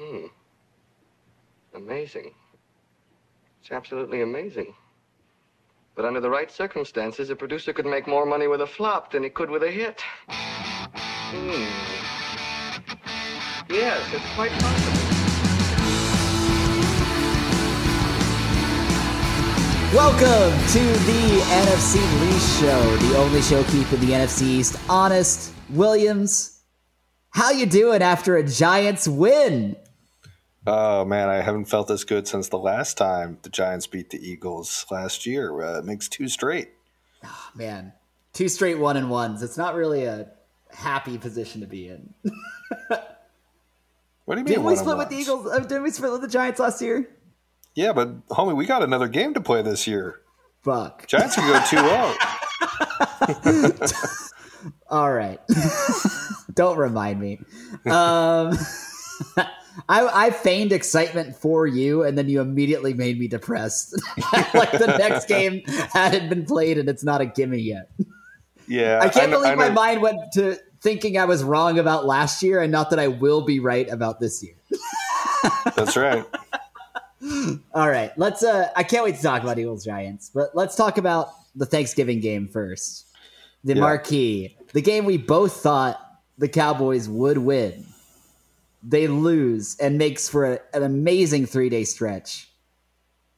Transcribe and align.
Hmm. 0.00 0.26
Amazing. 1.74 2.32
It's 3.60 3.70
absolutely 3.70 4.22
amazing. 4.22 4.72
But 5.94 6.06
under 6.06 6.20
the 6.20 6.30
right 6.30 6.50
circumstances, 6.50 7.28
a 7.28 7.36
producer 7.36 7.74
could 7.74 7.84
make 7.84 8.06
more 8.06 8.24
money 8.24 8.46
with 8.46 8.62
a 8.62 8.66
flop 8.66 9.12
than 9.12 9.24
he 9.24 9.28
could 9.28 9.50
with 9.50 9.62
a 9.62 9.70
hit. 9.70 10.00
Hmm. 10.30 11.66
Yes, 13.68 14.00
it's 14.14 14.34
quite 14.34 14.52
possible. 14.52 15.00
Welcome 19.92 20.58
to 20.68 20.78
the 21.04 21.42
NFC 21.50 22.20
Least 22.22 22.60
Show, 22.60 22.96
the 22.96 23.18
only 23.18 23.42
show 23.42 23.62
keeping 23.64 24.00
the 24.00 24.14
NFC 24.14 24.42
East 24.44 24.76
honest. 24.88 25.52
Williams, 25.68 26.62
how 27.32 27.50
you 27.50 27.66
doing 27.66 28.00
after 28.00 28.36
a 28.36 28.42
Giants 28.42 29.06
win? 29.06 29.76
Oh 30.66 31.04
man, 31.04 31.28
I 31.28 31.40
haven't 31.40 31.66
felt 31.66 31.88
this 31.88 32.04
good 32.04 32.28
since 32.28 32.48
the 32.48 32.58
last 32.58 32.98
time 32.98 33.38
the 33.42 33.48
Giants 33.48 33.86
beat 33.86 34.10
the 34.10 34.18
Eagles 34.18 34.84
last 34.90 35.24
year. 35.26 35.62
Uh, 35.62 35.78
it 35.78 35.84
makes 35.84 36.08
two 36.08 36.28
straight. 36.28 36.70
Oh, 37.24 37.48
man, 37.54 37.92
two 38.32 38.48
straight 38.48 38.78
one 38.78 38.96
and 38.96 39.10
ones. 39.10 39.42
It's 39.42 39.56
not 39.56 39.74
really 39.74 40.04
a 40.04 40.28
happy 40.72 41.18
position 41.18 41.62
to 41.62 41.66
be 41.66 41.88
in. 41.88 42.12
what 42.88 43.00
do 44.28 44.32
you 44.32 44.36
mean? 44.36 44.44
Didn't 44.44 44.64
we 44.64 44.76
split 44.76 44.98
with 44.98 45.08
the 45.08 45.16
Eagles? 45.16 45.46
Uh, 45.46 45.60
didn't 45.60 45.82
we 45.82 45.90
split 45.90 46.12
with 46.12 46.20
the 46.20 46.28
Giants 46.28 46.60
last 46.60 46.82
year? 46.82 47.08
Yeah, 47.74 47.92
but 47.92 48.26
homie, 48.28 48.54
we 48.56 48.66
got 48.66 48.82
another 48.82 49.08
game 49.08 49.32
to 49.34 49.40
play 49.40 49.62
this 49.62 49.86
year. 49.86 50.20
Fuck. 50.62 51.06
Giants 51.06 51.36
can 51.36 51.48
go 51.48 51.58
2 53.46 53.74
0. 53.78 53.88
All 54.90 55.10
right. 55.10 55.40
Don't 56.54 56.76
remind 56.76 57.20
me. 57.20 57.40
Um, 57.86 58.58
I, 59.88 60.26
I, 60.26 60.30
feigned 60.30 60.72
excitement 60.72 61.36
for 61.36 61.66
you, 61.66 62.02
and 62.02 62.16
then 62.16 62.28
you 62.28 62.40
immediately 62.40 62.94
made 62.94 63.18
me 63.18 63.28
depressed. 63.28 63.94
like 64.54 64.72
the 64.72 64.94
next 64.98 65.26
game 65.28 65.62
hadn't 65.66 66.28
been 66.28 66.44
played, 66.44 66.78
and 66.78 66.88
it's 66.88 67.04
not 67.04 67.20
a 67.20 67.26
gimme 67.26 67.58
yet. 67.58 67.90
Yeah. 68.66 69.00
I 69.02 69.08
can't 69.08 69.28
I 69.28 69.36
believe 69.36 69.52
I 69.52 69.54
my 69.54 69.70
mind 69.70 70.02
went 70.02 70.32
to 70.34 70.58
thinking 70.80 71.18
I 71.18 71.24
was 71.24 71.42
wrong 71.42 71.78
about 71.78 72.06
last 72.06 72.42
year, 72.42 72.62
and 72.62 72.72
not 72.72 72.90
that 72.90 72.98
I 72.98 73.08
will 73.08 73.42
be 73.42 73.60
right 73.60 73.88
about 73.88 74.20
this 74.20 74.42
year. 74.42 74.54
That's 75.76 75.96
right. 75.96 76.24
All 77.74 77.88
right, 77.88 78.16
let's. 78.16 78.42
Uh, 78.42 78.68
I 78.74 78.82
can't 78.82 79.04
wait 79.04 79.16
to 79.16 79.22
talk 79.22 79.42
about 79.42 79.58
Eagles 79.58 79.84
Giants, 79.84 80.30
but 80.32 80.54
let's 80.54 80.74
talk 80.74 80.98
about 80.98 81.28
the 81.54 81.66
Thanksgiving 81.66 82.20
game 82.20 82.48
first. 82.48 83.06
The 83.64 83.74
yeah. 83.74 83.80
marquee, 83.80 84.56
the 84.72 84.80
game 84.80 85.04
we 85.04 85.18
both 85.18 85.56
thought 85.62 86.00
the 86.38 86.48
Cowboys 86.48 87.08
would 87.08 87.36
win. 87.38 87.84
They 88.82 89.08
lose 89.08 89.76
and 89.78 89.98
makes 89.98 90.28
for 90.28 90.54
a, 90.54 90.60
an 90.72 90.82
amazing 90.82 91.46
three 91.46 91.68
day 91.68 91.84
stretch 91.84 92.50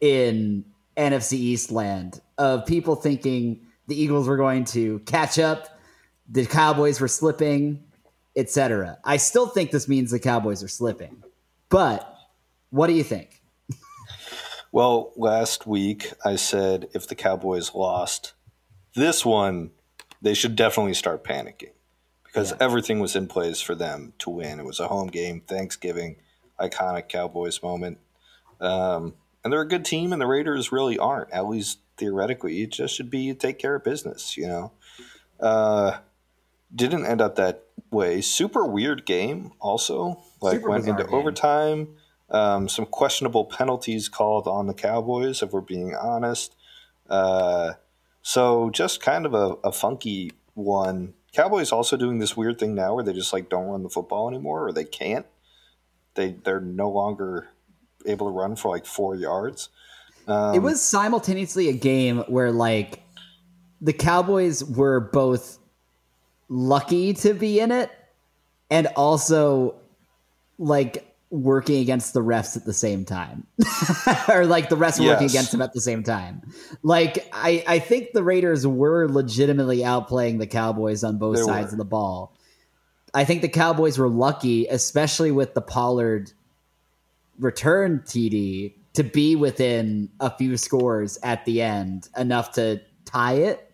in 0.00 0.64
NFC 0.96 1.34
East 1.34 1.70
land 1.70 2.20
of 2.38 2.66
people 2.66 2.96
thinking 2.96 3.66
the 3.86 4.00
Eagles 4.00 4.28
were 4.28 4.36
going 4.36 4.64
to 4.66 5.00
catch 5.00 5.38
up, 5.38 5.68
the 6.28 6.46
Cowboys 6.46 7.00
were 7.00 7.08
slipping, 7.08 7.84
etc. 8.36 8.98
I 9.04 9.16
still 9.16 9.46
think 9.46 9.70
this 9.70 9.88
means 9.88 10.10
the 10.10 10.18
Cowboys 10.18 10.62
are 10.62 10.68
slipping, 10.68 11.22
but 11.68 12.16
what 12.70 12.86
do 12.86 12.94
you 12.94 13.04
think? 13.04 13.40
Well, 14.74 15.12
last 15.16 15.66
week 15.66 16.14
I 16.24 16.36
said 16.36 16.88
if 16.94 17.06
the 17.06 17.14
Cowboys 17.14 17.74
lost 17.74 18.32
this 18.94 19.22
one, 19.22 19.70
they 20.22 20.32
should 20.32 20.56
definitely 20.56 20.94
start 20.94 21.24
panicking 21.24 21.72
because 22.32 22.50
yeah. 22.50 22.56
everything 22.60 23.00
was 23.00 23.14
in 23.14 23.26
place 23.26 23.60
for 23.60 23.74
them 23.74 24.14
to 24.20 24.30
win. 24.30 24.58
It 24.58 24.64
was 24.64 24.80
a 24.80 24.88
home 24.88 25.08
game, 25.08 25.42
Thanksgiving, 25.46 26.16
iconic 26.58 27.08
Cowboys 27.08 27.62
moment. 27.62 27.98
Um, 28.60 29.14
and 29.44 29.52
they're 29.52 29.60
a 29.62 29.68
good 29.68 29.84
team, 29.84 30.12
and 30.12 30.22
the 30.22 30.26
Raiders 30.26 30.72
really 30.72 30.98
aren't. 30.98 31.30
At 31.32 31.48
least 31.48 31.80
theoretically, 31.96 32.62
it 32.62 32.70
just 32.70 32.94
should 32.94 33.10
be 33.10 33.34
take 33.34 33.58
care 33.58 33.74
of 33.74 33.84
business, 33.84 34.36
you 34.36 34.46
know. 34.46 34.72
Uh, 35.40 35.98
didn't 36.74 37.04
end 37.04 37.20
up 37.20 37.36
that 37.36 37.64
way. 37.90 38.20
Super 38.20 38.64
weird 38.64 39.04
game, 39.04 39.52
also. 39.60 40.22
Like 40.40 40.54
Super 40.54 40.70
went 40.70 40.88
into 40.88 41.04
game. 41.04 41.14
overtime 41.14 41.88
um, 42.32 42.66
some 42.68 42.86
questionable 42.86 43.44
penalties 43.44 44.08
called 44.08 44.48
on 44.48 44.66
the 44.66 44.74
Cowboys, 44.74 45.42
if 45.42 45.52
we're 45.52 45.60
being 45.60 45.94
honest. 45.94 46.56
Uh, 47.08 47.74
so 48.22 48.70
just 48.70 49.02
kind 49.02 49.26
of 49.26 49.34
a, 49.34 49.56
a, 49.64 49.70
funky 49.72 50.32
one. 50.54 51.12
Cowboys 51.32 51.72
also 51.72 51.96
doing 51.96 52.18
this 52.18 52.36
weird 52.36 52.58
thing 52.58 52.74
now 52.74 52.94
where 52.94 53.04
they 53.04 53.12
just 53.12 53.32
like 53.32 53.48
don't 53.48 53.66
run 53.66 53.82
the 53.82 53.88
football 53.88 54.28
anymore, 54.28 54.66
or 54.66 54.72
they 54.72 54.84
can't. 54.84 55.26
They 56.14 56.32
they're 56.32 56.60
no 56.60 56.90
longer 56.90 57.48
able 58.06 58.26
to 58.26 58.32
run 58.32 58.56
for 58.56 58.70
like 58.70 58.84
four 58.84 59.14
yards. 59.14 59.70
Um, 60.26 60.54
it 60.54 60.60
was 60.60 60.80
simultaneously 60.80 61.68
a 61.68 61.72
game 61.72 62.18
where 62.28 62.52
like 62.52 63.02
the 63.80 63.92
Cowboys 63.92 64.62
were 64.62 65.00
both 65.00 65.58
lucky 66.48 67.14
to 67.14 67.34
be 67.34 67.60
in 67.60 67.72
it 67.72 67.90
and 68.70 68.86
also 68.88 69.76
like 70.58 71.11
working 71.32 71.80
against 71.80 72.12
the 72.12 72.20
refs 72.20 72.58
at 72.58 72.66
the 72.66 72.74
same 72.74 73.06
time 73.06 73.46
or 74.28 74.44
like 74.44 74.68
the 74.68 74.76
refs 74.76 75.00
yes. 75.00 75.08
working 75.08 75.26
against 75.26 75.52
him 75.52 75.62
at 75.62 75.72
the 75.72 75.80
same 75.80 76.02
time 76.02 76.42
like 76.82 77.26
i 77.32 77.64
i 77.66 77.78
think 77.78 78.12
the 78.12 78.22
raiders 78.22 78.66
were 78.66 79.08
legitimately 79.08 79.78
outplaying 79.78 80.38
the 80.38 80.46
cowboys 80.46 81.02
on 81.02 81.16
both 81.16 81.36
they 81.36 81.42
sides 81.42 81.68
were. 81.68 81.72
of 81.72 81.78
the 81.78 81.86
ball 81.86 82.36
i 83.14 83.24
think 83.24 83.40
the 83.40 83.48
cowboys 83.48 83.98
were 83.98 84.10
lucky 84.10 84.66
especially 84.66 85.30
with 85.30 85.54
the 85.54 85.62
pollard 85.62 86.30
return 87.38 88.00
td 88.00 88.74
to 88.92 89.02
be 89.02 89.34
within 89.34 90.10
a 90.20 90.28
few 90.36 90.58
scores 90.58 91.18
at 91.22 91.46
the 91.46 91.62
end 91.62 92.10
enough 92.14 92.52
to 92.52 92.78
tie 93.06 93.36
it 93.36 93.72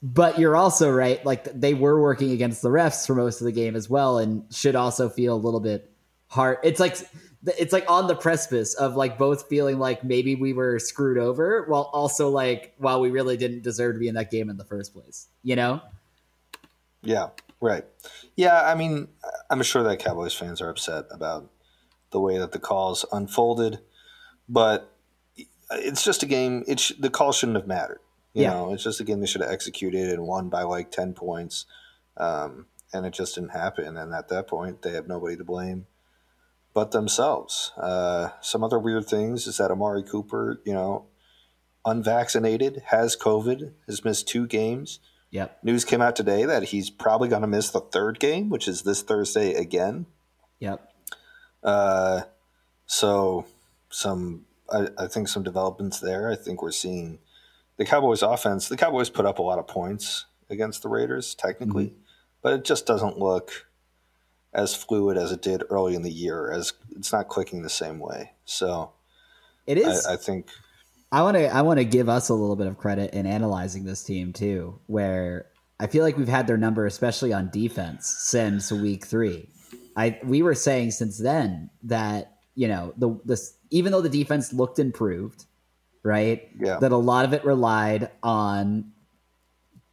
but 0.00 0.38
you're 0.38 0.54
also 0.54 0.88
right 0.92 1.26
like 1.26 1.42
they 1.60 1.74
were 1.74 2.00
working 2.00 2.30
against 2.30 2.62
the 2.62 2.68
refs 2.68 3.04
for 3.04 3.16
most 3.16 3.40
of 3.40 3.46
the 3.46 3.52
game 3.52 3.74
as 3.74 3.90
well 3.90 4.18
and 4.18 4.44
should 4.54 4.76
also 4.76 5.08
feel 5.08 5.34
a 5.34 5.36
little 5.36 5.58
bit 5.58 5.92
hard. 6.28 6.58
It's 6.62 6.80
like 6.80 6.96
it's 7.46 7.72
like 7.72 7.90
on 7.90 8.06
the 8.06 8.14
precipice 8.14 8.74
of 8.74 8.96
like 8.96 9.18
both 9.18 9.48
feeling 9.48 9.78
like 9.78 10.02
maybe 10.04 10.34
we 10.34 10.52
were 10.52 10.78
screwed 10.78 11.18
over 11.18 11.64
while 11.68 11.90
also 11.92 12.28
like 12.28 12.74
while 12.78 13.00
we 13.00 13.10
really 13.10 13.36
didn't 13.36 13.62
deserve 13.62 13.94
to 13.94 13.98
be 13.98 14.08
in 14.08 14.14
that 14.14 14.30
game 14.30 14.50
in 14.50 14.56
the 14.56 14.64
first 14.64 14.92
place. 14.92 15.28
You 15.42 15.56
know? 15.56 15.80
Yeah. 17.02 17.28
Right. 17.60 17.84
Yeah. 18.36 18.62
I 18.62 18.74
mean, 18.74 19.08
I'm 19.50 19.62
sure 19.62 19.82
that 19.82 19.98
Cowboys 19.98 20.34
fans 20.34 20.60
are 20.60 20.68
upset 20.68 21.04
about 21.10 21.50
the 22.10 22.20
way 22.20 22.38
that 22.38 22.52
the 22.52 22.58
calls 22.58 23.04
unfolded, 23.12 23.80
but 24.48 24.92
it's 25.70 26.04
just 26.04 26.22
a 26.22 26.26
game. 26.26 26.64
It 26.66 26.80
sh- 26.80 26.92
the 26.98 27.10
call 27.10 27.32
shouldn't 27.32 27.56
have 27.56 27.66
mattered. 27.66 28.00
You 28.34 28.42
yeah. 28.42 28.50
know, 28.50 28.72
it's 28.72 28.84
just 28.84 29.00
a 29.00 29.04
game 29.04 29.20
they 29.20 29.26
should 29.26 29.40
have 29.40 29.50
executed 29.50 30.10
and 30.10 30.26
won 30.26 30.48
by 30.48 30.62
like 30.62 30.90
ten 30.90 31.12
points, 31.12 31.66
um, 32.16 32.66
and 32.92 33.04
it 33.04 33.12
just 33.12 33.34
didn't 33.34 33.50
happen. 33.50 33.96
And 33.96 34.14
at 34.14 34.28
that 34.28 34.46
point, 34.46 34.82
they 34.82 34.92
have 34.92 35.08
nobody 35.08 35.36
to 35.36 35.44
blame 35.44 35.86
but 36.78 36.92
themselves. 36.92 37.72
Uh, 37.76 38.28
some 38.40 38.62
other 38.62 38.78
weird 38.78 39.04
things 39.04 39.48
is 39.48 39.56
that 39.56 39.72
Amari 39.72 40.04
Cooper, 40.04 40.62
you 40.64 40.72
know, 40.72 41.06
unvaccinated, 41.84 42.84
has 42.86 43.16
COVID, 43.16 43.72
has 43.88 44.04
missed 44.04 44.28
two 44.28 44.46
games. 44.46 45.00
Yep. 45.32 45.58
News 45.64 45.84
came 45.84 46.00
out 46.00 46.14
today 46.14 46.44
that 46.44 46.62
he's 46.62 46.88
probably 46.88 47.28
going 47.28 47.42
to 47.42 47.48
miss 47.48 47.70
the 47.70 47.80
third 47.80 48.20
game, 48.20 48.48
which 48.48 48.68
is 48.68 48.82
this 48.82 49.02
Thursday 49.02 49.54
again. 49.54 50.06
Yep. 50.60 50.88
Uh, 51.64 52.20
so 52.86 53.44
some, 53.90 54.44
I, 54.70 54.86
I 54.96 55.08
think 55.08 55.26
some 55.26 55.42
developments 55.42 55.98
there. 55.98 56.30
I 56.30 56.36
think 56.36 56.62
we're 56.62 56.70
seeing 56.70 57.18
the 57.76 57.86
Cowboys 57.86 58.22
offense. 58.22 58.68
The 58.68 58.76
Cowboys 58.76 59.10
put 59.10 59.26
up 59.26 59.40
a 59.40 59.42
lot 59.42 59.58
of 59.58 59.66
points 59.66 60.26
against 60.48 60.84
the 60.84 60.88
Raiders, 60.88 61.34
technically, 61.34 61.86
mm-hmm. 61.86 62.02
but 62.40 62.52
it 62.52 62.64
just 62.64 62.86
doesn't 62.86 63.18
look 63.18 63.66
as 64.52 64.74
fluid 64.74 65.16
as 65.16 65.32
it 65.32 65.42
did 65.42 65.62
early 65.70 65.94
in 65.94 66.02
the 66.02 66.10
year. 66.10 66.50
As 66.50 66.72
it's 66.96 67.12
not 67.12 67.28
clicking 67.28 67.62
the 67.62 67.68
same 67.68 67.98
way. 67.98 68.32
So 68.44 68.92
it 69.66 69.78
is. 69.78 70.06
I, 70.06 70.14
I 70.14 70.16
think. 70.16 70.48
I 71.10 71.22
want 71.22 71.36
to. 71.36 71.52
I 71.54 71.62
want 71.62 71.78
to 71.78 71.84
give 71.84 72.08
us 72.08 72.28
a 72.28 72.34
little 72.34 72.56
bit 72.56 72.66
of 72.66 72.78
credit 72.78 73.14
in 73.14 73.26
analyzing 73.26 73.84
this 73.84 74.02
team 74.02 74.32
too, 74.32 74.80
where 74.86 75.46
I 75.80 75.86
feel 75.86 76.04
like 76.04 76.16
we've 76.16 76.28
had 76.28 76.46
their 76.46 76.56
number, 76.56 76.86
especially 76.86 77.32
on 77.32 77.50
defense, 77.50 78.06
since 78.06 78.72
week 78.72 79.06
three. 79.06 79.48
I 79.96 80.18
we 80.22 80.42
were 80.42 80.54
saying 80.54 80.92
since 80.92 81.18
then 81.18 81.70
that 81.84 82.38
you 82.54 82.68
know 82.68 82.92
the 82.96 83.18
this 83.24 83.54
even 83.70 83.92
though 83.92 84.00
the 84.00 84.08
defense 84.08 84.52
looked 84.52 84.78
improved, 84.78 85.44
right? 86.02 86.48
Yeah. 86.58 86.78
That 86.78 86.92
a 86.92 86.96
lot 86.96 87.24
of 87.24 87.32
it 87.32 87.44
relied 87.44 88.10
on 88.22 88.92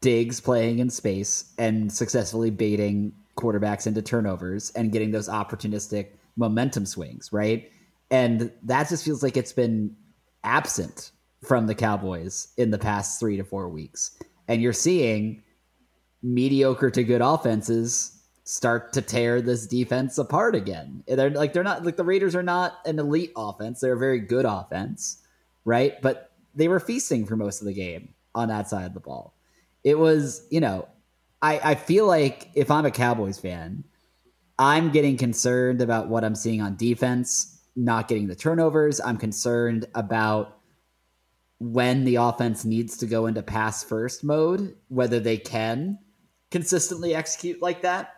Diggs 0.01 0.39
playing 0.39 0.79
in 0.79 0.89
space 0.89 1.53
and 1.57 1.91
successfully 1.91 2.51
baiting 2.51 3.13
quarterbacks 3.37 3.87
into 3.87 4.01
turnovers 4.01 4.71
and 4.71 4.91
getting 4.91 5.11
those 5.11 5.29
opportunistic 5.29 6.09
momentum 6.37 6.85
swings, 6.85 7.31
right? 7.31 7.71
And 8.11 8.51
that 8.63 8.89
just 8.89 9.03
feels 9.03 9.23
like 9.23 9.37
it's 9.37 9.53
been 9.53 9.95
absent 10.43 11.11
from 11.43 11.67
the 11.67 11.75
Cowboys 11.75 12.49
in 12.57 12.71
the 12.71 12.77
past 12.77 13.19
three 13.19 13.37
to 13.37 13.43
four 13.43 13.69
weeks. 13.69 14.17
And 14.47 14.61
you're 14.61 14.73
seeing 14.73 15.43
mediocre 16.21 16.89
to 16.91 17.03
good 17.03 17.21
offenses 17.21 18.11
start 18.43 18.93
to 18.93 19.01
tear 19.01 19.41
this 19.41 19.65
defense 19.65 20.17
apart 20.17 20.55
again. 20.55 21.03
They're 21.07 21.31
like 21.31 21.53
they're 21.53 21.63
not 21.63 21.83
like 21.83 21.97
the 21.97 22.03
Raiders 22.03 22.35
are 22.35 22.43
not 22.43 22.77
an 22.85 22.99
elite 22.99 23.31
offense. 23.35 23.79
They're 23.79 23.93
a 23.93 23.99
very 23.99 24.19
good 24.19 24.45
offense, 24.45 25.23
right? 25.65 25.99
But 26.01 26.31
they 26.53 26.67
were 26.67 26.79
feasting 26.79 27.25
for 27.25 27.35
most 27.35 27.61
of 27.61 27.67
the 27.67 27.73
game 27.73 28.13
on 28.33 28.47
that 28.49 28.69
side 28.69 28.85
of 28.85 28.93
the 28.93 28.99
ball. 28.99 29.35
It 29.83 29.97
was, 29.97 30.47
you 30.49 30.59
know, 30.59 30.87
I, 31.41 31.59
I 31.71 31.75
feel 31.75 32.07
like 32.07 32.49
if 32.55 32.71
I'm 32.71 32.85
a 32.85 32.91
Cowboys 32.91 33.39
fan, 33.39 33.83
I'm 34.57 34.91
getting 34.91 35.17
concerned 35.17 35.81
about 35.81 36.07
what 36.07 36.23
I'm 36.23 36.35
seeing 36.35 36.61
on 36.61 36.77
defense, 36.77 37.61
not 37.75 38.07
getting 38.07 38.27
the 38.27 38.35
turnovers. 38.35 39.01
I'm 39.01 39.17
concerned 39.17 39.85
about 39.95 40.59
when 41.59 42.05
the 42.05 42.15
offense 42.15 42.65
needs 42.65 42.97
to 42.97 43.05
go 43.05 43.27
into 43.27 43.41
pass 43.41 43.83
first 43.83 44.23
mode, 44.23 44.75
whether 44.87 45.19
they 45.19 45.37
can 45.37 45.99
consistently 46.51 47.13
execute 47.13 47.61
like 47.61 47.81
that. 47.81 48.13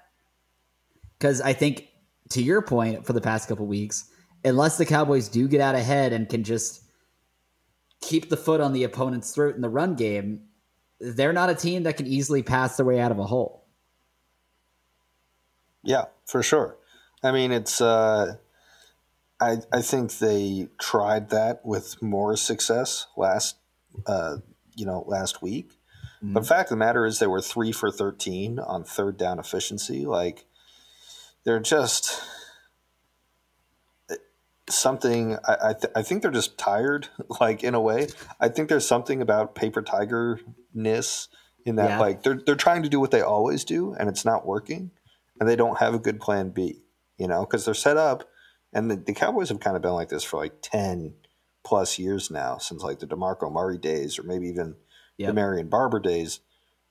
Because 1.17 1.41
I 1.41 1.53
think, 1.53 1.87
to 2.29 2.41
your 2.41 2.61
point, 2.61 3.05
for 3.05 3.13
the 3.13 3.21
past 3.21 3.49
couple 3.49 3.65
weeks, 3.65 4.09
unless 4.43 4.77
the 4.77 4.85
Cowboys 4.85 5.29
do 5.29 5.47
get 5.47 5.61
out 5.61 5.75
ahead 5.75 6.13
and 6.13 6.29
can 6.29 6.43
just 6.43 6.83
keep 8.01 8.29
the 8.29 8.37
foot 8.37 8.61
on 8.61 8.73
the 8.73 8.83
opponent's 8.83 9.33
throat 9.33 9.55
in 9.55 9.61
the 9.61 9.69
run 9.69 9.95
game, 9.95 10.41
they're 10.99 11.33
not 11.33 11.49
a 11.49 11.55
team 11.55 11.83
that 11.83 11.97
can 11.97 12.07
easily 12.07 12.43
pass 12.43 12.77
their 12.77 12.85
way 12.85 12.99
out 12.99 13.11
of 13.11 13.19
a 13.19 13.25
hole. 13.25 13.65
Yeah, 15.83 16.05
for 16.25 16.43
sure. 16.43 16.77
I 17.23 17.31
mean, 17.31 17.51
it's. 17.51 17.81
Uh, 17.81 18.35
I 19.39 19.57
I 19.71 19.81
think 19.81 20.17
they 20.17 20.69
tried 20.79 21.29
that 21.29 21.65
with 21.65 22.01
more 22.01 22.35
success 22.35 23.07
last, 23.15 23.57
uh, 24.05 24.37
you 24.75 24.85
know, 24.85 25.03
last 25.07 25.41
week. 25.41 25.69
Mm-hmm. 26.23 26.33
But 26.33 26.41
the 26.41 26.47
fact 26.47 26.67
of 26.67 26.69
the 26.71 26.85
matter 26.85 27.05
is, 27.05 27.19
they 27.19 27.27
were 27.27 27.41
three 27.41 27.71
for 27.71 27.91
thirteen 27.91 28.59
on 28.59 28.83
third 28.83 29.17
down 29.17 29.39
efficiency. 29.39 30.05
Like, 30.05 30.45
they're 31.43 31.59
just 31.59 32.21
something. 34.69 35.37
I 35.47 35.69
I, 35.69 35.73
th- 35.73 35.93
I 35.95 36.01
think 36.03 36.21
they're 36.21 36.31
just 36.31 36.57
tired. 36.57 37.07
Like 37.39 37.63
in 37.63 37.75
a 37.75 37.81
way, 37.81 38.07
I 38.39 38.49
think 38.49 38.69
there's 38.69 38.87
something 38.87 39.21
about 39.21 39.55
paper 39.55 39.81
tiger 39.81 40.39
ness 40.73 41.27
in 41.65 41.75
that. 41.75 41.91
Yeah. 41.91 41.99
Like 41.99 42.23
they're 42.23 42.41
they're 42.45 42.55
trying 42.55 42.83
to 42.83 42.89
do 42.89 42.99
what 42.99 43.11
they 43.11 43.21
always 43.21 43.63
do, 43.63 43.93
and 43.93 44.09
it's 44.09 44.25
not 44.25 44.45
working 44.45 44.91
and 45.39 45.47
they 45.47 45.55
don't 45.55 45.79
have 45.79 45.93
a 45.93 45.99
good 45.99 46.19
plan 46.19 46.49
B, 46.49 46.83
you 47.17 47.27
know, 47.27 47.41
because 47.41 47.65
they're 47.65 47.73
set 47.73 47.97
up. 47.97 48.29
And 48.73 48.91
the, 48.91 48.95
the, 48.95 49.13
Cowboys 49.13 49.49
have 49.49 49.59
kind 49.59 49.75
of 49.75 49.81
been 49.81 49.93
like 49.93 50.09
this 50.09 50.23
for 50.23 50.37
like 50.37 50.61
10 50.61 51.13
plus 51.63 51.97
years 51.97 52.29
now, 52.29 52.57
since 52.57 52.83
like 52.83 52.99
the 52.99 53.07
DeMarco 53.07 53.51
Murray 53.51 53.77
days 53.77 54.19
or 54.19 54.23
maybe 54.23 54.47
even 54.47 54.75
yep. 55.17 55.29
the 55.29 55.33
Marion 55.33 55.69
Barber 55.69 55.99
days. 55.99 56.41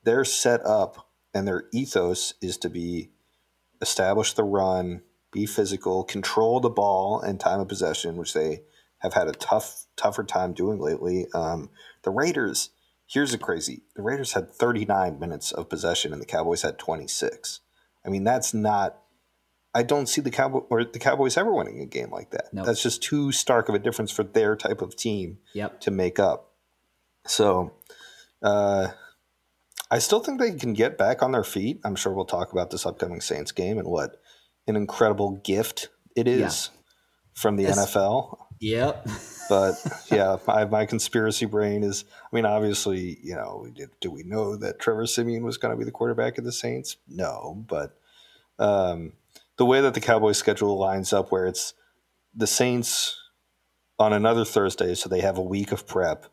They're 0.05 0.25
set 0.25 0.65
up 0.65 1.11
and 1.35 1.47
their 1.47 1.65
ethos 1.73 2.35
is 2.41 2.57
to 2.59 2.71
be 2.71 3.11
establish 3.83 4.33
the 4.33 4.45
run, 4.45 5.03
be 5.37 5.47
physical, 5.47 6.03
control 6.03 6.61
the 6.61 6.71
ball 6.71 7.21
and 7.21 7.39
time 7.39 7.61
of 7.61 7.69
possession, 7.69 8.17
which 8.17 8.33
they 8.33 8.63
have 8.99 9.13
had 9.13 9.29
a 9.29 9.33
tough, 9.33 9.85
tougher 9.95 10.25
time 10.25 10.55
doing 10.55 10.81
lately. 10.81 11.27
Um, 11.35 11.69
the 12.03 12.11
Raiders, 12.11 12.71
here's 13.07 13.33
the 13.33 13.39
crazy: 13.39 13.83
the 13.95 14.03
Raiders 14.03 14.33
had 14.33 14.51
39 14.51 15.21
minutes 15.21 15.53
of 15.53 15.69
possession 15.69 16.13
and 16.13 16.23
the 16.23 16.27
Cowboys 16.27 16.63
had 16.63 16.79
26. 16.79 17.61
I 18.05 18.09
mean, 18.09 18.25
that's 18.25 18.55
not. 18.55 18.99
I 19.75 19.83
don't 19.83 20.09
see 20.09 20.23
the 20.23 20.31
Cowboy 20.31 20.61
or 20.71 20.85
the 20.85 20.99
Cowboys 20.99 21.37
ever 21.37 21.53
winning 21.53 21.83
a 21.83 21.87
game 21.87 22.11
like 22.11 22.31
that. 22.31 22.47
Nope. 22.55 22.65
That's 22.65 22.83
just 22.83 23.03
too 23.03 23.31
stark 23.31 23.69
of 23.69 23.75
a 23.75 23.79
difference 23.79 24.11
for 24.11 24.25
their 24.25 24.57
type 24.57 24.81
of 24.81 24.97
team 24.97 25.39
yep. 25.53 25.81
to 25.83 25.91
make 25.91 26.19
up. 26.19 26.55
So, 27.27 27.75
uh, 28.43 28.89
I 29.91 29.99
still 29.99 30.21
think 30.21 30.41
they 30.41 30.53
can 30.53 30.73
get 30.73 30.97
back 30.97 31.23
on 31.23 31.33
their 31.33 31.45
feet. 31.45 31.81
I'm 31.85 31.95
sure 31.95 32.15
we'll 32.15 32.25
talk 32.25 32.53
about 32.53 32.71
this 32.71 32.87
upcoming 32.87 33.21
Saints 33.21 33.53
game 33.53 33.77
and 33.77 33.87
what 33.87 34.17
an 34.67 34.77
incredible 34.77 35.33
gift 35.45 35.89
it 36.17 36.27
is 36.27 36.71
yeah. 36.73 36.81
from 37.35 37.57
the 37.57 37.65
it's, 37.65 37.79
NFL. 37.79 38.39
Yep. 38.61 39.09
but 39.49 39.75
yeah, 40.11 40.39
my, 40.47 40.65
my 40.65 40.87
conspiracy 40.87 41.47
brain 41.47 41.83
is. 41.83 42.05
I 42.21 42.35
mean, 42.35 42.47
obviously, 42.47 43.19
you 43.23 43.35
know, 43.35 43.69
did, 43.73 43.91
do 44.01 44.11
we 44.11 44.23
know 44.23 44.57
that 44.57 44.79
Trevor 44.79 45.07
Siemian 45.07 45.45
was 45.45 45.59
going 45.59 45.73
to 45.73 45.79
be 45.79 45.85
the 45.85 45.91
quarterback 45.91 46.39
of 46.39 46.45
the 46.45 46.53
Saints? 46.53 46.97
No, 47.07 47.65
but 47.69 47.99
um, 48.59 49.13
the 49.57 49.67
way 49.67 49.81
that 49.81 49.95
the 49.95 50.01
Cowboys 50.01 50.39
schedule 50.39 50.79
lines 50.79 51.13
up, 51.13 51.31
where 51.31 51.47
it's 51.47 51.75
the 52.35 52.47
Saints 52.47 53.19
on 53.99 54.13
another 54.13 54.45
Thursday, 54.45 54.95
so 54.95 55.09
they 55.09 55.21
have 55.21 55.39
a 55.39 55.43
week 55.43 55.73
of 55.73 55.87
prep, 55.87 56.27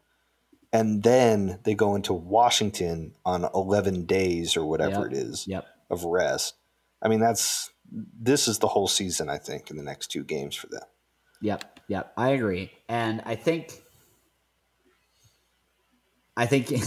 and 0.71 1.03
then 1.03 1.59
they 1.63 1.75
go 1.75 1.95
into 1.95 2.13
Washington 2.13 3.13
on 3.25 3.47
eleven 3.53 4.05
days 4.05 4.57
or 4.57 4.65
whatever 4.65 5.01
yep. 5.01 5.11
it 5.11 5.13
is 5.13 5.47
yep. 5.47 5.65
of 5.89 6.05
rest. 6.05 6.55
I 7.01 7.09
mean, 7.09 7.19
that's 7.19 7.69
this 7.93 8.47
is 8.47 8.59
the 8.59 8.67
whole 8.67 8.87
season. 8.87 9.29
I 9.29 9.37
think 9.37 9.69
in 9.69 9.77
the 9.77 9.83
next 9.83 10.07
two 10.07 10.23
games 10.23 10.55
for 10.55 10.67
them. 10.67 10.81
Yep, 11.41 11.79
yep, 11.87 12.13
I 12.17 12.29
agree, 12.29 12.71
and 12.87 13.21
I 13.25 13.35
think, 13.35 13.81
I 16.37 16.45
think 16.45 16.71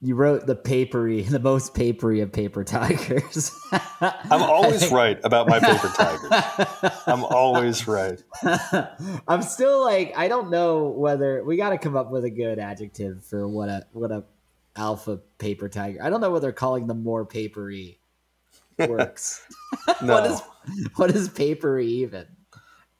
you 0.00 0.14
wrote 0.14 0.46
the 0.46 0.54
papery, 0.54 1.22
the 1.22 1.40
most 1.40 1.74
papery 1.74 2.20
of 2.20 2.30
paper 2.30 2.64
tigers. 2.64 3.50
I'm 4.00 4.42
always 4.42 4.80
think, 4.80 4.92
right 4.92 5.18
about 5.24 5.48
my 5.48 5.58
paper 5.58 5.88
tigers. 5.88 6.92
I'm 7.06 7.24
always 7.24 7.88
right. 7.88 8.22
I'm 9.26 9.42
still 9.42 9.82
like 9.82 10.16
I 10.16 10.28
don't 10.28 10.50
know 10.50 10.88
whether 10.88 11.42
we 11.42 11.56
got 11.56 11.70
to 11.70 11.78
come 11.78 11.96
up 11.96 12.10
with 12.10 12.24
a 12.24 12.30
good 12.30 12.58
adjective 12.58 13.24
for 13.24 13.48
what 13.48 13.68
a 13.68 13.86
what 13.92 14.12
a 14.12 14.24
alpha 14.76 15.20
paper 15.38 15.68
tiger. 15.68 15.98
I 16.02 16.10
don't 16.10 16.20
know 16.20 16.30
whether 16.30 16.52
calling 16.52 16.86
them 16.86 17.02
more 17.02 17.26
papery 17.26 17.97
works. 18.78 19.46
no. 20.02 20.14
what 20.14 20.26
is 20.26 20.42
what 20.96 21.10
is 21.10 21.28
papery 21.28 21.86
even? 21.86 22.26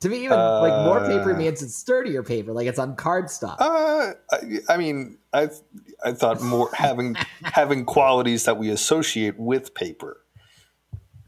To 0.00 0.08
me, 0.08 0.24
even 0.24 0.38
uh, 0.38 0.60
like 0.60 0.84
more 0.84 1.00
paper 1.00 1.34
uh, 1.34 1.36
means 1.36 1.60
it's 1.60 1.74
sturdier 1.74 2.22
paper, 2.22 2.52
like 2.52 2.68
it's 2.68 2.78
on 2.78 2.94
cardstock. 2.94 3.56
Uh, 3.58 4.12
I, 4.30 4.58
I, 4.68 4.76
mean, 4.76 5.18
I 5.32 5.48
I 6.04 6.12
thought 6.12 6.40
more 6.40 6.70
having 6.72 7.14
having 7.42 7.84
qualities 7.84 8.44
that 8.44 8.58
we 8.58 8.70
associate 8.70 9.36
with 9.38 9.74
paper. 9.74 10.24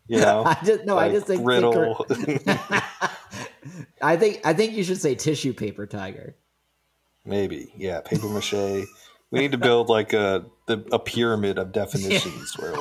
You 0.06 0.20
know, 0.20 0.44
I 0.47 0.56
just 0.64 0.85
no, 0.85 0.94
like 0.94 1.11
I 1.11 1.14
just 1.14 1.26
think 1.26 1.43
brittle. 1.43 2.06
I 4.02 4.17
think 4.17 4.41
I 4.44 4.52
think 4.52 4.75
you 4.75 4.85
should 4.85 5.00
say 5.00 5.17
tissue 5.17 5.52
paper 5.52 5.87
tiger. 5.87 6.37
Maybe, 7.25 7.73
yeah, 7.76 8.00
paper 8.00 8.29
mache. 8.29 8.52
we 9.32 9.41
need 9.41 9.52
to 9.52 9.58
build 9.58 9.88
like 9.88 10.12
a 10.12 10.47
the, 10.67 10.87
a 10.93 10.99
pyramid 11.00 11.58
of 11.58 11.73
definitions. 11.73 12.56
Where 12.56 12.73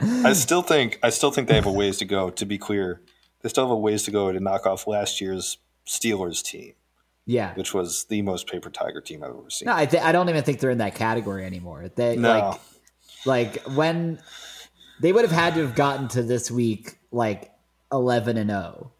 I 0.00 0.32
still 0.32 0.62
think 0.62 0.98
I 1.02 1.10
still 1.10 1.30
think 1.30 1.48
they 1.48 1.54
have 1.54 1.66
a 1.66 1.72
ways 1.72 1.98
to 1.98 2.04
go. 2.04 2.30
To 2.30 2.46
be 2.46 2.58
clear, 2.58 3.00
they 3.42 3.48
still 3.48 3.64
have 3.64 3.70
a 3.70 3.76
ways 3.76 4.04
to 4.04 4.10
go 4.10 4.30
to 4.32 4.40
knock 4.40 4.66
off 4.66 4.86
last 4.86 5.20
year's 5.20 5.58
Steelers 5.86 6.42
team. 6.42 6.74
Yeah, 7.26 7.54
which 7.54 7.74
was 7.74 8.04
the 8.04 8.22
most 8.22 8.46
paper 8.46 8.70
tiger 8.70 9.00
team 9.00 9.22
I've 9.22 9.30
ever 9.30 9.50
seen. 9.50 9.66
No, 9.66 9.74
I, 9.74 9.84
th- 9.84 10.02
I 10.02 10.12
don't 10.12 10.30
even 10.30 10.44
think 10.44 10.60
they're 10.60 10.70
in 10.70 10.78
that 10.78 10.94
category 10.94 11.44
anymore. 11.44 11.90
They 11.94 12.16
no. 12.16 12.28
like 12.28 12.60
like 13.26 13.62
when 13.76 14.18
they 15.00 15.12
would 15.12 15.24
have 15.24 15.32
had 15.32 15.54
to 15.54 15.60
have 15.60 15.74
gotten 15.74 16.08
to 16.08 16.22
this 16.22 16.50
week 16.50 16.98
like 17.10 17.52
eleven 17.92 18.36
and 18.36 18.50
zero. 18.50 18.92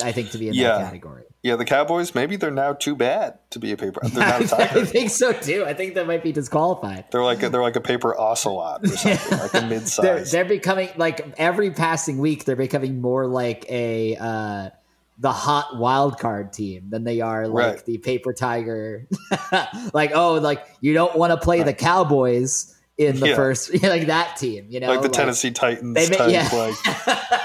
Oh, 0.00 0.06
I 0.06 0.12
think 0.12 0.30
to 0.30 0.38
be 0.38 0.48
in 0.48 0.54
yeah. 0.54 0.78
that 0.78 0.84
category. 0.84 1.24
Yeah, 1.42 1.56
the 1.56 1.64
Cowboys 1.64 2.14
maybe 2.14 2.36
they're 2.36 2.52
now 2.52 2.72
too 2.72 2.94
bad 2.94 3.38
to 3.50 3.58
be 3.58 3.72
a 3.72 3.76
paper. 3.76 4.00
They're 4.04 4.24
not 4.24 4.42
a 4.42 4.48
tiger. 4.48 4.80
I 4.80 4.84
think 4.84 5.10
so 5.10 5.32
too. 5.32 5.64
I 5.66 5.74
think 5.74 5.94
they 5.94 6.04
might 6.04 6.22
be 6.22 6.30
disqualified. 6.30 7.06
They're 7.10 7.24
like 7.24 7.42
a, 7.42 7.48
they're 7.48 7.62
like 7.62 7.74
a 7.74 7.80
paper 7.80 8.16
ocelot 8.16 8.84
or 8.84 8.88
something, 8.88 9.38
like 9.38 9.54
a 9.54 9.66
mid 9.66 9.88
size. 9.88 10.04
They're, 10.04 10.24
they're, 10.24 10.44
becoming 10.44 10.90
like 10.96 11.34
every 11.38 11.72
passing 11.72 12.18
week. 12.18 12.44
They're 12.44 12.54
becoming 12.54 13.00
more 13.00 13.26
like 13.26 13.66
a 13.68 14.16
uh, 14.16 14.70
the 15.18 15.32
hot 15.32 15.76
wild 15.78 16.20
card 16.20 16.52
team 16.52 16.90
than 16.90 17.02
they 17.02 17.20
are 17.20 17.48
like 17.48 17.74
right. 17.74 17.86
the 17.86 17.98
paper 17.98 18.32
tiger. 18.32 19.08
like 19.92 20.12
oh, 20.14 20.34
like 20.34 20.64
you 20.80 20.94
don't 20.94 21.16
want 21.16 21.32
to 21.32 21.38
play 21.38 21.58
right. 21.58 21.66
the 21.66 21.74
Cowboys 21.74 22.72
in 22.98 23.18
the 23.18 23.30
yeah. 23.30 23.34
first 23.34 23.82
like 23.82 24.06
that 24.06 24.36
team. 24.36 24.66
You 24.68 24.78
know, 24.78 24.86
like 24.86 25.00
the 25.00 25.08
like, 25.08 25.12
Tennessee 25.12 25.50
Titans. 25.50 25.94
They 25.94 26.08
may, 26.08 26.32
yeah. 26.32 26.48
like. 26.52 27.40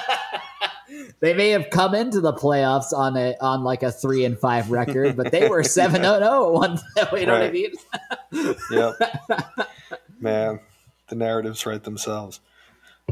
They 1.19 1.33
may 1.33 1.49
have 1.49 1.69
come 1.69 1.95
into 1.95 2.21
the 2.21 2.33
playoffs 2.33 2.93
on 2.93 3.17
a 3.17 3.35
on 3.41 3.63
like 3.63 3.83
a 3.83 3.91
three 3.91 4.25
and 4.25 4.37
five 4.37 4.69
record, 4.69 5.15
but 5.17 5.31
they 5.31 5.47
were 5.49 5.63
seven 5.63 6.05
oh 6.05 6.19
oh 6.21 6.51
one. 6.51 6.79
You 7.13 7.25
know 7.25 7.33
right. 7.33 7.39
what 7.39 7.41
I 7.41 7.51
mean? 7.51 7.71
yep. 8.71 9.69
Man, 10.19 10.59
the 11.07 11.15
narratives 11.15 11.65
write 11.65 11.83
themselves. 11.83 12.39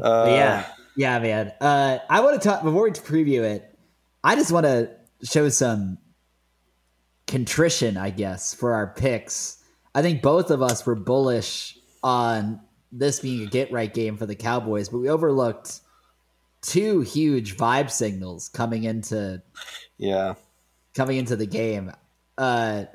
Uh, 0.02 0.26
yeah, 0.28 0.66
yeah, 0.98 1.20
man. 1.20 1.54
Uh, 1.62 2.00
I 2.10 2.22
want 2.22 2.42
to 2.42 2.48
talk 2.48 2.64
before 2.64 2.84
we 2.84 2.92
preview 2.92 3.42
it. 3.42 3.78
I 4.24 4.36
just 4.36 4.52
want 4.52 4.66
to 4.66 4.90
show 5.24 5.48
some 5.50 6.00
contrition, 7.28 7.96
I 7.96 8.10
guess, 8.10 8.54
for 8.54 8.74
our 8.74 8.88
picks. 8.88 9.64
I 9.94 10.02
think 10.02 10.22
both 10.22 10.52
of 10.52 10.62
us 10.62 10.86
were 10.86 10.96
bullish 10.96 11.78
on 12.04 12.60
this 12.92 13.20
being 13.20 13.44
a 13.44 13.50
get 13.50 13.72
right 13.72 13.94
game 13.94 14.18
for 14.18 14.26
the 14.26 14.36
Cowboys, 14.36 14.90
but 14.90 14.98
we 14.98 15.10
overlooked 15.10 15.80
two 16.66 17.02
huge 17.02 17.58
vibe 17.58 17.90
signals 17.92 18.50
coming 18.50 18.84
into 18.84 19.42
yeah 19.98 20.34
coming 20.94 21.18
into 21.18 21.36
the 21.36 21.46
game. 21.46 21.92
Uh, 22.38 22.86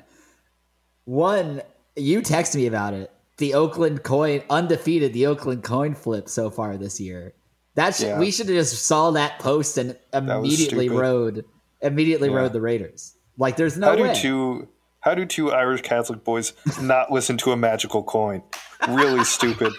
one, 1.05 1.61
you 1.95 2.21
texted 2.21 2.55
me 2.55 2.67
about 2.67 2.93
it 2.93 3.11
the 3.37 3.55
Oakland 3.55 4.03
coin 4.03 4.43
undefeated 4.51 5.13
the 5.13 5.25
Oakland 5.25 5.63
coin 5.63 5.95
flip 5.95 6.29
so 6.29 6.51
far 6.51 6.77
this 6.77 6.99
year. 6.99 7.33
That 7.73 7.95
should, 7.95 8.07
Yeah. 8.07 8.19
we 8.19 8.29
should 8.29 8.47
have 8.47 8.55
just 8.55 8.85
saw 8.85 9.11
that 9.11 9.39
post 9.39 9.77
and 9.79 9.97
immediately 10.13 10.89
rode 10.89 11.45
immediately 11.81 12.29
Yeah. 12.29 12.35
rode 12.35 12.53
the 12.53 12.61
Raiders. 12.61 13.15
Like 13.37 13.55
there's 13.55 13.77
no 13.77 13.87
how 13.89 13.95
do 13.95 14.03
way. 14.03 14.13
two 14.13 14.67
how 14.99 15.15
do 15.15 15.25
two 15.25 15.51
Irish 15.51 15.81
Catholic 15.81 16.23
boys 16.23 16.53
not 16.79 17.11
listen 17.11 17.37
to 17.37 17.51
a 17.51 17.57
magical 17.57 18.03
coin? 18.03 18.43
Really 18.87 19.23
stupid 19.23 19.73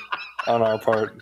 on 0.48 0.62
our 0.62 0.78
part. 0.80 1.16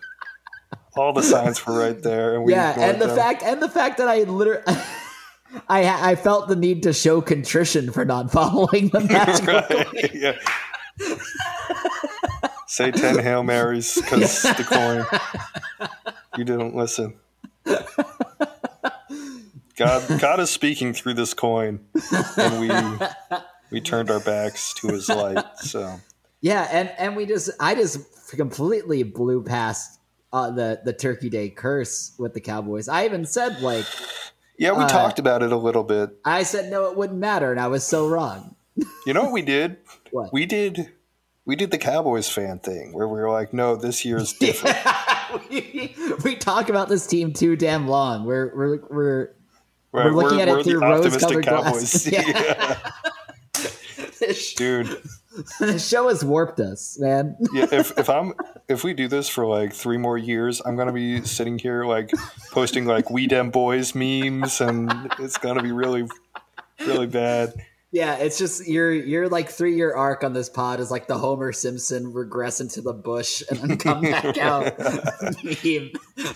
All 1.01 1.15
the 1.15 1.23
signs 1.23 1.65
were 1.65 1.79
right 1.79 1.99
there, 2.03 2.35
and 2.35 2.45
we 2.45 2.53
yeah, 2.53 2.79
and 2.79 3.01
the 3.01 3.07
them. 3.07 3.17
fact 3.17 3.43
and 3.43 3.63
the 3.63 3.71
fact 3.71 3.97
that 3.97 4.07
I 4.07 4.25
literally 4.25 4.63
I 5.67 6.11
I 6.11 6.15
felt 6.15 6.47
the 6.49 6.57
need 6.57 6.83
to 6.83 6.93
show 6.93 7.23
contrition 7.23 7.91
for 7.91 8.05
not 8.05 8.31
following 8.39 8.91
the 8.91 9.01
coin. 9.01 9.47
right, 9.47 10.15
yeah. 10.15 10.37
Say 12.67 12.91
ten 12.91 13.19
hail 13.19 13.43
marys 13.43 13.95
because 13.95 14.43
the 14.43 14.65
coin. 14.69 15.89
You 16.37 16.45
didn't 16.45 16.77
listen. 16.77 17.15
God, 19.77 20.21
God 20.21 20.39
is 20.41 20.51
speaking 20.51 20.93
through 20.93 21.15
this 21.15 21.33
coin, 21.33 21.81
and 22.37 22.61
we 22.61 22.71
we 23.73 23.81
turned 23.81 24.11
our 24.11 24.21
backs 24.21 24.75
to 24.75 24.89
His 24.89 25.09
light. 25.09 25.43
So 25.61 25.99
Yeah, 26.43 26.69
and 26.71 26.91
and 26.99 27.17
we 27.17 27.25
just 27.25 27.49
I 27.59 27.75
just 27.75 28.01
completely 28.37 29.03
blew 29.03 29.43
past 29.43 30.00
uh, 30.33 30.51
the 30.51 30.81
the 30.85 30.93
Turkey 30.93 31.29
Day 31.29 31.49
curse 31.51 32.13
with 32.19 32.35
the 32.35 32.41
Cowboys. 32.41 32.89
I 32.89 33.05
even 33.05 33.25
said 33.27 33.61
like 33.61 33.87
yeah, 34.59 34.73
we 34.73 34.85
Uh, 34.85 34.89
talked 34.89 35.19
about 35.19 35.43
it 35.43 35.53
a 35.53 35.57
little 35.57 35.85
bit. 35.85 36.11
I 36.25 36.43
said 36.43 36.71
no, 36.71 36.91
it 36.91 36.97
wouldn't 36.97 37.19
matter, 37.19 37.51
and 37.51 37.61
I 37.61 37.67
was 37.69 37.85
so 37.85 38.09
wrong. 38.09 38.55
You 39.07 39.13
know 39.15 39.25
what 39.25 39.33
we 39.33 39.43
did? 39.43 39.79
What? 40.11 40.33
We 40.33 40.47
did 40.47 40.93
we 41.45 41.57
did 41.57 41.71
the 41.71 41.79
Cowboys 41.79 42.29
fan 42.29 42.59
thing 42.61 42.93
where 42.93 43.09
we 43.09 43.19
were 43.19 43.31
like, 43.31 43.53
no, 43.53 43.75
this 43.77 44.05
year's 44.05 44.33
different. 44.35 44.77
we, 45.51 45.95
we 46.25 46.37
talk 46.37 46.69
about 46.69 46.89
this 46.89 47.07
team 47.07 47.33
too 47.33 47.57
damn 47.57 47.89
long. 47.89 48.25
We're 48.25 48.55
we're 48.55 48.77
we're 48.89 49.29
Right, 49.93 50.05
We're 50.07 50.13
looking 50.13 50.41
at 50.41 50.47
it 50.47 50.63
through 50.65 50.81
rose-colored 50.81 51.45
glasses. 51.47 52.07
Yeah. 52.13 52.79
Dude, 54.57 55.03
this 55.61 55.89
show 55.89 56.09
has 56.09 56.25
warped 56.25 56.61
us, 56.61 56.99
man. 57.01 57.37
yeah, 57.53 57.67
if, 57.71 57.97
if 57.99 58.09
I'm 58.11 58.35
if 58.69 58.83
we 58.85 58.95
do 58.95 59.09
this 59.09 59.29
for 59.29 59.47
like 59.47 59.73
three 59.73 59.97
more 59.99 60.19
years, 60.19 60.61
I'm 60.65 60.77
gonna 60.77 60.93
be 60.93 61.23
sitting 61.23 61.59
here 61.59 61.85
like 61.85 62.11
posting 62.51 62.85
like 62.85 63.11
we 63.11 63.27
dem 63.27 63.51
boys 63.51 63.95
memes 63.95 64.61
and 64.61 64.91
it's 65.19 65.39
gonna 65.39 65.63
be 65.63 65.73
really 65.73 66.07
really 66.81 67.07
bad. 67.07 67.55
Yeah, 67.93 68.17
it's 68.19 68.39
just 68.39 68.69
your 68.69 68.93
your 68.93 69.29
like 69.29 69.49
three 69.51 69.75
year 69.75 69.93
arc 69.95 70.23
on 70.23 70.33
this 70.33 70.49
pod 70.49 70.79
is 70.79 70.93
like 70.93 71.09
the 71.09 71.19
Homer 71.19 71.53
Simpson 71.53 72.13
regress 72.13 72.61
into 72.61 72.81
the 72.81 72.93
bush 72.93 73.43
and 73.51 73.59
then 73.59 73.79
come 73.79 74.03
back 74.03 74.39
out 74.39 74.79
meme, 75.65 75.91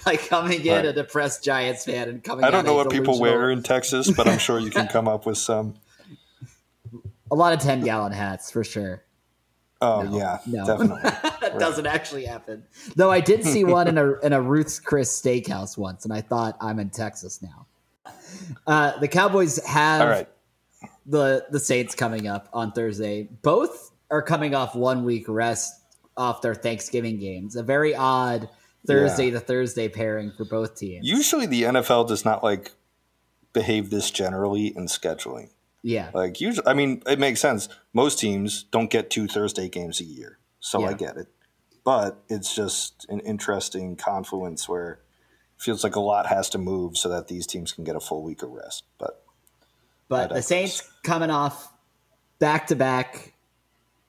like 0.05 0.27
coming 0.29 0.67
in 0.67 0.73
Right. 0.73 0.85
a 0.85 0.93
depressed 0.93 1.45
Giants 1.45 1.85
fan 1.85 2.09
and 2.09 2.25
coming. 2.25 2.45
I 2.45 2.51
don't 2.51 2.61
out 2.61 2.67
know 2.67 2.75
what 2.75 2.91
people 2.91 3.21
wear 3.21 3.51
in 3.51 3.63
Texas, 3.63 4.11
but 4.11 4.27
I'm 4.27 4.39
sure 4.39 4.59
you 4.59 4.71
can 4.71 4.89
come 4.89 5.07
up 5.07 5.27
with 5.27 5.39
some. 5.39 5.75
A 7.35 7.37
lot 7.37 7.53
of 7.53 7.59
ten 7.59 7.81
gallon 7.81 8.13
hats 8.13 8.53
for 8.53 8.63
sure. 8.63 9.03
Oh 9.81 10.03
No, 10.03 10.17
yeah, 10.17 10.39
no. 10.47 10.65
definitely. 10.65 11.03
that 11.41 11.59
doesn't 11.59 11.85
actually 11.85 12.27
happen. 12.27 12.63
Though 12.95 13.11
I 13.11 13.19
did 13.19 13.43
see 13.43 13.65
one 13.65 13.89
in 13.89 13.99
a 13.99 14.13
in 14.23 14.33
a 14.33 14.41
Ruth's 14.41 14.79
Chris 14.79 15.21
Steakhouse 15.21 15.77
once, 15.77 16.05
and 16.05 16.15
I 16.15 16.21
thought 16.21 16.57
I'm 16.61 16.79
in 16.79 16.91
Texas 16.91 17.43
now. 17.43 17.67
Uh, 18.69 18.97
the 19.01 19.09
Cowboys 19.09 19.65
have 19.67 20.09
right. 20.09 20.29
the 21.07 21.45
the 21.51 21.59
Saints 21.59 21.97
coming 21.97 22.29
up 22.29 22.49
on 22.53 22.71
Thursday. 22.71 23.25
Both 23.43 23.91
are 24.13 24.23
coming 24.23 24.55
off 24.55 24.77
one 24.77 25.05
week 25.05 25.25
rest 25.27 25.75
off 26.17 26.41
their 26.41 26.55
Thanksgiving 26.55 27.19
games. 27.19 27.57
A 27.57 27.65
very 27.65 27.97
odd 27.97 28.49
Thursday 28.87 29.33
to 29.33 29.41
Thursday 29.41 29.89
pairing 29.89 30.31
for 30.37 30.45
both 30.45 30.77
teams. 30.77 31.05
Usually 31.05 31.47
the 31.47 31.65
NFL 31.65 32.07
does 32.07 32.25
not 32.25 32.45
like 32.45 32.71
behave 33.53 33.91
this 33.91 34.13
generally 34.13 34.69
in 34.69 34.87
scheduling. 34.87 35.51
Yeah, 35.85 36.11
Like 36.15 36.41
usually, 36.41 36.67
I 36.67 36.73
mean, 36.73 37.03
it 37.07 37.19
makes 37.19 37.41
sense. 37.41 37.69
Most 37.93 38.19
teams 38.19 38.63
don't 38.63 38.89
get 38.89 39.11
two 39.11 39.29
Thursday 39.29 39.69
games 39.69 40.01
a 40.01 40.05
year, 40.05 40.39
so 40.59 40.83
I 40.83 40.95
get 40.95 41.19
it. 41.19 41.27
But 41.85 42.25
it's 42.31 42.55
just 42.55 43.05
an 43.11 43.21
interesting 43.21 43.95
confluence 43.95 44.67
where 44.67 44.93
it 44.93 45.63
feels 45.63 45.85
like 45.85 45.95
a 45.95 46.01
lot 46.01 46.27
has 46.27 46.49
to 46.51 46.59
move 46.59 46.97
so 46.97 47.11
that 47.11 47.29
these 47.29 47.47
teams 47.47 47.73
can 47.73 47.85
get 47.85 47.97
a 47.97 48.01
full 48.01 48.23
week 48.23 48.43
of 48.43 48.51
rest. 48.51 48.85
But 48.97 49.23
but 50.09 50.31
the 50.31 50.41
Saints 50.41 50.91
coming 51.03 51.29
off 51.29 51.71
back 52.39 52.69
to 52.69 52.77
back. 52.77 53.35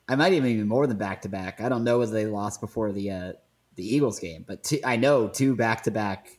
I 0.08 0.16
might 0.16 0.32
even 0.32 0.56
be 0.56 0.62
more 0.62 0.86
than 0.86 0.96
back 0.96 1.22
to 1.22 1.28
back. 1.28 1.60
I 1.60 1.68
don't 1.68 1.84
know 1.84 1.98
whether 1.98 2.12
they 2.12 2.24
lost 2.24 2.62
before 2.62 2.90
the 2.90 3.10
uh, 3.10 3.32
the 3.74 3.86
Eagles 3.86 4.18
game, 4.18 4.46
but 4.48 4.64
two, 4.64 4.78
I 4.82 4.96
know 4.96 5.28
two 5.28 5.54
back 5.54 5.82
to 5.82 5.90
back 5.90 6.38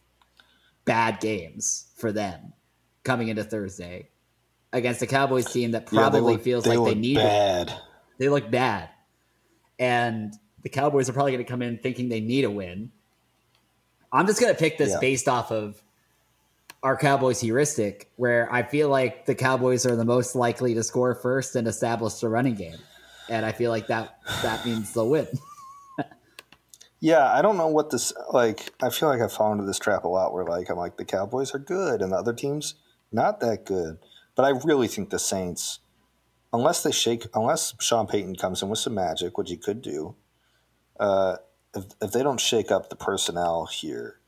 bad 0.83 1.19
games 1.19 1.91
for 1.95 2.11
them 2.11 2.53
coming 3.03 3.27
into 3.27 3.43
Thursday 3.43 4.09
against 4.73 5.01
a 5.01 5.07
Cowboys 5.07 5.51
team 5.51 5.71
that 5.71 5.87
yeah, 5.91 5.99
probably 6.01 6.33
look- 6.33 6.41
feels 6.43 6.65
like 6.67 6.83
they 6.83 6.95
need 6.95 7.17
it. 7.17 7.23
bad. 7.23 7.73
They 8.17 8.29
look 8.29 8.49
bad. 8.51 8.89
And 9.79 10.33
the 10.63 10.69
Cowboys 10.69 11.07
are 11.09 11.13
probably 11.13 11.33
going 11.33 11.43
to 11.45 11.49
come 11.49 11.61
in 11.61 11.77
thinking 11.77 12.09
they 12.09 12.19
need 12.21 12.43
a 12.45 12.51
win. 12.51 12.91
I'm 14.11 14.25
just 14.25 14.39
going 14.41 14.53
to 14.53 14.57
pick 14.59 14.77
this 14.77 14.91
Yeah. 14.91 14.99
based 14.99 15.27
off 15.27 15.51
of 15.51 15.81
our 16.83 16.97
Cowboys 16.97 17.39
heuristic, 17.41 18.09
where 18.15 18.51
I 18.51 18.63
feel 18.63 18.89
like 18.89 19.25
the 19.25 19.35
Cowboys 19.35 19.85
are 19.85 19.95
the 19.95 20.05
most 20.05 20.35
likely 20.35 20.73
to 20.75 20.83
score 20.83 21.13
first 21.15 21.55
and 21.55 21.67
establish 21.67 22.15
the 22.15 22.29
running 22.29 22.55
game. 22.55 22.77
And 23.29 23.45
I 23.45 23.51
feel 23.51 23.71
like 23.71 23.87
that 23.87 24.17
that 24.41 24.65
means 24.65 24.93
they'll 24.93 25.09
win. 25.09 25.27
Yeah, 26.99 27.31
I 27.31 27.43
don't 27.43 27.57
know 27.57 27.67
what 27.67 27.91
this 27.91 28.11
like. 28.33 28.73
I 28.81 28.89
feel 28.89 29.07
like 29.07 29.21
I 29.21 29.27
fall 29.27 29.51
into 29.51 29.65
this 29.65 29.77
trap 29.77 30.03
a 30.03 30.07
lot 30.07 30.33
where 30.33 30.43
like 30.43 30.69
I'm 30.71 30.77
like 30.77 30.97
the 30.97 31.05
Cowboys 31.05 31.53
are 31.53 31.59
good 31.59 32.01
and 32.01 32.11
the 32.11 32.15
other 32.15 32.33
teams 32.33 32.73
not 33.11 33.39
that 33.41 33.65
good. 33.65 33.99
But 34.37 34.45
I 34.45 34.49
really 34.49 34.87
think 34.87 35.09
the 35.09 35.17
Saints, 35.17 35.79
unless 36.53 36.83
they 36.83 36.91
shake, 36.91 37.25
unless 37.33 37.73
Sean 37.81 38.05
Payton 38.05 38.35
comes 38.35 38.61
in 38.61 38.69
with 38.69 38.77
some 38.77 38.93
magic, 38.93 39.35
which 39.35 39.49
he 39.49 39.57
could 39.57 39.81
do, 39.81 40.15
uh, 40.99 41.37
if 41.75 41.85
if 42.01 42.11
they 42.11 42.21
don't 42.21 42.39
shake 42.39 42.71
up 42.71 42.89
the 42.89 42.95
personnel 42.95 43.65
here, 43.65 44.19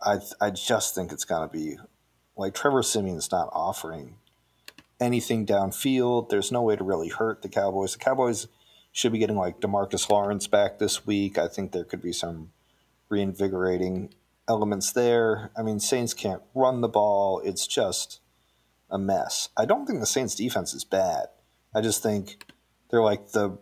I 0.00 0.20
I 0.40 0.50
just 0.50 0.94
think 0.94 1.10
it's 1.10 1.24
gonna 1.24 1.48
be 1.48 1.78
like 2.36 2.54
Trevor 2.54 2.84
Siemian's 2.84 3.32
not 3.32 3.50
offering 3.52 4.16
anything 5.00 5.44
downfield. 5.44 6.28
There's 6.28 6.52
no 6.52 6.62
way 6.62 6.76
to 6.76 6.84
really 6.84 7.08
hurt 7.08 7.42
the 7.42 7.48
Cowboys. 7.48 7.94
The 7.94 7.98
Cowboys 7.98 8.46
should 8.92 9.10
be 9.10 9.18
getting 9.18 9.36
like 9.36 9.60
Demarcus 9.60 10.08
Lawrence 10.08 10.46
back 10.46 10.78
this 10.78 11.06
week. 11.06 11.38
I 11.38 11.48
think 11.48 11.72
there 11.72 11.84
could 11.84 12.00
be 12.00 12.12
some 12.12 12.52
reinvigorating 13.08 14.14
elements 14.46 14.92
there. 14.92 15.50
I 15.56 15.62
mean, 15.62 15.80
Saints 15.80 16.14
can't 16.14 16.42
run 16.54 16.82
the 16.82 16.88
ball. 16.88 17.40
It's 17.40 17.66
just 17.66 18.20
a 18.94 18.98
mess. 18.98 19.50
I 19.56 19.66
don't 19.66 19.84
think 19.86 20.00
the 20.00 20.06
Saints 20.06 20.34
defense 20.34 20.72
is 20.72 20.84
bad. 20.84 21.26
I 21.74 21.80
just 21.82 22.02
think 22.02 22.46
they're 22.90 23.02
like 23.02 23.32
the 23.32 23.58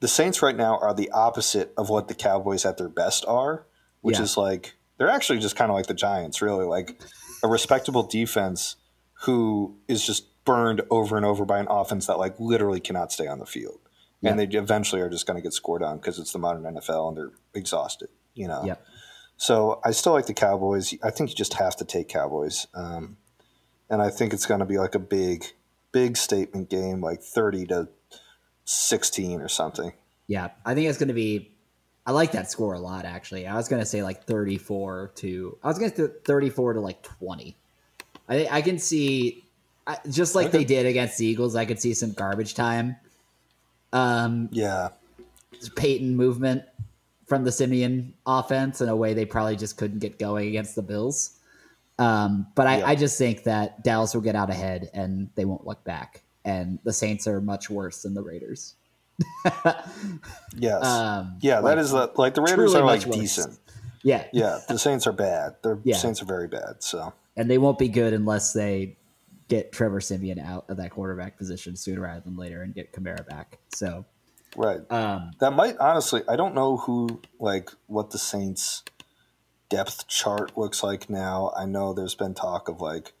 the 0.00 0.08
Saints 0.08 0.40
right 0.42 0.56
now 0.56 0.78
are 0.78 0.94
the 0.94 1.10
opposite 1.10 1.72
of 1.76 1.88
what 1.90 2.08
the 2.08 2.14
Cowboys 2.14 2.64
at 2.64 2.78
their 2.78 2.88
best 2.88 3.24
are, 3.26 3.66
which 4.00 4.16
Yeah. 4.18 4.22
is 4.24 4.36
like 4.36 4.74
they're 4.98 5.10
actually 5.10 5.38
just 5.40 5.56
kind 5.56 5.70
of 5.70 5.74
like 5.76 5.86
the 5.86 5.94
Giants, 5.94 6.40
really, 6.42 6.64
like 6.66 7.00
a 7.42 7.48
respectable 7.48 8.02
defense 8.02 8.76
who 9.24 9.78
is 9.88 10.04
just 10.06 10.26
burned 10.44 10.82
over 10.90 11.16
and 11.16 11.24
over 11.26 11.44
by 11.44 11.58
an 11.58 11.66
offense 11.68 12.06
that 12.06 12.18
like 12.18 12.38
literally 12.38 12.80
cannot 12.80 13.12
stay 13.12 13.26
on 13.26 13.38
the 13.38 13.46
field. 13.46 13.80
And 14.22 14.38
they 14.38 14.44
eventually 14.44 15.00
are 15.00 15.08
just 15.08 15.26
going 15.26 15.38
to 15.38 15.42
get 15.42 15.54
scored 15.54 15.82
on 15.82 15.96
because 15.96 16.18
it's 16.18 16.32
the 16.32 16.38
modern 16.38 16.62
NFL 16.64 17.08
and 17.08 17.16
they're 17.16 17.30
exhausted, 17.54 18.10
you 18.34 18.46
know. 18.48 18.62
Yep. 18.66 18.84
So 19.38 19.80
I 19.82 19.92
still 19.92 20.12
like 20.12 20.26
the 20.26 20.34
Cowboys. 20.34 20.94
I 21.02 21.08
think 21.10 21.30
you 21.30 21.36
just 21.36 21.54
have 21.54 21.74
to 21.76 21.86
take 21.86 22.08
Cowboys, 22.08 22.66
um, 22.74 23.16
and 23.90 24.00
I 24.00 24.08
think 24.08 24.32
it's 24.32 24.46
going 24.46 24.60
to 24.60 24.66
be 24.66 24.78
like 24.78 24.94
a 24.94 25.00
big, 25.00 25.44
big 25.92 26.16
statement 26.16 26.70
game, 26.70 27.00
like 27.00 27.20
thirty 27.22 27.66
to 27.66 27.88
sixteen 28.64 29.40
or 29.40 29.48
something. 29.48 29.92
Yeah, 30.26 30.50
I 30.64 30.74
think 30.74 30.88
it's 30.88 30.98
going 30.98 31.08
to 31.08 31.14
be. 31.14 31.52
I 32.06 32.12
like 32.12 32.32
that 32.32 32.50
score 32.50 32.72
a 32.74 32.78
lot, 32.78 33.04
actually. 33.04 33.46
I 33.46 33.56
was 33.56 33.68
going 33.68 33.82
to 33.82 33.86
say 33.86 34.02
like 34.02 34.24
34 34.24 35.12
to. 35.16 35.58
I 35.62 35.68
was 35.68 35.78
going 35.78 35.90
to 35.90 36.08
say 36.08 36.12
34 36.24 36.74
to 36.74 36.80
like 36.80 37.02
20. 37.02 37.56
I 38.28 38.48
I 38.50 38.62
can 38.62 38.78
see, 38.78 39.44
I, 39.86 39.98
just 40.08 40.34
like 40.34 40.50
they 40.52 40.64
did 40.64 40.86
against 40.86 41.18
the 41.18 41.26
Eagles, 41.26 41.56
I 41.56 41.66
could 41.66 41.80
see 41.80 41.92
some 41.94 42.12
garbage 42.12 42.54
time. 42.54 42.96
Um, 43.92 44.48
Yeah, 44.52 44.90
Peyton 45.76 46.16
movement 46.16 46.62
from 47.26 47.44
the 47.44 47.52
Siemian 47.52 48.14
offense 48.26 48.80
in 48.80 48.88
a 48.88 48.96
way 48.96 49.14
they 49.14 49.24
probably 49.24 49.56
just 49.56 49.76
couldn't 49.76 49.98
get 49.98 50.18
going 50.18 50.48
against 50.48 50.74
the 50.74 50.82
Bills. 50.82 51.38
Um, 52.00 52.46
but 52.54 52.66
I, 52.66 52.78
Yeah. 52.78 52.86
I 52.88 52.94
just 52.96 53.18
think 53.18 53.44
that 53.44 53.84
Dallas 53.84 54.14
will 54.14 54.22
get 54.22 54.34
out 54.34 54.48
ahead 54.50 54.88
and 54.94 55.28
they 55.34 55.44
won't 55.44 55.66
look 55.66 55.84
back. 55.84 56.22
And 56.44 56.78
the 56.82 56.92
Saints 56.92 57.26
are 57.28 57.40
much 57.40 57.68
worse 57.68 58.02
than 58.02 58.14
the 58.14 58.22
Raiders. 58.22 58.74
yes, 60.56 60.84
Um, 60.84 61.36
yeah. 61.40 61.58
like, 61.60 61.76
that 61.76 61.78
is 61.82 61.90
the, 61.90 62.10
like 62.16 62.34
the 62.34 62.42
Raiders 62.42 62.74
are 62.74 62.84
like 62.84 63.08
decent. 63.10 63.58
Yeah, 64.02 64.24
Yeah, 64.32 64.60
the 64.68 64.78
Saints 64.78 65.06
are 65.06 65.12
bad. 65.12 65.56
The 65.62 65.78
Yeah. 65.84 65.96
Saints 65.96 66.22
are 66.22 66.26
very 66.26 66.48
bad. 66.48 66.76
So 66.82 67.12
and 67.36 67.50
they 67.50 67.58
won't 67.58 67.78
be 67.78 67.88
good 67.88 68.12
unless 68.14 68.52
they 68.54 68.96
get 69.48 69.72
Trevor 69.72 70.00
Siemian 70.00 70.38
out 70.38 70.64
of 70.70 70.76
that 70.78 70.90
quarterback 70.92 71.36
position 71.36 71.76
sooner 71.76 72.00
rather 72.00 72.20
than 72.20 72.36
later 72.36 72.62
and 72.62 72.74
get 72.74 72.92
Kamara 72.92 73.26
back. 73.28 73.58
So 73.74 74.06
Right. 74.56 74.80
Um, 74.90 75.30
That 75.40 75.52
might 75.52 75.76
honestly, 75.78 76.22
I 76.28 76.36
don't 76.36 76.54
know 76.54 76.76
who 76.78 77.20
like 77.38 77.70
what 77.86 78.10
the 78.10 78.18
Saints 78.18 78.82
depth 79.70 80.06
chart 80.08 80.58
looks 80.58 80.82
like 80.82 81.08
now. 81.08 81.52
I 81.56 81.64
know 81.64 81.94
there's 81.94 82.14
been 82.14 82.34
talk 82.34 82.68
of 82.68 82.80
like 82.80 83.14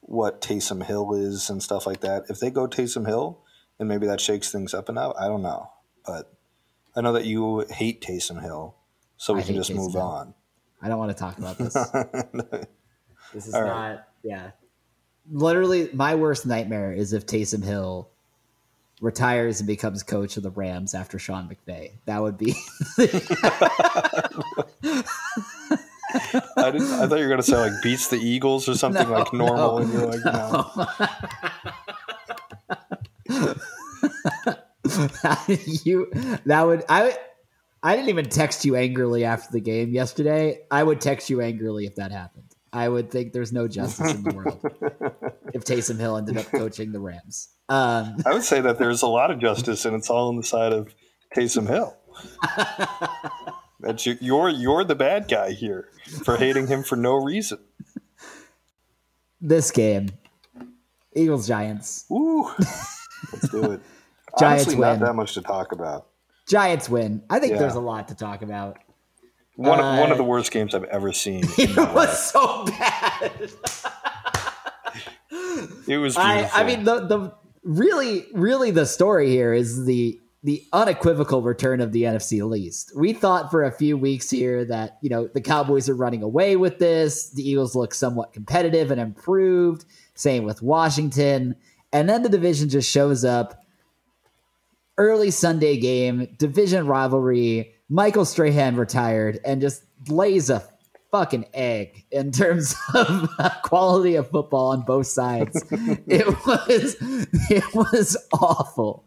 what 0.00 0.42
Taysom 0.42 0.84
Hill 0.84 1.14
is 1.14 1.48
and 1.48 1.62
stuff 1.62 1.86
like 1.86 2.00
that. 2.00 2.24
If 2.28 2.40
they 2.40 2.50
go 2.50 2.66
Taysom 2.66 3.06
Hill, 3.06 3.40
then 3.78 3.88
maybe 3.88 4.06
that 4.06 4.20
shakes 4.20 4.52
things 4.52 4.74
up 4.74 4.90
enough. 4.90 5.14
I 5.18 5.28
don't 5.28 5.42
know, 5.42 5.70
but 6.04 6.30
I 6.94 7.00
know 7.00 7.12
that 7.14 7.24
you 7.24 7.64
hate 7.70 8.02
Taysom 8.02 8.42
Hill, 8.42 8.74
so 9.16 9.32
we 9.32 9.40
I 9.40 9.44
can 9.44 9.54
just 9.54 9.70
Taysom 9.70 9.76
move 9.76 9.92
Hill. 9.92 10.02
on. 10.02 10.34
I 10.82 10.88
don't 10.88 10.98
want 10.98 11.12
to 11.12 11.16
talk 11.16 11.38
about 11.38 11.56
this. 11.58 11.76
This 13.32 13.46
is 13.46 13.54
All 13.54 13.64
not. 13.64 13.90
right. 13.90 14.00
Yeah. 14.22 14.50
Literally, 15.30 15.88
my 15.92 16.16
worst 16.16 16.44
nightmare 16.44 16.92
is 16.92 17.14
if 17.14 17.24
Taysom 17.24 17.64
Hill 17.64 18.10
retires 19.00 19.60
and 19.60 19.66
becomes 19.66 20.02
coach 20.02 20.36
of 20.36 20.42
the 20.42 20.50
Rams 20.50 20.94
after 20.94 21.18
Sean 21.18 21.48
McVay. 21.48 21.92
That 22.06 22.22
would 22.22 22.38
be. 22.38 22.54
I, 26.62 26.70
didn't, 26.70 26.92
I 26.92 27.06
thought 27.06 27.18
you 27.18 27.24
were 27.24 27.30
gonna 27.30 27.42
say 27.42 27.56
like 27.56 27.72
beats 27.82 28.08
the 28.08 28.16
Eagles 28.16 28.68
or 28.68 28.74
something 28.74 29.08
No, 29.08 29.18
like 29.18 29.32
normal, 29.32 29.56
no, 29.56 29.78
and 29.78 29.92
you're 29.92 30.06
like, 30.06 30.24
no. 30.24 30.70
you 35.84 36.10
that 36.46 36.66
would 36.66 36.84
I 36.88 37.16
I 37.82 37.96
didn't 37.96 38.10
even 38.10 38.28
text 38.28 38.64
you 38.64 38.76
angrily 38.76 39.24
after 39.24 39.52
the 39.52 39.60
game 39.60 39.92
yesterday. 39.92 40.60
I 40.70 40.82
would 40.82 41.00
text 41.00 41.30
you 41.30 41.40
angrily 41.40 41.86
if 41.86 41.96
that 41.96 42.12
happened. 42.12 42.44
I 42.72 42.88
would 42.88 43.10
think 43.10 43.32
there's 43.32 43.52
no 43.52 43.68
justice 43.68 44.12
in 44.12 44.22
the 44.22 44.34
world 44.34 44.60
if 45.52 45.64
Taysom 45.64 45.98
Hill 45.98 46.16
ended 46.16 46.38
up 46.38 46.46
coaching 46.46 46.92
the 46.92 47.00
Rams. 47.00 47.48
Um, 47.68 48.16
I 48.24 48.32
would 48.32 48.44
say 48.44 48.62
that 48.62 48.78
there's 48.78 49.02
a 49.02 49.06
lot 49.06 49.30
of 49.30 49.40
justice, 49.40 49.84
and 49.84 49.94
it's 49.94 50.08
all 50.08 50.28
on 50.28 50.36
the 50.36 50.42
side 50.42 50.72
of 50.72 50.94
Taysom 51.36 51.66
Hill. 51.66 51.94
That 53.82 54.06
you, 54.06 54.16
you're 54.20 54.48
you're 54.48 54.84
the 54.84 54.94
bad 54.94 55.28
guy 55.28 55.50
here 55.52 55.88
for 56.24 56.36
hating 56.36 56.66
him 56.68 56.82
for 56.82 56.96
no 56.96 57.14
reason. 57.16 57.58
this 59.40 59.70
game, 59.70 60.08
Eagles 61.14 61.46
Giants. 61.48 62.04
Ooh, 62.10 62.44
let's 63.32 63.48
do 63.50 63.72
it. 63.72 63.80
Giants 64.38 64.64
Honestly, 64.64 64.76
not 64.76 64.90
win. 64.92 65.00
that 65.00 65.14
much 65.14 65.34
to 65.34 65.42
talk 65.42 65.72
about. 65.72 66.06
Giants 66.48 66.88
win. 66.88 67.22
I 67.28 67.38
think 67.38 67.52
Yeah. 67.52 67.58
there's 67.58 67.74
a 67.74 67.80
lot 67.80 68.08
to 68.08 68.14
talk 68.14 68.42
about. 68.42 68.78
One 69.56 69.78
Uh, 69.80 69.98
one 69.98 70.10
of 70.10 70.16
the 70.16 70.24
worst 70.24 70.50
games 70.52 70.74
I've 70.74 70.84
ever 70.84 71.12
seen. 71.12 71.44
It 71.58 71.76
was 71.76 71.94
life. 71.94 72.10
so 72.14 72.64
bad. 72.64 73.50
It 75.86 75.98
was. 75.98 76.16
I, 76.16 76.48
I 76.52 76.64
mean, 76.64 76.84
the 76.84 77.06
the 77.06 77.32
really, 77.62 78.26
really, 78.32 78.70
the 78.70 78.86
story 78.86 79.28
here 79.30 79.52
is 79.52 79.84
the 79.84 80.18
the 80.44 80.66
unequivocal 80.72 81.42
return 81.42 81.80
of 81.80 81.92
the 81.92 82.02
NFC 82.02 82.46
least. 82.48 82.92
We 82.96 83.12
thought 83.12 83.50
for 83.50 83.62
a 83.62 83.70
few 83.70 83.96
weeks 83.96 84.28
here 84.28 84.64
that 84.64 84.98
you 85.00 85.08
know 85.08 85.28
the 85.28 85.40
Cowboys 85.40 85.88
are 85.88 85.94
running 85.94 86.22
away 86.22 86.56
with 86.56 86.78
this. 86.78 87.30
The 87.30 87.48
Eagles 87.48 87.74
look 87.74 87.94
somewhat 87.94 88.32
competitive 88.32 88.90
and 88.90 89.00
improved. 89.00 89.84
Same 90.14 90.44
with 90.44 90.62
Washington, 90.62 91.56
and 91.92 92.08
then 92.08 92.22
the 92.22 92.28
division 92.28 92.68
just 92.68 92.90
shows 92.90 93.24
up. 93.24 93.58
Early 94.98 95.30
Sunday 95.30 95.78
game, 95.78 96.28
division 96.38 96.86
rivalry. 96.86 97.74
Michael 97.88 98.24
Strahan 98.24 98.76
retired 98.76 99.38
and 99.44 99.60
just 99.60 99.84
lays 100.08 100.48
a 100.50 100.66
fucking 101.12 101.44
egg 101.52 102.04
in 102.10 102.32
terms 102.32 102.74
of 102.94 103.28
uh, 103.38 103.50
quality 103.62 104.16
of 104.16 104.30
football 104.30 104.70
on 104.70 104.82
both 104.82 105.06
sides. 105.06 105.62
it 105.70 106.26
was 106.46 106.96
it 107.50 107.74
was 107.74 108.16
awful. 108.32 109.04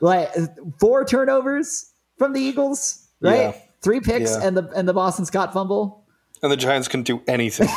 Like 0.00 0.30
four 0.78 1.04
turnovers 1.04 1.90
from 2.18 2.32
the 2.32 2.40
Eagles, 2.40 3.06
right? 3.20 3.36
Yeah. 3.36 3.52
Three 3.82 4.00
picks 4.00 4.30
Yeah. 4.32 4.46
and 4.46 4.56
the 4.56 4.68
and 4.74 4.88
the 4.88 4.92
Boston 4.94 5.24
Scott 5.26 5.52
fumble. 5.52 6.04
and 6.42 6.50
the 6.52 6.56
Giants 6.56 6.88
couldn't 6.88 7.04
do 7.06 7.22
anything. 7.26 7.68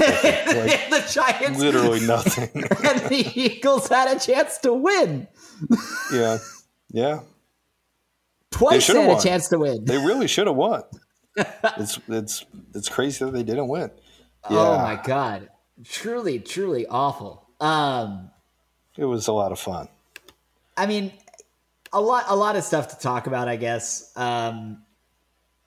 Like, 0.49 0.89
the 0.89 1.05
Giants 1.11 1.59
literally 1.59 2.05
nothing. 2.05 2.49
and 2.55 2.99
the 3.09 3.31
Eagles 3.35 3.87
had 3.87 4.15
a 4.15 4.19
chance 4.19 4.57
to 4.59 4.73
win. 4.73 5.27
yeah, 6.13 6.37
yeah. 6.91 7.19
Twice 8.51 8.87
had 8.87 8.97
a 9.17 9.21
chance 9.21 9.47
to 9.49 9.59
win. 9.59 9.85
They 9.85 9.97
really 9.97 10.27
should 10.27 10.47
have 10.47 10.55
won. 10.55 10.83
It's 11.77 11.99
it's 12.07 12.45
it's 12.73 12.89
crazy 12.89 13.23
that 13.23 13.31
they 13.31 13.43
didn't 13.43 13.67
win. 13.67 13.91
Oh 14.49 14.77
my 14.77 14.99
god. 15.01 15.49
Truly, 15.85 16.39
truly 16.39 16.85
awful. 16.87 17.47
Um 17.61 18.31
It 18.97 19.05
was 19.05 19.27
a 19.27 19.33
lot 19.33 19.51
of 19.51 19.59
fun. 19.59 19.87
I 20.75 20.85
mean, 20.87 21.11
a 21.93 22.01
lot, 22.01 22.25
a 22.27 22.35
lot 22.35 22.55
of 22.55 22.63
stuff 22.63 22.89
to 22.89 22.99
talk 22.99 23.27
about, 23.27 23.47
I 23.47 23.55
guess. 23.55 24.11
Um, 24.15 24.83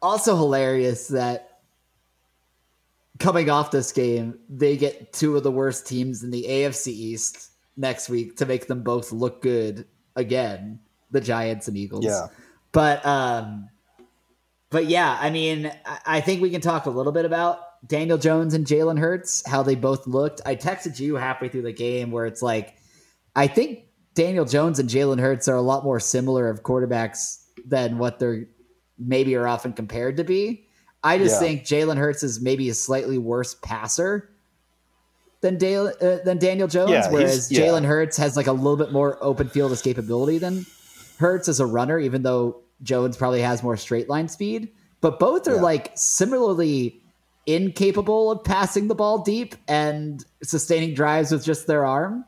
also 0.00 0.36
hilarious 0.36 1.08
that 1.08 1.60
coming 3.18 3.50
off 3.50 3.70
this 3.70 3.92
game, 3.92 4.38
they 4.48 4.76
get 4.76 5.12
two 5.12 5.36
of 5.36 5.42
the 5.42 5.50
worst 5.50 5.86
teams 5.86 6.22
in 6.22 6.30
the 6.30 6.44
AFC 6.44 6.88
East 6.88 7.50
next 7.76 8.08
week 8.08 8.36
to 8.36 8.46
make 8.46 8.66
them 8.66 8.82
both 8.82 9.12
look 9.12 9.42
good 9.42 9.86
again. 10.16 10.80
The 11.10 11.20
Giants 11.20 11.68
and 11.68 11.76
Eagles. 11.76 12.04
Yeah. 12.04 12.28
But 12.72 13.04
um, 13.04 13.68
but 14.70 14.86
yeah, 14.86 15.16
I 15.20 15.30
mean, 15.30 15.70
I, 15.84 15.98
I 16.06 16.20
think 16.20 16.40
we 16.40 16.50
can 16.50 16.62
talk 16.62 16.86
a 16.86 16.90
little 16.90 17.12
bit 17.12 17.26
about 17.26 17.60
Daniel 17.86 18.16
Jones 18.16 18.54
and 18.54 18.66
Jalen 18.66 18.98
Hurts, 18.98 19.46
how 19.46 19.62
they 19.62 19.74
both 19.74 20.06
looked. 20.06 20.40
I 20.46 20.56
texted 20.56 20.98
you 20.98 21.16
halfway 21.16 21.48
through 21.48 21.62
the 21.62 21.72
game 21.72 22.10
where 22.10 22.26
it's 22.26 22.42
like, 22.42 22.76
I 23.36 23.46
think 23.46 23.84
Daniel 24.14 24.44
Jones 24.44 24.78
and 24.78 24.88
Jalen 24.88 25.20
Hurts 25.20 25.48
are 25.48 25.56
a 25.56 25.62
lot 25.62 25.84
more 25.84 25.98
similar 26.00 26.48
of 26.48 26.62
quarterbacks 26.62 27.38
than 27.66 27.98
what 27.98 28.18
they're 28.18 28.46
maybe 28.98 29.34
are 29.34 29.46
often 29.48 29.72
compared 29.72 30.16
to 30.18 30.24
be. 30.24 30.66
I 31.02 31.18
just 31.18 31.34
Yeah. 31.36 31.40
think 31.48 31.62
Jalen 31.64 31.96
Hurts 31.96 32.22
is 32.22 32.40
maybe 32.40 32.68
a 32.68 32.74
slightly 32.74 33.18
worse 33.18 33.56
passer 33.62 34.28
than 35.40 35.58
Dale, 35.58 35.88
uh, 36.00 36.18
than 36.24 36.38
Daniel 36.38 36.68
Jones, 36.68 36.90
Yeah, 36.90 37.10
whereas 37.10 37.50
yeah. 37.50 37.60
Jalen 37.60 37.84
Hurts 37.84 38.16
has 38.18 38.36
like 38.36 38.46
a 38.46 38.52
little 38.52 38.76
bit 38.76 38.92
more 38.92 39.18
open 39.20 39.48
field 39.48 39.72
escapability 39.72 40.38
than 40.38 40.64
Hurts 41.18 41.48
as 41.48 41.58
a 41.58 41.66
runner, 41.66 41.98
even 41.98 42.22
though 42.22 42.60
Jones 42.82 43.16
probably 43.16 43.40
has 43.42 43.62
more 43.62 43.76
straight 43.76 44.08
line 44.08 44.28
speed. 44.28 44.68
But 45.00 45.18
both 45.18 45.48
are 45.48 45.60
like 45.60 45.90
similarly 45.96 47.00
incapable 47.46 48.30
of 48.30 48.44
passing 48.44 48.86
the 48.86 48.94
ball 48.94 49.18
deep 49.18 49.56
and 49.66 50.24
sustaining 50.44 50.94
drives 50.94 51.32
with 51.32 51.44
just 51.44 51.66
their 51.66 51.84
arm. 51.84 52.24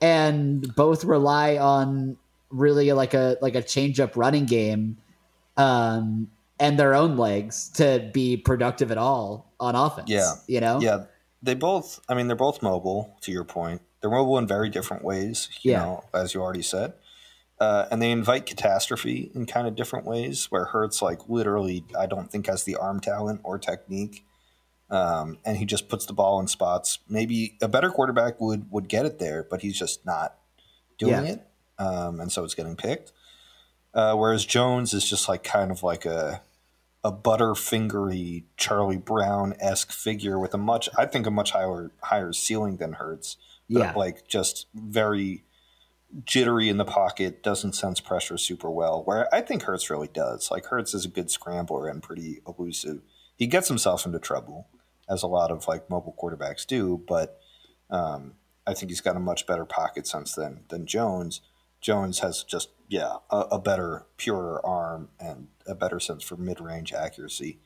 And 0.00 0.74
both 0.74 1.04
rely 1.04 1.56
on 1.58 2.16
really 2.50 2.92
like 2.92 3.14
a 3.14 3.36
like 3.40 3.54
a 3.54 3.62
change 3.62 4.00
up 4.00 4.16
running 4.16 4.44
game 4.44 4.96
um 5.56 6.28
and 6.58 6.78
their 6.78 6.94
own 6.94 7.16
legs 7.16 7.68
to 7.70 8.10
be 8.12 8.36
productive 8.36 8.90
at 8.90 8.98
all 8.98 9.50
on 9.58 9.74
offense. 9.74 10.10
Yeah. 10.10 10.32
You 10.46 10.60
know? 10.60 10.80
Yeah, 10.80 11.04
they 11.42 11.54
both. 11.54 12.00
I 12.08 12.14
mean, 12.14 12.26
they're 12.26 12.36
both 12.36 12.62
mobile. 12.62 13.16
To 13.22 13.32
your 13.32 13.44
point, 13.44 13.80
they're 14.00 14.10
mobile 14.10 14.36
in 14.38 14.46
very 14.46 14.68
different 14.68 15.02
ways. 15.04 15.48
You 15.62 15.72
Yeah. 15.72 15.78
know, 15.84 16.04
as 16.12 16.34
you 16.34 16.42
already 16.42 16.62
said, 16.62 16.92
uh, 17.58 17.86
and 17.90 18.00
they 18.02 18.10
invite 18.10 18.44
catastrophe 18.46 19.30
in 19.34 19.46
kind 19.46 19.66
of 19.66 19.74
different 19.74 20.04
ways. 20.06 20.50
Where 20.50 20.66
Hurts, 20.66 21.00
like 21.00 21.28
literally, 21.28 21.84
I 21.98 22.06
don't 22.06 22.30
think 22.30 22.46
has 22.46 22.64
the 22.64 22.76
arm 22.76 23.00
talent 23.00 23.40
or 23.42 23.58
technique, 23.58 24.26
um, 24.90 25.38
and 25.44 25.56
he 25.56 25.64
just 25.64 25.88
puts 25.88 26.06
the 26.06 26.12
ball 26.12 26.40
in 26.40 26.46
spots. 26.48 26.98
Maybe 27.08 27.56
a 27.62 27.68
better 27.68 27.90
quarterback 27.90 28.40
would 28.40 28.70
would 28.70 28.88
get 28.88 29.06
it 29.06 29.18
there, 29.18 29.46
but 29.48 29.62
he's 29.62 29.78
just 29.78 30.04
not 30.06 30.36
doing 30.98 31.12
Yeah. 31.26 31.32
it, 31.32 31.46
um, 31.78 32.20
and 32.20 32.30
so 32.32 32.44
it's 32.44 32.54
getting 32.54 32.76
picked. 32.76 33.12
Uh, 33.94 34.14
whereas 34.14 34.44
Jones 34.44 34.94
is 34.94 35.08
just 35.08 35.28
like 35.28 35.42
kind 35.42 35.70
of 35.70 35.82
like 35.82 36.04
a 36.06 36.42
a 37.02 37.10
butterfingery 37.10 38.44
Charlie 38.56 38.98
Brown 38.98 39.54
esque 39.58 39.90
figure 39.90 40.38
with 40.38 40.52
a 40.54 40.58
much, 40.58 40.88
I 40.98 41.06
think, 41.06 41.26
a 41.26 41.30
much 41.30 41.52
higher 41.52 41.90
higher 42.02 42.32
ceiling 42.32 42.76
than 42.76 42.94
Hurts. 42.94 43.36
But 43.70 43.78
Yeah. 43.80 43.92
like 43.96 44.26
just 44.28 44.66
very 44.74 45.44
jittery 46.24 46.68
in 46.68 46.76
the 46.76 46.84
pocket, 46.84 47.42
doesn't 47.42 47.74
sense 47.74 48.00
pressure 48.00 48.36
super 48.36 48.68
well. 48.70 49.02
Where 49.04 49.32
I 49.34 49.40
think 49.40 49.62
Hurts 49.62 49.88
really 49.90 50.08
does. 50.08 50.50
Like 50.50 50.66
Hurts 50.66 50.92
is 50.92 51.04
a 51.04 51.08
good 51.08 51.30
scrambler 51.30 51.86
and 51.88 52.02
pretty 52.02 52.42
elusive. 52.46 53.00
He 53.36 53.46
gets 53.46 53.68
himself 53.68 54.04
into 54.04 54.18
trouble, 54.18 54.66
as 55.10 55.22
a 55.22 55.26
lot 55.26 55.50
of 55.50 55.66
like 55.66 55.90
mobile 55.90 56.14
quarterbacks 56.20 56.66
do, 56.66 57.02
but 57.08 57.40
um, 57.90 58.34
I 58.66 58.74
think 58.74 58.90
he's 58.90 59.00
got 59.00 59.16
a 59.16 59.20
much 59.20 59.46
better 59.46 59.64
pocket 59.64 60.06
sense 60.06 60.34
than 60.34 60.60
than 60.68 60.86
Jones. 60.86 61.40
Jones 61.80 62.20
has 62.20 62.44
just 62.44 62.70
yeah 62.88 63.16
a, 63.30 63.38
a 63.52 63.58
better, 63.58 64.06
purer 64.16 64.64
arm 64.64 65.08
and 65.18 65.48
a 65.66 65.74
better 65.74 65.98
sense 65.98 66.22
for 66.22 66.36
mid 66.36 66.60
range 66.60 66.92
accuracy. 66.92 67.58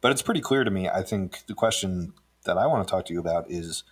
But 0.00 0.12
it's 0.12 0.22
pretty 0.22 0.40
clear 0.40 0.64
to 0.64 0.70
me. 0.70 0.88
I 0.88 1.02
think 1.02 1.46
the 1.46 1.54
question 1.54 2.12
that 2.44 2.58
I 2.58 2.66
want 2.66 2.86
to 2.86 2.90
talk 2.90 3.04
to 3.06 3.12
you 3.12 3.20
about 3.20 3.50
is 3.50 3.84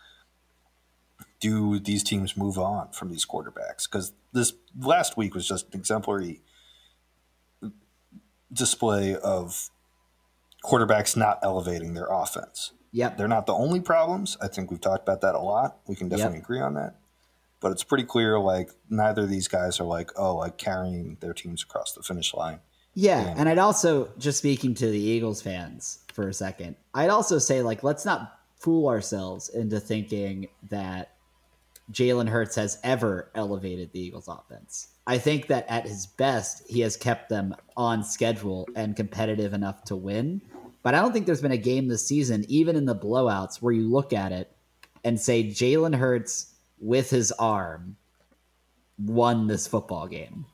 do 1.40 1.78
these 1.78 2.02
teams 2.02 2.36
move 2.36 2.58
on 2.58 2.90
from 2.92 3.10
these 3.10 3.26
quarterbacks? 3.26 3.90
Because 3.90 4.12
this 4.32 4.52
last 4.78 5.16
week 5.16 5.34
was 5.34 5.46
just 5.46 5.66
an 5.72 5.78
exemplary 5.78 6.40
display 8.52 9.16
of 9.16 9.70
quarterbacks 10.64 11.16
not 11.16 11.38
elevating 11.42 11.94
their 11.94 12.08
offense. 12.10 12.72
Yep. 12.96 13.18
They're 13.18 13.28
not 13.28 13.44
the 13.44 13.52
only 13.52 13.80
problems. 13.80 14.38
I 14.40 14.48
think 14.48 14.70
we've 14.70 14.80
talked 14.80 15.02
about 15.06 15.20
that 15.20 15.34
a 15.34 15.38
lot. 15.38 15.80
We 15.86 15.94
can 15.94 16.08
definitely 16.08 16.38
Yep. 16.38 16.44
agree 16.44 16.60
on 16.60 16.72
that. 16.74 16.96
But 17.60 17.72
it's 17.72 17.84
pretty 17.84 18.04
clear 18.04 18.38
like 18.38 18.70
neither 18.88 19.22
of 19.24 19.28
these 19.28 19.48
guys 19.48 19.78
are 19.80 19.84
like, 19.84 20.10
oh, 20.16 20.36
like 20.36 20.56
carrying 20.56 21.18
their 21.20 21.34
teams 21.34 21.62
across 21.62 21.92
the 21.92 22.02
finish 22.02 22.32
line. 22.32 22.60
Yeah, 22.94 23.20
Yeah. 23.22 23.34
and 23.36 23.50
I'd 23.50 23.58
also 23.58 24.08
just 24.16 24.38
speaking 24.38 24.72
to 24.76 24.86
the 24.90 24.98
Eagles 24.98 25.42
fans 25.42 25.98
for 26.14 26.26
a 26.28 26.32
second. 26.32 26.76
I'd 26.94 27.10
also 27.10 27.38
say 27.38 27.60
like 27.60 27.82
let's 27.82 28.06
not 28.06 28.32
fool 28.58 28.88
ourselves 28.88 29.50
into 29.50 29.78
thinking 29.78 30.48
that 30.70 31.10
Jalen 31.92 32.28
Hurts 32.30 32.56
has 32.56 32.78
ever 32.82 33.30
elevated 33.34 33.92
the 33.92 34.00
Eagles 34.00 34.26
offense. 34.26 34.88
I 35.06 35.18
think 35.18 35.48
that 35.48 35.66
at 35.68 35.86
his 35.86 36.06
best, 36.06 36.62
he 36.66 36.80
has 36.80 36.96
kept 36.96 37.28
them 37.28 37.54
on 37.76 38.02
schedule 38.02 38.66
and 38.74 38.96
competitive 38.96 39.52
enough 39.52 39.84
to 39.84 39.94
win. 39.96 40.40
But 40.86 40.94
I 40.94 41.00
don't 41.00 41.12
think 41.12 41.26
there's 41.26 41.42
been 41.42 41.50
a 41.50 41.56
game 41.56 41.88
this 41.88 42.06
season, 42.06 42.44
even 42.46 42.76
in 42.76 42.84
the 42.84 42.94
blowouts, 42.94 43.60
where 43.60 43.72
you 43.72 43.90
look 43.90 44.12
at 44.12 44.30
it 44.30 44.56
and 45.02 45.20
say 45.20 45.42
Jalen 45.42 45.96
Hurts 45.96 46.54
with 46.78 47.10
his 47.10 47.32
arm 47.32 47.96
won 48.96 49.48
this 49.48 49.66
football 49.66 50.06
game. 50.06 50.46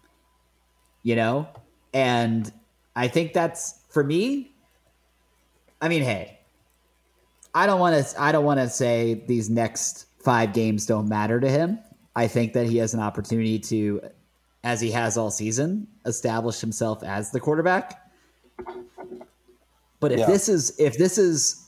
You 1.02 1.16
know? 1.16 1.48
And 1.92 2.50
I 2.96 3.08
think 3.08 3.34
that's 3.34 3.82
for 3.90 4.02
me. 4.02 4.54
I 5.82 5.88
mean, 5.90 6.00
hey, 6.00 6.38
I 7.54 7.66
don't 7.66 7.78
want 7.78 8.02
to. 8.02 8.18
I 8.18 8.32
don't 8.32 8.46
want 8.46 8.58
to 8.58 8.70
say 8.70 9.22
these 9.28 9.50
next 9.50 10.06
five 10.18 10.54
games 10.54 10.86
don't 10.86 11.10
matter 11.10 11.40
to 11.40 11.48
him. 11.50 11.78
I 12.16 12.26
think 12.26 12.54
that 12.54 12.66
he 12.66 12.78
has 12.78 12.94
an 12.94 13.00
opportunity 13.00 13.58
to, 13.58 14.00
as 14.64 14.80
he 14.80 14.92
has 14.92 15.18
all 15.18 15.30
season, 15.30 15.88
establish 16.06 16.58
himself 16.58 17.02
as 17.02 17.32
the 17.32 17.40
quarterback. 17.40 17.98
But 20.02 20.10
if 20.10 20.18
Yeah. 20.18 20.26
this 20.26 20.48
is 20.48 20.74
if 20.78 20.98
this 20.98 21.16
is 21.16 21.64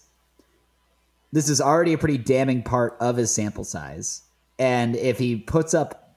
this 1.33 1.49
is 1.49 1.61
already 1.61 1.93
a 1.93 1.99
pretty 1.99 2.19
damning 2.19 2.65
part 2.65 2.97
of 3.01 3.17
his 3.17 3.33
sample 3.33 3.63
size, 3.63 4.23
and 4.59 4.97
if 4.97 5.19
he 5.19 5.37
puts 5.37 5.73
up 5.73 6.17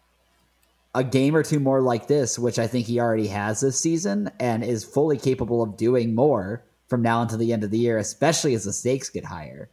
a 0.96 1.04
game 1.04 1.36
or 1.36 1.44
two 1.44 1.60
more 1.60 1.80
like 1.80 2.08
this, 2.08 2.40
which 2.40 2.58
I 2.58 2.66
think 2.66 2.88
he 2.88 3.00
already 3.00 3.28
has 3.28 3.60
this 3.60 3.80
season, 3.80 4.32
and 4.40 4.64
is 4.64 4.84
fully 4.84 5.18
capable 5.18 5.62
of 5.62 5.78
doing 5.78 6.16
more 6.16 6.64
from 6.88 7.04
now 7.04 7.22
until 7.22 7.38
the 7.38 7.54
end 7.54 7.64
of 7.64 7.70
the 7.70 7.78
year, 7.78 8.00
especially 8.00 8.56
as 8.56 8.64
the 8.64 8.74
stakes 8.74 9.10
get 9.10 9.26
higher. 9.26 9.70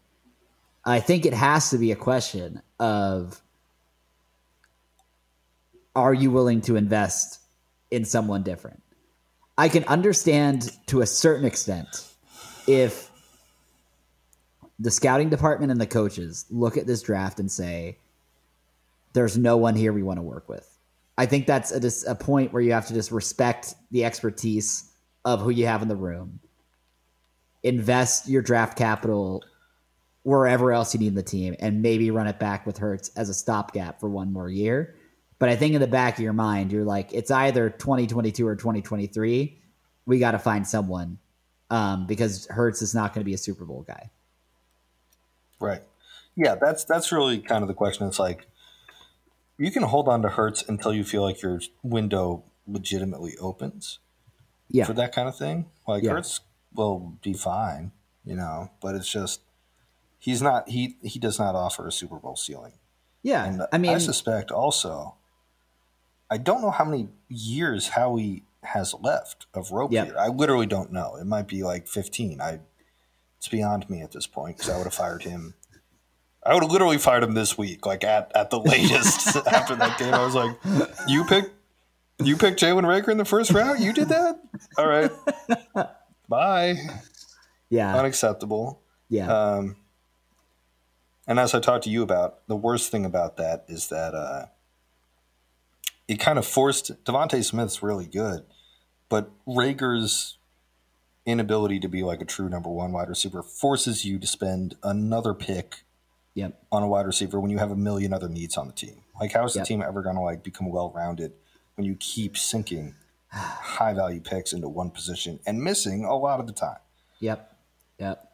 I 0.85 1.01
think 1.01 1.25
it 1.25 1.33
has 1.33 1.71
to 1.71 1.79
be 1.79 1.93
a 1.93 1.97
question 1.97 2.61
of 2.79 3.41
are 5.97 6.13
you 6.13 6.31
willing 6.31 6.61
to 6.63 6.77
invest 6.77 7.41
in 7.91 8.05
someone 8.05 8.43
different? 8.43 8.83
I 9.57 9.71
can 9.71 9.85
understand 9.85 10.77
to 10.89 11.01
a 11.01 11.07
certain 11.07 11.47
extent 11.47 12.14
if 12.67 13.11
the 14.79 14.91
scouting 14.91 15.31
department 15.31 15.71
and 15.71 15.81
the 15.81 15.87
coaches 15.87 16.47
look 16.51 16.77
at 16.77 16.87
this 16.87 17.03
draft 17.03 17.39
and 17.41 17.51
say, 17.51 17.99
there's 19.13 19.39
no 19.39 19.57
one 19.57 19.77
here 19.77 19.93
we 19.93 20.03
want 20.03 20.19
to 20.19 20.23
work 20.23 20.49
with. 20.49 20.69
I 21.17 21.27
think 21.27 21.47
that's 21.47 21.71
a, 21.71 22.11
a 22.11 22.15
point 22.15 22.53
where 22.53 22.63
you 22.63 22.73
have 22.73 22.87
to 22.89 22.95
just 22.95 23.13
respect 23.13 23.75
the 23.93 24.05
expertise 24.05 24.91
of 25.25 25.41
who 25.41 25.51
you 25.51 25.67
have 25.67 25.83
in 25.83 25.89
the 25.89 25.97
room, 25.97 26.41
invest 27.63 28.29
your 28.29 28.43
draft 28.43 28.77
capital 28.77 29.43
wherever 30.25 30.73
else 30.73 30.95
you 30.95 31.01
need 31.01 31.15
the 31.15 31.23
team, 31.23 31.55
and 31.61 31.83
maybe 31.83 32.11
run 32.11 32.27
it 32.27 32.39
back 32.39 32.67
with 32.67 32.79
Hurts 32.79 33.11
as 33.11 33.29
a 33.29 33.35
stopgap 33.35 34.01
for 34.01 34.09
one 34.09 34.33
more 34.33 34.49
year. 34.49 34.97
But 35.39 35.51
I 35.51 35.57
think 35.57 35.75
in 35.75 35.81
the 35.81 35.87
back 35.87 36.15
of 36.15 36.21
your 36.21 36.33
mind, 36.33 36.73
you're 36.73 36.85
like, 36.85 37.13
it's 37.13 37.31
either 37.31 37.69
2022 37.69 38.47
or 38.47 38.57
2023. 38.57 39.61
We 40.07 40.19
got 40.19 40.33
to 40.33 40.39
find 40.39 40.67
someone 40.67 41.19
um, 41.71 42.07
because 42.07 42.47
Hurts 42.47 42.83
is 42.83 42.95
not 42.95 43.13
going 43.15 43.21
to 43.23 43.25
be 43.25 43.35
a 43.35 43.39
Super 43.39 43.65
Bowl 43.65 43.83
guy. 43.87 44.11
Right. 45.61 45.83
Yeah, 46.37 46.57
that's 46.57 46.85
that's 46.85 47.13
really 47.13 47.39
kind 47.39 47.63
of 47.63 47.69
the 47.69 47.75
question. 47.75 48.07
It's 48.07 48.19
like 48.19 48.47
you 49.57 49.71
can 49.71 49.85
hold 49.85 50.09
on 50.09 50.23
to 50.23 50.29
Hurts 50.29 50.65
until 50.69 50.93
you 50.93 51.05
feel 51.05 51.23
like 51.23 51.41
your 51.43 51.61
window 51.83 52.43
legitimately 52.67 53.37
opens 53.41 53.99
Yeah. 54.69 54.85
for 54.85 54.95
that 54.95 55.15
kind 55.15 55.29
of 55.29 55.37
thing. 55.37 55.67
Like 55.87 56.03
Yeah. 56.03 56.13
Hurts 56.13 56.41
will 56.75 57.15
be 57.23 57.35
fine, 57.35 57.93
you 58.25 58.35
know, 58.35 58.71
but 58.83 58.95
it's 58.97 59.11
just 59.11 59.41
he's 60.19 60.43
not 60.43 60.69
he 60.69 60.97
he 61.03 61.19
does 61.21 61.39
not 61.39 61.55
offer 61.55 61.87
a 61.87 61.93
Super 61.93 62.17
Bowl 62.17 62.37
ceiling. 62.37 62.73
Yeah. 63.23 63.45
And 63.45 63.63
I 63.73 63.79
mean, 63.79 63.95
I 63.95 63.99
suspect 63.99 64.51
also 64.51 65.15
I 66.31 66.37
don't 66.39 66.63
know 66.63 66.71
how 66.73 66.85
many 66.85 67.09
years 67.29 67.91
Howie 67.91 68.43
has 68.65 68.95
left 69.01 69.47
of 69.55 69.71
rope 69.71 69.93
Yep. 69.93 70.07
here. 70.07 70.17
I 70.19 70.29
literally 70.29 70.67
don't 70.67 70.93
know. 70.93 71.17
It 71.17 71.25
might 71.27 71.47
be 71.49 71.63
like 71.63 71.87
15. 71.87 72.41
I 72.41 72.61
it's 73.39 73.49
beyond 73.49 73.89
me 73.91 74.01
at 74.01 74.13
this 74.13 74.27
point 74.27 74.57
because 74.57 74.71
I 74.71 74.77
would 74.79 74.85
have 74.85 74.95
fired 74.95 75.23
him. 75.25 75.55
I 76.47 76.55
would 76.55 76.63
have 76.63 76.73
literally 76.73 76.99
fired 76.99 77.23
him 77.23 77.35
this 77.35 77.57
week, 77.59 77.85
like 77.87 78.05
at, 78.05 78.33
at 78.35 78.51
the 78.51 78.59
latest. 78.61 79.37
after 79.47 79.75
that 79.77 79.99
game, 79.99 80.15
I 80.15 80.25
was 80.25 80.35
like, 80.35 80.57
"You 81.09 81.25
picked, 81.25 81.51
you 82.23 82.37
picked 82.37 82.61
Jalen 82.61 82.85
Reagor 82.85 83.09
in 83.09 83.19
the 83.19 83.25
first 83.25 83.51
round. 83.51 83.81
You 83.81 83.93
did 83.93 84.09
that. 84.09 84.41
All 84.79 84.87
right, 84.87 85.11
bye. 86.29 86.77
yeah. 87.71 87.97
Unacceptable." 87.97 88.81
Yeah. 89.11 89.31
Um, 89.33 89.77
and 91.27 91.39
as 91.39 91.55
I 91.55 91.61
talked 91.61 91.85
to 91.85 91.91
you 91.91 92.03
about, 92.03 92.47
the 92.49 92.57
worst 92.57 92.91
thing 92.91 93.05
about 93.07 93.37
that 93.39 93.65
is 93.69 93.89
that 93.89 94.15
uh, 94.15 94.47
it 96.09 96.17
kind 96.21 96.39
of 96.39 96.47
forced 96.47 97.05
DeVonta 97.05 97.43
Smith's 97.45 97.83
really 97.83 98.07
good, 98.07 98.45
but 99.15 99.31
Reagor's 99.47 100.39
inability 101.25 101.79
to 101.79 101.87
be 101.87 102.03
like 102.03 102.21
a 102.21 102.25
true 102.25 102.49
number 102.49 102.69
one 102.69 102.91
wide 102.91 103.09
receiver 103.09 103.45
forces 103.45 104.05
you 104.05 104.19
to 104.19 104.27
spend 104.27 104.75
another 104.83 105.33
pick 105.35 105.85
yep. 106.35 106.61
on 106.73 106.83
a 106.83 106.89
wide 106.89 107.07
receiver 107.07 107.39
when 107.39 107.49
you 107.49 107.59
have 107.59 107.71
a 107.71 107.77
million 107.77 108.13
other 108.13 108.29
needs 108.29 108.57
on 108.57 108.67
the 108.67 108.73
team. 108.73 109.03
Like, 109.21 109.31
how 109.31 109.45
is 109.45 109.53
the 109.53 109.61
Yep. 109.61 109.69
team 109.69 109.83
ever 109.83 110.03
going 110.03 110.17
to 110.17 110.21
like 110.21 110.43
become 110.43 110.69
well 110.69 110.91
rounded 110.91 111.33
when 111.77 111.87
you 111.87 111.95
keep 111.95 112.37
sinking 112.37 112.97
high 113.29 113.95
value 113.95 114.21
picks 114.21 114.53
into 114.53 114.69
one 114.69 114.91
position 114.91 115.39
and 115.47 115.63
missing 115.63 116.05
a 116.05 116.17
lot 116.17 116.41
of 116.41 116.49
the 116.49 116.53
time? 116.53 116.79
Yep. 117.21 117.57
Yep. 118.01 118.29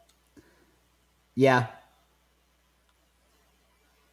Yeah. 1.35 1.67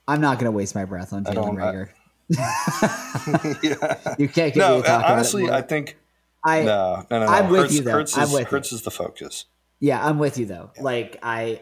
I'm 0.07 0.21
not 0.21 0.39
going 0.39 0.53
to 0.53 0.55
waste 0.55 0.75
my 0.75 0.85
breath 0.85 1.15
on 1.15 1.25
Jalen 1.25 1.35
don't- 1.35 1.61
I- 1.63 1.73
Rager. 1.73 1.89
yeah. 3.63 4.15
you 4.19 4.29
can't 4.29 4.53
get 4.53 4.57
No, 4.57 4.77
me 4.77 4.83
to 4.83 4.87
talk 4.87 5.05
honestly. 5.09 5.49
I 5.51 5.63
think 5.63 5.97
I, 6.45 6.63
no, 6.63 7.07
no, 7.11 7.21
no. 7.21 7.27
no. 7.27 7.33
I'm 7.33 7.49
with 7.49 7.63
Hurts, 7.63 7.75
you, 7.75 7.81
though. 7.83 7.93
Hurts 7.93 8.17
I'm 8.17 8.25
is, 8.25 8.33
with 8.33 8.41
you. 8.41 8.47
Hurts 8.47 8.73
is 8.73 8.83
the 8.83 8.91
focus. 8.91 9.45
Yeah, 9.81 10.05
I'm 10.05 10.19
with 10.19 10.39
you 10.39 10.47
though. 10.47 10.71
Like 10.81 11.19
I 11.23 11.61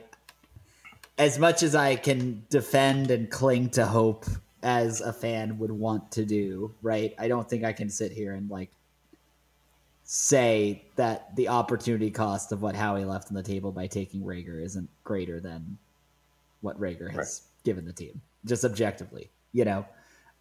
as 1.18 1.38
much 1.38 1.62
as 1.62 1.74
I 1.74 1.96
can 1.96 2.44
defend 2.50 3.10
and 3.10 3.30
cling 3.30 3.70
to 3.70 3.86
hope 3.86 4.26
as 4.62 5.00
a 5.00 5.12
fan 5.12 5.58
would 5.58 5.70
want 5.70 6.12
to 6.12 6.24
do, 6.24 6.74
right? 6.82 7.14
I 7.18 7.28
don't 7.28 7.48
think 7.48 7.64
I 7.64 7.72
can 7.72 7.88
sit 7.88 8.12
here 8.12 8.32
and 8.34 8.50
like 8.50 8.70
say 10.04 10.84
that 10.96 11.34
the 11.36 11.48
opportunity 11.48 12.10
cost 12.10 12.52
of 12.52 12.62
what 12.62 12.74
Howie 12.74 13.04
left 13.04 13.28
on 13.28 13.34
the 13.34 13.42
table 13.42 13.72
by 13.72 13.86
taking 13.86 14.22
Reagor 14.22 14.62
isn't 14.62 14.88
greater 15.04 15.40
than 15.40 15.78
what 16.60 16.80
Reagor 16.80 17.12
has 17.12 17.42
given 17.64 17.84
the 17.84 17.92
team, 17.92 18.20
just 18.44 18.64
objectively, 18.64 19.30
you 19.52 19.64
know. 19.64 19.86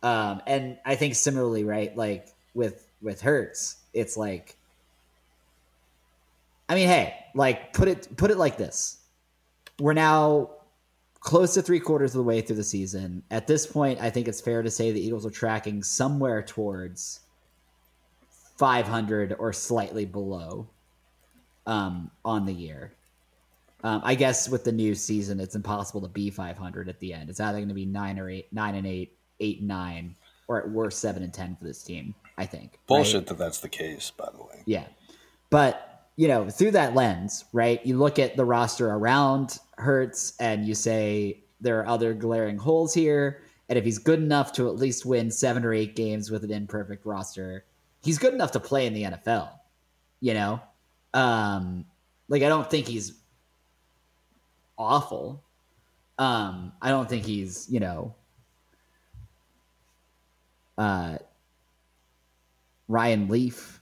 Um, 0.04 0.41
and 0.45 0.78
I 0.86 0.95
think 0.95 1.15
similarly, 1.15 1.63
right? 1.63 1.95
Like 1.95 2.28
with 2.54 2.88
with 3.02 3.21
Hurts, 3.21 3.78
it's 3.95 4.17
like 4.17 4.58
I 6.67 6.75
mean, 6.75 6.88
hey, 6.88 7.13
like 7.34 7.73
put 7.73 7.88
it 7.88 8.15
put 8.17 8.31
it 8.31 8.38
like 8.38 8.58
this. 8.58 8.97
We're 9.79 9.93
now 9.93 10.51
close 11.19 11.53
to 11.55 11.62
three 11.62 11.79
quarters 11.79 12.12
of 12.12 12.19
the 12.19 12.23
way 12.23 12.41
through 12.41 12.55
the 12.55 12.63
season. 12.63 13.23
At 13.31 13.47
this 13.47 13.65
point, 13.67 13.99
I 14.01 14.10
think 14.10 14.27
it's 14.27 14.41
fair 14.41 14.62
to 14.62 14.71
say 14.71 14.91
the 14.91 15.03
Eagles 15.03 15.25
are 15.25 15.31
tracking 15.31 15.84
somewhere 15.84 16.41
towards 16.41 17.21
500 18.58 19.36
or 19.39 19.51
slightly 19.51 20.05
below 20.05 20.67
um, 21.65 22.10
on 22.23 22.45
the 22.45 22.53
year. 22.53 22.93
Um, 23.84 24.01
I 24.03 24.15
guess 24.15 24.49
with 24.49 24.63
the 24.63 24.71
new 24.71 24.95
season, 24.95 25.39
it's 25.39 25.55
impossible 25.55 26.01
to 26.01 26.08
be 26.08 26.29
500 26.29 26.89
at 26.89 26.99
the 26.99 27.13
end. 27.13 27.29
It's 27.29 27.39
either 27.39 27.58
going 27.58 27.67
to 27.67 27.75
be 27.75 27.86
nine 27.86 28.17
or 28.17 28.29
eight, 28.29 28.51
nine 28.51 28.75
and 28.75 28.88
eight, 28.88 29.17
eight 29.39 29.60
and 29.60 29.67
nine, 29.67 30.15
or 30.47 30.62
at 30.62 30.69
worst 30.69 30.99
seven 30.99 31.21
and 31.21 31.34
ten 31.34 31.55
for 31.55 31.65
this 31.65 31.84
team. 31.84 32.15
I 32.38 32.45
think 32.45 32.71
right? 32.71 32.88
Bullshit 32.88 33.28
that 33.28 33.38
that's 33.38 33.60
the 33.60 33.69
case, 33.69 34.12
by 34.12 34.30
the 34.32 34.43
way. 34.43 34.63
Yeah. 34.65 34.86
But, 35.50 36.08
you 36.15 36.28
know, 36.28 36.50
through 36.50 36.71
that 36.71 36.95
lens, 36.95 37.45
right, 37.54 37.86
you 37.86 37.98
look 37.98 38.19
at 38.19 38.36
the 38.36 38.45
roster 38.45 38.89
around 38.89 39.60
Hurts 39.78 40.34
and 40.39 40.65
you 40.65 40.76
say 40.76 41.43
there 41.62 41.80
are 41.80 41.88
other 41.88 42.13
glaring 42.13 42.58
holes 42.58 42.93
here. 42.93 43.41
And 43.69 43.80
if 43.80 43.86
he's 43.86 43.98
good 43.98 44.19
enough 44.19 44.52
to 44.54 44.67
at 44.67 44.76
least 44.76 45.06
win 45.06 45.32
seven 45.32 45.65
or 45.65 45.74
eight 45.74 45.95
games 45.95 46.30
with 46.30 46.43
an 46.43 46.52
imperfect 46.52 47.06
roster, 47.06 47.65
he's 48.04 48.19
good 48.19 48.34
enough 48.34 48.52
to 48.52 48.60
play 48.60 48.86
in 48.86 48.93
the 48.93 49.04
NFL. 49.04 49.50
You 50.19 50.34
know? 50.34 50.62
Um, 51.13 51.86
like 52.28 52.43
I 52.43 52.50
don't 52.50 52.69
think 52.69 52.88
he's 52.88 53.13
awful. 54.78 55.41
Um, 56.17 56.74
I 56.82 56.89
don't 56.89 57.10
think 57.10 57.26
he's, 57.26 57.67
you 57.69 57.80
know, 57.80 58.15
uh 60.78 61.17
Ryan 62.88 63.28
Leaf 63.28 63.82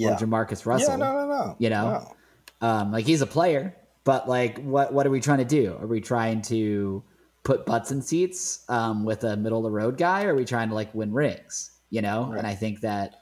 or 0.00 0.12
Jamarcus 0.16 0.66
Russell. 0.66 0.90
Yeah, 0.90 0.96
no, 0.96 1.12
no, 1.12 1.28
no. 1.28 1.56
You 1.58 1.70
know? 1.70 2.14
No. 2.60 2.66
Um, 2.66 2.92
like 2.92 3.04
he's 3.04 3.20
a 3.20 3.26
player, 3.26 3.74
but 4.04 4.28
like, 4.28 4.58
what 4.58 4.92
what 4.92 5.06
are 5.06 5.10
we 5.10 5.20
trying 5.20 5.38
to 5.38 5.44
do? 5.44 5.76
Are 5.80 5.86
we 5.86 6.00
trying 6.00 6.42
to 6.42 7.02
put 7.42 7.66
butts 7.66 7.90
in 7.90 8.00
seats 8.02 8.64
um, 8.70 9.04
with 9.04 9.22
a 9.24 9.36
middle 9.36 9.58
of 9.58 9.64
the 9.64 9.70
road 9.70 9.98
guy? 9.98 10.24
Or 10.24 10.32
are 10.32 10.34
we 10.34 10.44
trying 10.44 10.70
to 10.70 10.74
like 10.74 10.94
win 10.94 11.12
rings? 11.12 11.70
You 11.90 12.02
know, 12.02 12.26
Right. 12.30 12.38
and 12.38 12.46
I 12.46 12.54
think 12.54 12.80
that, 12.80 13.16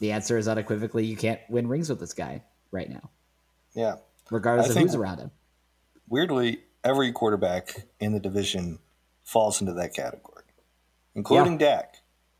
the 0.00 0.12
answer 0.12 0.36
is 0.36 0.48
unequivocally 0.48 1.04
you 1.06 1.16
can't 1.16 1.40
win 1.48 1.68
rings 1.68 1.88
with 1.88 2.00
this 2.00 2.12
guy 2.14 2.42
right 2.72 2.90
now, 2.90 3.10
Yeah. 3.74 3.96
regardless 4.30 4.68
I 4.68 4.70
of 4.72 4.76
who's 4.78 4.94
around 4.94 5.18
him. 5.18 5.30
Weirdly, 6.08 6.62
every 6.82 7.12
quarterback 7.12 7.86
in 8.00 8.12
the 8.12 8.20
division 8.20 8.80
falls 9.22 9.60
into 9.60 9.72
that 9.74 9.94
category, 9.94 10.44
including 11.14 11.58
Dak. 11.58 11.96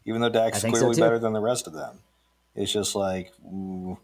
Even 0.07 0.21
though 0.21 0.29
Dak's 0.29 0.61
think 0.61 0.77
so, 0.77 0.83
clearly 0.83 1.01
better 1.01 1.19
than 1.19 1.33
the 1.33 1.41
rest 1.41 1.67
of 1.67 1.73
them, 1.73 2.01
it's 2.55 2.73
just 2.73 2.95
like 2.95 3.33
ooh, 3.45 3.99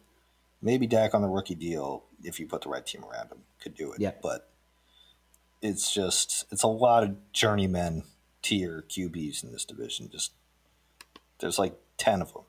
maybe 0.63 0.87
Dak 0.87 1.15
on 1.15 1.23
the 1.23 1.29
rookie 1.29 1.55
deal, 1.55 2.05
if 2.23 2.41
you 2.41 2.47
put 2.47 2.63
the 2.63 2.69
right 2.69 2.85
team 2.85 3.05
around 3.05 3.29
him, 3.29 3.39
could 3.61 3.75
do 3.75 3.93
it. 3.93 4.01
Yep. 4.01 4.23
But 4.23 4.51
it's 5.63 5.93
just 5.93 6.47
it's 6.51 6.63
a 6.63 6.69
lot 6.69 7.03
of 7.03 7.33
journeymen 7.33 8.05
tier 8.43 8.85
QBs 8.89 9.45
in 9.45 9.53
this 9.53 9.65
division. 9.65 10.09
Just 10.11 10.33
there's 11.39 11.59
like 11.59 11.75
ten 11.99 12.23
of 12.23 12.33
them. 12.33 12.43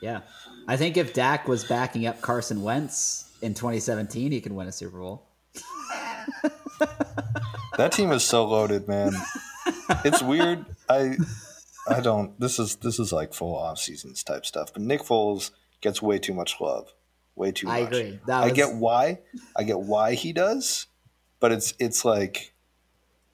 Yeah. 0.00 0.20
I 0.68 0.76
think 0.76 0.96
if 0.96 1.14
Dak 1.14 1.48
was 1.48 1.64
backing 1.64 2.06
up 2.06 2.20
Carson 2.20 2.62
Wentz 2.62 3.30
in 3.40 3.54
2017, 3.54 4.32
he 4.32 4.40
could 4.40 4.52
win 4.52 4.66
a 4.66 4.72
Super 4.72 4.98
Bowl. 4.98 5.26
That 7.76 7.92
team 7.92 8.10
is 8.12 8.24
so 8.24 8.46
loaded, 8.46 8.88
man. 8.88 9.12
It's 10.04 10.22
weird. 10.22 10.64
I 10.88 11.16
I 11.88 12.00
don't 12.00 12.38
this 12.40 12.58
is 12.58 12.76
this 12.76 12.98
is 12.98 13.12
like 13.12 13.32
full 13.34 13.56
off 13.56 13.78
seasons 13.78 14.22
type 14.22 14.44
stuff. 14.46 14.72
But 14.72 14.82
Nick 14.82 15.02
Foles 15.02 15.50
gets 15.80 16.02
way 16.02 16.18
too 16.18 16.34
much 16.34 16.60
love. 16.60 16.92
Way 17.34 17.52
too 17.52 17.66
much. 17.66 17.74
I 17.74 17.78
agree. 17.80 18.20
That 18.26 18.42
I 18.42 18.46
was- 18.46 18.52
get 18.54 18.74
why. 18.74 19.20
I 19.56 19.62
get 19.64 19.80
why 19.80 20.14
he 20.14 20.32
does, 20.32 20.86
but 21.40 21.52
it's 21.52 21.74
it's 21.78 22.04
like 22.04 22.54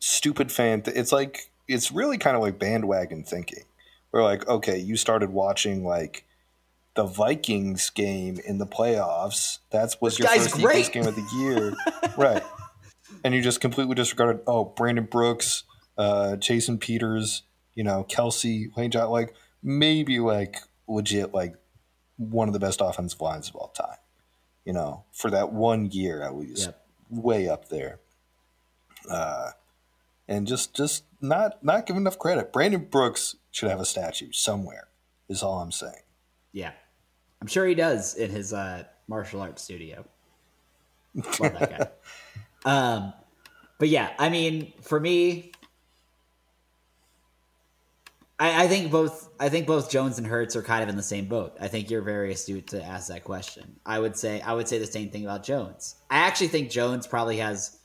stupid 0.00 0.50
fan 0.50 0.82
th- 0.82 0.96
it's 0.96 1.12
like 1.12 1.50
it's 1.68 1.92
really 1.92 2.18
kind 2.18 2.36
of 2.36 2.42
like 2.42 2.58
bandwagon 2.58 3.24
thinking. 3.24 3.64
We're 4.10 4.22
like, 4.22 4.46
okay, 4.46 4.78
you 4.78 4.96
started 4.96 5.30
watching 5.30 5.84
like 5.84 6.26
the 6.94 7.04
Vikings 7.04 7.90
game 7.90 8.38
in 8.46 8.58
the 8.58 8.66
playoffs. 8.66 9.60
That's 9.70 10.00
was 10.00 10.18
your 10.18 10.28
first 10.28 10.58
Eagles 10.58 10.88
game 10.90 11.06
of 11.06 11.14
the 11.14 11.26
year. 11.38 11.74
right. 12.18 12.42
And 13.24 13.34
you 13.34 13.40
just 13.40 13.60
completely 13.60 13.94
disregarded, 13.94 14.42
oh, 14.46 14.64
Brandon 14.64 15.04
Brooks, 15.04 15.64
uh, 15.96 16.36
Jason 16.36 16.78
Peters, 16.78 17.42
you 17.74 17.84
know, 17.84 18.04
Kelce, 18.08 18.74
Lane 18.76 18.90
John, 18.90 19.10
like 19.10 19.34
maybe 19.62 20.18
like 20.18 20.56
legit 20.88 21.32
like 21.32 21.54
one 22.16 22.48
of 22.48 22.52
the 22.54 22.60
best 22.60 22.80
offensive 22.80 23.20
lines 23.20 23.48
of 23.48 23.56
all 23.56 23.68
time. 23.68 23.96
You 24.64 24.72
know, 24.72 25.04
for 25.12 25.30
that 25.30 25.52
one 25.52 25.90
year 25.90 26.22
at 26.22 26.36
least. 26.36 26.66
Yep. 26.66 26.86
Way 27.10 27.48
up 27.48 27.68
there. 27.68 28.00
Uh 29.10 29.50
and 30.28 30.46
just 30.46 30.74
just 30.74 31.04
not 31.20 31.62
not 31.64 31.86
give 31.86 31.96
enough 31.96 32.18
credit. 32.18 32.52
Brandon 32.52 32.86
Brooks 32.90 33.36
should 33.50 33.70
have 33.70 33.80
a 33.80 33.84
statue 33.84 34.32
somewhere, 34.32 34.88
is 35.28 35.42
all 35.42 35.60
I'm 35.60 35.72
saying. 35.72 36.02
Yeah. 36.52 36.72
I'm 37.42 37.48
sure 37.48 37.66
he 37.66 37.74
does 37.74 38.14
in 38.14 38.30
his 38.30 38.52
uh, 38.52 38.84
martial 39.08 39.40
arts 39.40 39.62
studio. 39.62 40.04
Love 41.14 41.58
that 41.58 41.96
guy. 42.64 42.64
um, 42.70 43.12
but 43.78 43.88
yeah, 43.88 44.12
I 44.16 44.28
mean, 44.28 44.72
for 44.80 45.00
me, 45.00 45.50
I, 48.42 48.64
I 48.64 48.66
think 48.66 48.90
both. 48.90 49.28
I 49.38 49.48
think 49.48 49.68
both 49.68 49.88
Jones 49.88 50.18
and 50.18 50.26
Hurts 50.26 50.56
are 50.56 50.62
kind 50.62 50.82
of 50.82 50.88
in 50.88 50.96
the 50.96 51.02
same 51.02 51.26
boat. 51.26 51.56
I 51.60 51.68
think 51.68 51.90
you're 51.90 52.02
very 52.02 52.32
astute 52.32 52.66
to 52.68 52.82
ask 52.82 53.06
that 53.06 53.22
question. 53.22 53.76
I 53.86 54.00
would 54.00 54.16
say 54.16 54.40
I 54.40 54.52
would 54.52 54.66
say 54.66 54.78
the 54.78 54.86
same 54.86 55.10
thing 55.10 55.22
about 55.24 55.44
Jones. 55.44 55.94
I 56.10 56.18
actually 56.18 56.48
think 56.48 56.68
Jones 56.68 57.06
probably 57.06 57.36
has 57.36 57.78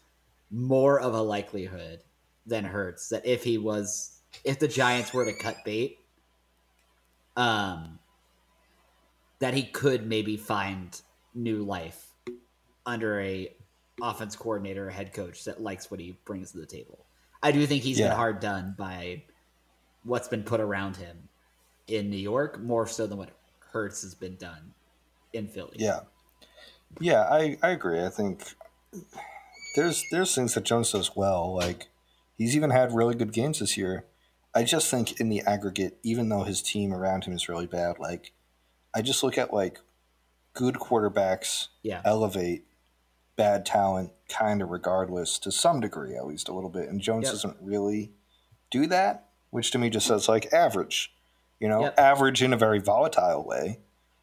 more 0.49 0.99
of 0.99 1.13
a 1.13 1.21
likelihood 1.21 1.99
than 2.47 2.63
Hurts 2.63 3.09
that 3.09 3.23
if 3.23 3.43
he 3.43 3.59
was 3.59 4.19
if 4.43 4.57
the 4.57 4.67
Giants 4.67 5.13
were 5.13 5.25
to 5.25 5.33
cut 5.33 5.57
bait, 5.63 5.99
um, 7.35 7.99
that 9.37 9.53
he 9.53 9.61
could 9.63 10.07
maybe 10.07 10.37
find 10.37 10.99
new 11.35 11.61
life 11.63 12.03
under 12.83 13.21
a 13.21 13.49
offense 14.01 14.35
coordinator 14.35 14.87
or 14.87 14.89
head 14.89 15.13
coach 15.13 15.43
that 15.45 15.61
likes 15.61 15.91
what 15.91 15.99
he 15.99 16.17
brings 16.25 16.51
to 16.53 16.57
the 16.57 16.65
table. 16.65 17.05
I 17.43 17.51
do 17.51 17.63
think 17.67 17.83
he's 17.83 17.99
Yeah. 17.99 18.07
been 18.09 18.17
hard 18.17 18.39
done 18.39 18.73
by 18.75 19.23
what's 20.07 20.27
been 20.27 20.43
put 20.43 20.59
around 20.59 20.95
him 20.97 21.29
in 21.87 22.09
New 22.09 22.17
York, 22.17 22.59
more 22.59 22.87
so 22.87 23.05
than 23.07 23.17
what 23.17 23.29
Hurts 23.71 24.01
has 24.01 24.15
been 24.15 24.35
done 24.37 24.73
in 25.33 25.47
Philly. 25.47 25.75
Yeah. 25.77 26.01
Yeah, 26.99 27.21
I, 27.29 27.57
I 27.61 27.69
agree. 27.69 28.03
I 28.03 28.09
think 28.09 28.43
there's 29.75 30.03
there's 30.11 30.33
things 30.33 30.53
that 30.53 30.63
Jones 30.63 30.91
does 30.91 31.15
well. 31.15 31.53
Like 31.53 31.87
he's 32.37 32.55
even 32.55 32.69
had 32.69 32.93
really 32.95 33.13
good 33.15 33.33
games 33.33 33.59
this 33.59 33.77
year. 33.77 34.05
I 34.55 34.63
just 34.63 34.89
think 34.89 35.19
in 35.19 35.29
the 35.29 35.41
aggregate, 35.41 35.97
even 36.03 36.29
though 36.29 36.43
his 36.43 36.61
team 36.61 36.93
around 36.93 37.25
him 37.25 37.33
is 37.33 37.49
really 37.49 37.67
bad, 37.67 37.99
like 37.99 38.31
I 38.95 39.01
just 39.01 39.21
look 39.21 39.37
at 39.37 39.53
like 39.53 39.79
good 40.53 40.75
quarterbacks 40.75 41.67
Yeah. 41.83 42.01
elevate 42.03 42.65
bad 43.35 43.65
talent 43.65 44.11
kind 44.29 44.61
of 44.63 44.69
regardless 44.69 45.37
to 45.39 45.51
some 45.51 45.79
degree, 45.79 46.15
at 46.15 46.25
least 46.25 46.47
a 46.49 46.53
little 46.53 46.71
bit. 46.71 46.89
And 46.89 46.99
Jones 46.99 47.25
Yep. 47.25 47.33
doesn't 47.33 47.57
really 47.61 48.13
do 48.71 48.87
that, 48.87 49.26
which 49.51 49.71
to 49.71 49.77
me 49.77 49.89
just 49.89 50.07
says 50.07 50.27
like 50.27 50.51
average. 50.53 51.13
You 51.59 51.67
know, 51.67 51.81
Yep. 51.81 51.99
average 51.99 52.43
in 52.43 52.53
a 52.53 52.57
very 52.57 52.79
volatile 52.79 53.43
way 53.43 53.79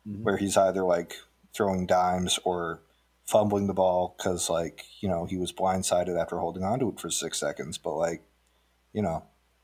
Mhm. 0.06 0.22
where 0.22 0.37
he's 0.37 0.56
either 0.56 0.84
like 0.84 1.16
throwing 1.52 1.87
dimes 1.87 2.38
or 2.44 2.80
fumbling 3.26 3.66
the 3.66 3.72
ball 3.74 4.14
because 4.18 4.50
like 4.50 4.84
you 5.00 5.08
know 5.08 5.24
he 5.24 5.37
was 5.38 5.50
blindsided 5.52 6.20
after 6.20 6.38
holding 6.38 6.62
onto 6.62 6.88
it 6.90 7.00
for 7.00 7.10
six 7.10 7.38
seconds 7.40 7.78
but 7.78 7.94
like 7.94 8.22
you 8.92 9.00
know 9.00 9.22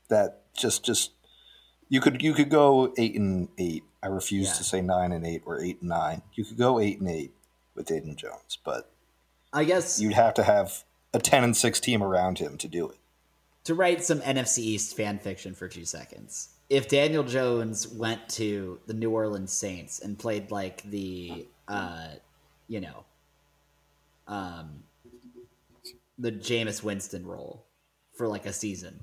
that 0.09 0.41
just 0.55 0.83
just 0.83 1.11
you 1.87 2.01
could 2.01 2.21
you 2.23 2.33
could 2.33 2.49
go 2.49 2.91
eight 2.97 3.13
and 3.15 3.49
eight 3.59 3.83
i 4.01 4.07
refuse 4.07 4.47
Yeah. 4.47 4.53
to 4.55 4.63
say 4.63 4.81
nine 4.81 5.11
and 5.11 5.27
eight 5.27 5.43
or 5.45 5.61
eight 5.61 5.79
and 5.81 5.89
nine 5.89 6.23
you 6.33 6.43
could 6.43 6.57
go 6.57 6.79
eight 6.79 6.99
and 6.99 7.07
eight 7.09 7.33
with 7.75 7.87
Aiden 7.89 8.15
Jones 8.15 8.57
but 8.65 8.89
I 9.53 9.63
guess 9.63 9.99
you'd 10.01 10.13
have 10.13 10.33
to 10.35 10.43
have 10.43 10.83
a 11.13 11.19
10 11.19 11.43
and 11.43 11.55
6 11.55 11.79
team 11.79 12.01
around 12.01 12.39
him 12.39 12.57
to 12.57 12.67
do 12.67 12.89
it 12.89 12.97
to 13.65 13.75
write 13.75 14.03
some 14.03 14.21
NFC 14.21 14.59
East 14.59 14.95
fan 14.95 15.19
fiction 15.19 15.53
for 15.53 15.67
two 15.67 15.85
seconds. 15.85 16.49
If 16.69 16.87
Daniel 16.87 17.23
Jones 17.23 17.87
went 17.87 18.27
to 18.29 18.79
the 18.87 18.93
New 18.93 19.11
Orleans 19.11 19.51
Saints 19.51 19.99
and 19.99 20.17
played 20.17 20.51
like 20.51 20.83
the, 20.83 21.47
uh, 21.67 22.07
you 22.67 22.81
know, 22.81 23.03
um, 24.27 24.83
the 26.17 26.31
Jameis 26.31 26.81
Winston 26.83 27.25
role 27.25 27.65
for 28.15 28.27
like 28.27 28.45
a 28.45 28.53
season, 28.53 28.99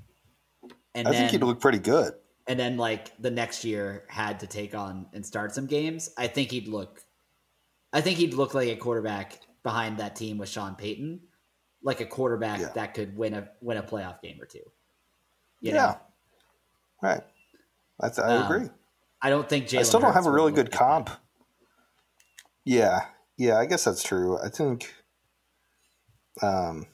and 0.94 1.06
i 1.06 1.10
then 1.10 1.20
think 1.20 1.32
he'd 1.32 1.42
look 1.46 1.60
pretty 1.60 1.78
good. 1.78 2.14
and 2.46 2.58
then 2.58 2.76
like 2.76 3.12
the 3.20 3.30
next 3.30 3.64
year 3.64 4.04
had 4.08 4.40
to 4.40 4.46
take 4.46 4.74
on 4.74 5.06
and 5.12 5.26
start 5.26 5.54
some 5.54 5.66
games, 5.66 6.10
I 6.16 6.28
think 6.28 6.50
he'd 6.50 6.68
look 6.68 7.02
I 7.92 8.00
think 8.00 8.18
he'd 8.18 8.34
look 8.34 8.54
like 8.54 8.68
a 8.68 8.76
quarterback 8.76 9.40
behind 9.62 9.98
that 9.98 10.16
team 10.16 10.38
with 10.38 10.48
Sean 10.48 10.74
Payton, 10.74 11.20
like 11.82 12.00
a 12.00 12.06
quarterback 12.06 12.60
Yeah. 12.60 12.68
that 12.74 12.94
could 12.94 13.16
win 13.16 13.34
a 13.34 13.48
win 13.60 13.76
a 13.78 13.82
playoff 13.82 14.20
game 14.22 14.40
or 14.40 14.46
two. 14.46 14.62
Yeah 15.60 15.74
know? 15.74 16.00
right 17.02 17.22
i, 18.00 18.06
I 18.06 18.36
Um, 18.36 18.44
agree 18.52 18.68
I 19.20 19.30
don't 19.30 19.48
think 19.48 19.66
Jalen 19.66 19.78
I 19.80 19.82
still 19.82 20.00
don't 20.00 20.12
have 20.14 20.26
a 20.26 20.30
really 20.30 20.52
good 20.52 20.66
that. 20.66 20.78
comp. 20.78 21.10
Yeah, 22.64 23.06
yeah, 23.36 23.58
I 23.58 23.66
guess 23.66 23.82
that's 23.84 24.02
true. 24.04 24.38
I 24.38 24.48
think, 24.48 24.94
um, 26.42 26.86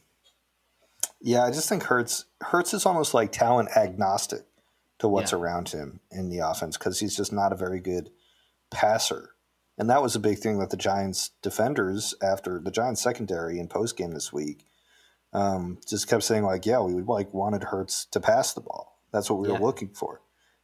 yeah, 1.20 1.44
I 1.44 1.51
just 1.51 1.68
think 1.68 1.83
Hurts 1.85 2.25
Hurts 2.40 2.73
is 2.75 2.87
almost 2.87 3.12
like 3.14 3.33
talent 3.33 3.70
agnostic 3.77 4.47
to 5.01 5.09
what's 5.09 5.33
Yeah. 5.33 5.38
around 5.38 5.68
him 5.70 6.01
in 6.11 6.29
the 6.31 6.38
offense 6.38 6.77
because 6.79 7.01
he's 7.01 7.16
just 7.16 7.33
not 7.33 7.53
a 7.53 7.57
very 7.57 7.81
good 7.81 8.11
passer, 8.70 9.35
and 9.77 9.90
that 9.90 10.03
was 10.03 10.14
a 10.16 10.20
big 10.20 10.38
thing 10.38 10.59
that 10.61 10.70
the 10.70 10.77
Giants 10.77 11.31
defenders 11.42 12.14
after 12.23 12.59
the 12.59 12.70
Giants 12.70 13.03
secondary 13.03 13.59
in 13.59 13.68
post 13.68 13.97
game 13.97 14.12
this 14.12 14.33
week 14.33 14.64
um, 15.35 15.79
just 15.87 16.09
kept 16.09 16.23
saying 16.23 16.44
like, 16.44 16.64
yeah, 16.64 16.81
we 16.81 16.94
would 16.94 17.09
like 17.09 17.35
wanted 17.35 17.64
Hurts 17.64 18.07
to 18.07 18.20
pass 18.20 18.55
the 18.55 18.61
ball. 18.61 19.01
That's 19.12 19.29
what 19.29 19.40
we 19.40 19.49
Yeah. 19.49 19.55
were 19.55 19.66
looking 19.66 19.88
for. 19.90 20.20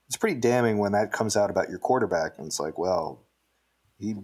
It's 0.08 0.16
pretty 0.16 0.40
damning 0.40 0.78
when 0.78 0.92
that 0.92 1.12
comes 1.12 1.36
out 1.36 1.50
about 1.50 1.68
your 1.68 1.78
quarterback, 1.78 2.38
and 2.38 2.46
it's 2.46 2.58
like, 2.60 2.78
well, 2.78 3.26
he 3.98 4.16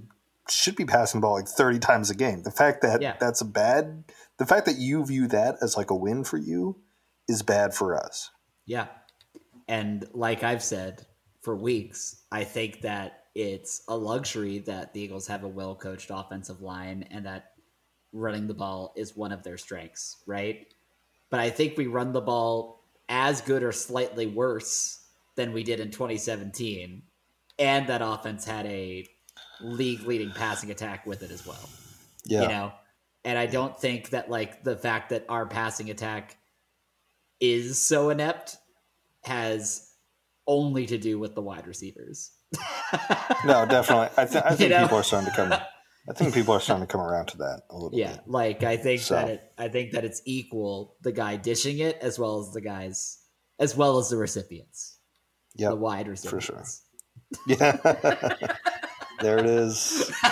should 0.48 0.76
be 0.76 0.84
passing 0.84 1.20
the 1.20 1.24
ball 1.26 1.34
like 1.34 1.48
30 1.48 1.78
times 1.80 2.10
a 2.10 2.14
game. 2.14 2.42
The 2.42 2.50
fact 2.50 2.82
that 2.82 3.02
Yeah. 3.02 3.16
that's 3.18 3.40
a 3.40 3.44
bad, 3.44 4.04
the 4.38 4.46
fact 4.46 4.66
that 4.66 4.76
you 4.78 5.04
view 5.04 5.26
that 5.28 5.56
as 5.60 5.76
like 5.76 5.90
a 5.90 5.94
win 5.94 6.24
for 6.24 6.38
you 6.38 6.80
is 7.28 7.42
bad 7.42 7.74
for 7.74 7.94
us. 7.96 8.30
Yeah. 8.64 8.86
And 9.68 10.08
like 10.12 10.42
I've 10.44 10.62
said 10.62 11.04
for 11.42 11.56
weeks, 11.56 12.22
I 12.30 12.44
think 12.44 12.82
that 12.82 13.24
it's 13.34 13.82
a 13.88 13.96
luxury 13.96 14.60
that 14.60 14.92
the 14.92 15.00
Eagles 15.00 15.26
have 15.26 15.42
a 15.44 15.48
well 15.48 15.74
coached 15.74 16.10
offensive 16.12 16.62
line 16.62 17.02
and 17.10 17.26
that 17.26 17.52
running 18.16 18.46
the 18.46 18.54
ball 18.54 18.92
is 18.96 19.16
one 19.16 19.32
of 19.32 19.42
their 19.42 19.58
strengths, 19.58 20.16
right? 20.26 20.66
But 21.30 21.40
I 21.40 21.50
think 21.50 21.76
we 21.76 21.86
run 21.86 22.12
the 22.12 22.20
ball 22.20 22.82
as 23.08 23.40
good 23.40 23.62
or 23.62 23.72
slightly 23.72 24.26
worse 24.26 25.00
than 25.36 25.52
we 25.52 25.62
did 25.62 25.80
in 25.80 25.90
2017. 25.90 27.02
And 27.58 27.86
that 27.88 28.02
offense 28.02 28.44
had 28.44 28.66
a 28.66 29.06
league 29.60 30.02
leading 30.02 30.30
passing 30.32 30.70
attack 30.70 31.06
with 31.06 31.22
it 31.22 31.30
as 31.30 31.46
well 31.46 31.68
Yeah. 32.26 32.42
you 32.42 32.48
know 32.48 32.72
and 33.24 33.38
i 33.38 33.46
don't 33.46 33.78
think 33.80 34.10
that 34.10 34.28
like 34.30 34.62
the 34.64 34.76
fact 34.76 35.08
that 35.08 35.24
our 35.30 35.46
passing 35.46 35.88
attack 35.88 36.36
is 37.40 37.80
so 37.80 38.10
inept 38.10 38.58
has 39.24 39.90
only 40.46 40.84
to 40.86 40.98
do 40.98 41.18
with 41.18 41.34
the 41.34 41.40
wide 41.40 41.66
receivers 41.66 42.32
No, 43.46 43.64
definitely. 43.66 44.08
I, 44.18 44.26
th- 44.26 44.44
I 44.44 44.54
think 44.56 44.70
know? 44.70 44.82
people 44.82 44.98
are 44.98 45.02
starting 45.02 45.30
to 45.30 45.36
come. 45.36 45.52
I 46.08 46.12
think 46.12 46.34
people 46.34 46.54
are 46.54 46.60
starting 46.60 46.86
to 46.86 46.90
come 46.90 47.00
around 47.00 47.26
to 47.28 47.38
that 47.38 47.62
a 47.70 47.74
little 47.74 47.90
bit. 47.90 47.98
Yeah, 47.98 48.12
bit. 48.12 48.28
like 48.28 48.62
I 48.62 48.76
think 48.76 49.00
So- 49.00 49.14
that 49.14 49.28
it, 49.28 49.52
I 49.58 49.68
think 49.68 49.92
that 49.92 50.04
it's 50.04 50.22
equal 50.24 50.96
the 51.02 51.12
guy 51.12 51.36
dishing 51.36 51.78
it 51.80 51.98
as 52.00 52.18
well 52.18 52.40
as 52.40 52.52
the 52.52 52.60
guys 52.60 53.18
as 53.58 53.76
well 53.76 53.98
as 53.98 54.10
the 54.10 54.16
recipients, 54.16 54.98
Yeah, 55.54 55.70
the 55.70 55.76
wide 55.76 56.06
for 56.06 56.40
sure. 56.40 56.58
recipients. 56.58 56.82
Yeah. 57.46 57.76
there 59.20 59.38
it 59.38 59.46
is. 59.46 60.12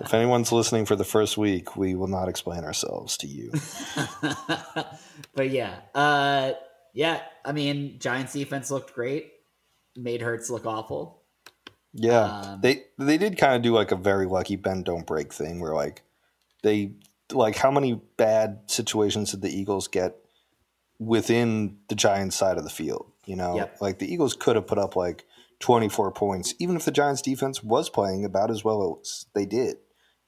If 0.00 0.12
anyone's 0.14 0.52
listening 0.52 0.84
for 0.84 0.96
the 0.96 1.04
first 1.04 1.38
week, 1.38 1.76
we 1.76 1.94
will 1.94 2.08
not 2.08 2.28
explain 2.28 2.64
ourselves 2.64 3.16
to 3.18 3.26
you. 3.26 3.52
but 5.34 5.50
yeah, 5.50 5.76
uh, 5.94 6.52
yeah. 6.92 7.20
I 7.44 7.52
mean, 7.52 7.98
Giants 7.98 8.32
defense 8.32 8.70
looked 8.70 8.94
great. 8.94 9.30
Made 9.96 10.20
Hurts 10.20 10.50
look 10.50 10.66
awful. 10.66 11.21
Yeah, 11.94 12.24
Um, 12.42 12.60
they 12.62 12.84
they 12.98 13.18
did 13.18 13.36
kind 13.38 13.54
of 13.54 13.62
do 13.62 13.72
like 13.74 13.92
a 13.92 13.96
very 13.96 14.26
lucky 14.26 14.56
bend 14.56 14.84
don't 14.86 15.06
break 15.06 15.32
thing 15.32 15.60
where 15.60 15.74
like 15.74 16.02
they 16.62 16.92
like 17.32 17.56
how 17.56 17.70
many 17.70 18.00
bad 18.16 18.60
situations 18.66 19.30
did 19.32 19.42
the 19.42 19.54
Eagles 19.54 19.88
get 19.88 20.16
within 20.98 21.78
the 21.88 21.94
Giants 21.94 22.36
side 22.36 22.56
of 22.58 22.64
the 22.64 22.70
field? 22.70 23.10
You 23.26 23.36
know, 23.36 23.56
Yep. 23.56 23.76
like 23.80 23.98
the 23.98 24.12
Eagles 24.12 24.34
could 24.34 24.56
have 24.56 24.66
put 24.66 24.78
up 24.78 24.96
like 24.96 25.24
twenty 25.60 25.88
four 25.88 26.10
points, 26.12 26.54
even 26.58 26.76
if 26.76 26.84
the 26.84 26.90
Giants 26.90 27.22
defense 27.22 27.62
was 27.62 27.90
playing 27.90 28.24
about 28.24 28.50
as 28.50 28.64
well 28.64 28.98
as 29.02 29.26
they 29.34 29.44
did. 29.46 29.76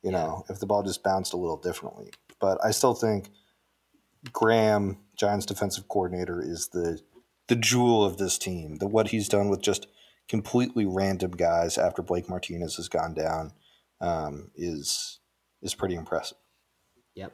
You 0.02 0.10
Yeah. 0.10 0.18
know, 0.18 0.44
if 0.50 0.60
the 0.60 0.66
ball 0.66 0.82
just 0.82 1.02
bounced 1.02 1.32
a 1.32 1.38
little 1.38 1.56
differently, 1.56 2.10
but 2.40 2.62
I 2.62 2.72
still 2.72 2.94
think 2.94 3.30
Graham, 4.32 4.98
Giants 5.16 5.46
defensive 5.46 5.88
coordinator, 5.88 6.42
is 6.42 6.68
the 6.68 7.00
the 7.48 7.56
jewel 7.56 8.04
of 8.04 8.16
this 8.18 8.38
team. 8.38 8.76
The 8.76 8.86
what 8.86 9.08
he's 9.08 9.28
done 9.28 9.48
with 9.48 9.62
just 9.62 9.86
completely 10.28 10.86
random 10.86 11.32
guys 11.32 11.78
after 11.78 12.02
Blake 12.02 12.28
Martinez 12.28 12.76
has 12.76 12.88
gone 12.88 13.14
down 13.14 13.52
um, 14.00 14.50
is 14.54 15.20
is 15.62 15.74
pretty 15.74 15.94
impressive. 15.94 16.38
Yep. 17.14 17.32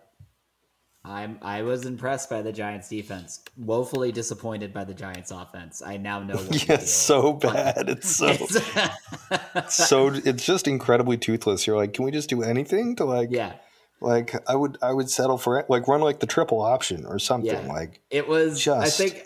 I'm 1.05 1.39
I 1.41 1.63
was 1.63 1.87
impressed 1.87 2.29
by 2.29 2.43
the 2.43 2.53
Giants 2.53 2.89
defense. 2.89 3.43
Woefully 3.57 4.13
disappointed 4.13 4.75
by 4.75 4.85
the 4.85 4.93
Giants 4.93 5.31
offense. 5.31 5.83
I 5.85 5.97
now 5.97 6.21
know 6.21 6.37
what 6.37 6.55
Yeah, 6.69 6.75
it's 6.75 6.93
so 6.93 7.33
bad. 7.33 7.89
It's 7.89 8.15
so 8.15 8.29
It's- 8.33 9.75
so 9.87 10.09
it's 10.09 10.45
just 10.45 10.69
incredibly 10.69 11.17
toothless. 11.17 11.67
You're 11.67 11.77
like, 11.77 11.95
can 11.95 12.05
we 12.05 12.11
just 12.11 12.29
do 12.29 12.43
anything 12.43 12.97
to 12.97 13.05
like 13.05 13.31
yeah. 13.31 13.55
like 14.03 14.35
I 14.47 14.55
would 14.55 14.77
I 14.83 14.93
would 14.93 15.09
settle 15.09 15.39
for 15.39 15.59
it. 15.59 15.71
Like 15.71 15.89
run 15.89 16.03
like 16.03 16.21
the 16.21 16.27
triple 16.27 16.61
option 16.61 17.07
or 17.07 17.19
something. 17.19 17.51
Yeah. 17.51 17.73
Like 17.73 18.03
It 18.11 18.29
was 18.29 18.61
just 18.61 19.03
I 19.03 19.05
think 19.05 19.25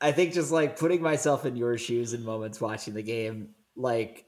I 0.00 0.12
think 0.12 0.34
just 0.34 0.50
like 0.50 0.78
putting 0.78 1.00
myself 1.02 1.46
in 1.46 1.56
your 1.56 1.78
shoes 1.78 2.12
in 2.14 2.24
moments 2.24 2.60
watching 2.60 2.94
the 2.94 3.02
game, 3.02 3.50
like 3.76 4.26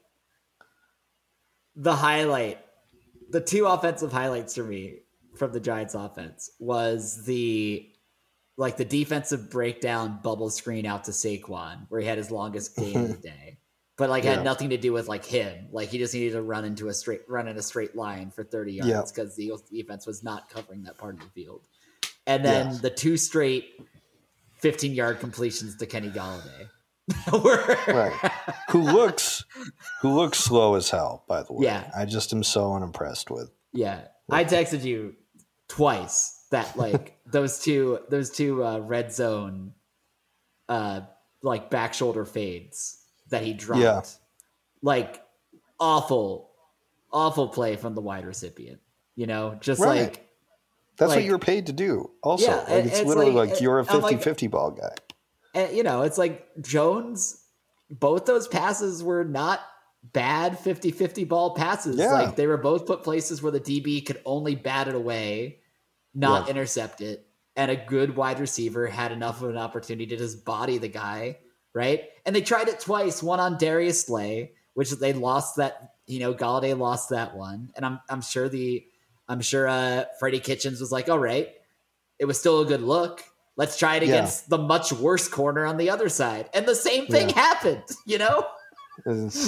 the 1.75 1.95
highlight, 1.95 2.59
the 3.29 3.41
two 3.41 3.65
offensive 3.65 4.11
highlights 4.11 4.55
for 4.55 4.63
me 4.63 4.99
from 5.35 5.51
the 5.51 5.59
Giants 5.59 5.93
offense 5.93 6.49
was 6.59 7.23
the 7.25 7.89
like 8.59 8.77
the 8.77 8.85
defensive 8.85 9.51
breakdown 9.51 10.19
bubble 10.23 10.49
screen 10.49 10.85
out 10.87 11.03
to 11.03 11.11
Saquon 11.11 11.85
where 11.89 12.01
he 12.01 12.07
had 12.07 12.17
his 12.17 12.31
longest 12.31 12.75
game 12.75 12.95
of 12.95 13.09
the 13.21 13.27
day. 13.29 13.59
But 13.97 14.09
like 14.09 14.23
Yeah. 14.23 14.35
had 14.35 14.43
nothing 14.43 14.71
to 14.71 14.77
do 14.77 14.93
with 14.93 15.07
like 15.07 15.23
him. 15.25 15.67
Like 15.71 15.89
he 15.89 15.99
just 15.99 16.13
needed 16.15 16.31
to 16.33 16.41
run 16.41 16.65
into 16.65 16.87
a 16.87 16.93
straight 16.93 17.21
run 17.27 17.47
in 17.47 17.55
a 17.57 17.61
straight 17.61 17.95
line 17.95 18.31
for 18.31 18.43
30 18.43 18.73
yards 18.73 18.89
Yeah. 18.89 19.03
because 19.05 19.35
the 19.35 19.45
Eagles 19.45 19.61
defense 19.69 20.07
was 20.07 20.23
not 20.23 20.49
covering 20.49 20.83
that 20.83 20.97
part 20.97 21.15
of 21.15 21.19
the 21.21 21.29
field. 21.29 21.67
And 22.25 22.43
then 22.43 22.67
Yes. 22.71 22.81
the 22.81 22.89
two 22.89 23.15
straight 23.17 23.79
15 24.59 24.93
yard 24.93 25.19
completions 25.19 25.75
to 25.77 25.85
Kenny 25.85 26.09
Golladay. 26.09 26.69
Right. 27.31 28.31
who 28.69 28.81
looks 28.81 29.45
who 30.01 30.13
looks 30.13 30.39
slow 30.39 30.75
as 30.75 30.89
hell, 30.89 31.23
by 31.27 31.41
the 31.43 31.53
way. 31.53 31.63
Yeah. 31.65 31.89
I 31.95 32.03
just 32.05 32.33
am 32.33 32.43
so 32.43 32.73
unimpressed 32.73 33.31
with. 33.31 33.49
Yeah, 33.71 34.01
I 34.29 34.43
texted 34.43 34.83
you 34.83 35.15
twice 35.69 36.45
that 36.51 36.77
like 36.77 37.17
those 37.25 37.59
two 37.59 37.99
those 38.09 38.29
two 38.29 38.63
uh, 38.65 38.79
red 38.79 39.13
zone, 39.13 39.73
uh, 40.67 41.01
like 41.41 41.69
back 41.69 41.93
shoulder 41.93 42.25
fades 42.25 42.97
that 43.29 43.41
he 43.43 43.53
dropped. 43.53 43.81
Yeah. 43.81 44.01
Like 44.81 45.21
awful, 45.79 46.51
awful 47.11 47.47
play 47.49 47.77
from 47.77 47.95
the 47.95 48.01
wide 48.01 48.25
recipient. 48.25 48.81
You 49.15 49.27
know, 49.27 49.57
just 49.61 49.79
Right. 49.81 50.01
like 50.01 50.26
That's 50.97 51.09
Like- 51.09 51.17
what 51.17 51.25
you're 51.25 51.39
paid 51.39 51.67
to 51.67 51.73
do. 51.73 52.11
Also, 52.23 52.47
Yeah, 52.47 52.55
like 52.69 52.85
it's 52.85 52.99
it's 52.99 53.07
literally 53.07 53.31
like- 53.31 53.51
like, 53.51 53.61
you're 53.61 53.79
a 53.79 53.85
I'm 53.87 54.01
like- 54.01 54.19
50-50 54.21 54.47
ball 54.49 54.71
guy. 54.71 54.95
and, 55.53 55.75
you 55.75 55.83
know, 55.83 56.01
it's 56.03 56.17
like 56.17 56.45
Jones. 56.61 57.43
Both 57.89 58.25
those 58.25 58.47
passes 58.47 59.03
were 59.03 59.23
not 59.23 59.61
bad 60.03 60.57
50-50 60.59 61.23
ball 61.23 61.53
passes. 61.55 61.97
Yeah. 61.97 62.11
Like 62.11 62.35
they 62.35 62.47
were 62.47 62.57
both 62.57 62.85
put 62.85 63.03
places 63.03 63.41
where 63.41 63.51
the 63.51 63.59
DB 63.59 64.01
could 64.05 64.21
only 64.25 64.55
bat 64.55 64.87
it 64.87 64.95
away, 64.95 65.59
not 66.13 66.45
Yeah. 66.45 66.51
intercept 66.51 67.01
it. 67.01 67.27
And 67.55 67.71
a 67.71 67.75
good 67.75 68.15
wide 68.15 68.39
receiver 68.39 68.87
had 68.87 69.11
enough 69.11 69.41
of 69.41 69.49
an 69.49 69.57
opportunity 69.57 70.05
to 70.07 70.17
just 70.17 70.45
body 70.45 70.77
the 70.77 70.87
guy, 70.87 71.39
right? 71.73 72.03
And 72.25 72.35
they 72.35 72.41
tried 72.41 72.67
it 72.69 72.79
twice, 72.79 73.21
one 73.23 73.39
on 73.39 73.57
Darius 73.57 74.05
Slay, 74.05 74.53
which 74.73 74.91
they 74.91 75.13
lost 75.13 75.55
that, 75.57 75.93
you 76.05 76.19
know, 76.19 76.33
Golladay 76.33 76.77
lost 76.77 77.09
that 77.09 77.35
one. 77.35 77.71
And 77.75 77.85
I'm 77.85 77.99
I'm 78.09 78.21
sure 78.21 78.47
the 78.49 78.85
I'm 79.29 79.41
sure 79.41 79.67
uh 79.67 80.05
Freddie 80.19 80.39
Kitchens 80.39 80.79
was 80.79 80.91
like, 80.91 81.09
all 81.09 81.19
right, 81.19 81.49
it 82.19 82.25
was 82.25 82.39
still 82.39 82.61
a 82.61 82.65
good 82.65 82.81
look. 82.81 83.23
Let's 83.57 83.77
try 83.77 83.95
it 83.97 84.03
Yeah. 84.03 84.09
against 84.15 84.49
the 84.49 84.57
much 84.57 84.93
worse 84.93 85.27
corner 85.27 85.65
on 85.65 85.77
the 85.77 85.89
other 85.89 86.09
side. 86.09 86.49
And 86.53 86.65
the 86.65 86.75
same 86.75 87.07
thing 87.07 87.29
Yeah. 87.29 87.35
happened, 87.35 87.83
you 88.05 88.17
know? 88.19 88.45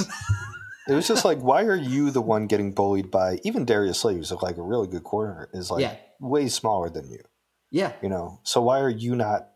It 0.88 0.96
was 0.96 1.08
just 1.08 1.24
like, 1.24 1.38
why 1.40 1.66
are 1.66 1.76
you 1.76 2.10
the 2.10 2.22
one 2.22 2.48
getting 2.48 2.72
bullied 2.72 3.12
by 3.12 3.40
even 3.44 3.64
Darius 3.64 4.00
Slay, 4.00 4.16
who's 4.16 4.32
like 4.32 4.58
a 4.58 4.62
really 4.64 4.88
good 4.88 5.04
corner, 5.04 5.48
is 5.54 5.70
like 5.70 5.82
Yeah. 5.82 5.96
way 6.20 6.48
smaller 6.48 6.90
than 6.90 7.08
you, 7.12 7.20
Yeah. 7.70 7.92
you 8.02 8.10
know? 8.10 8.40
So 8.44 8.60
why 8.64 8.80
are 8.80 8.90
you 8.90 9.16
not 9.16 9.50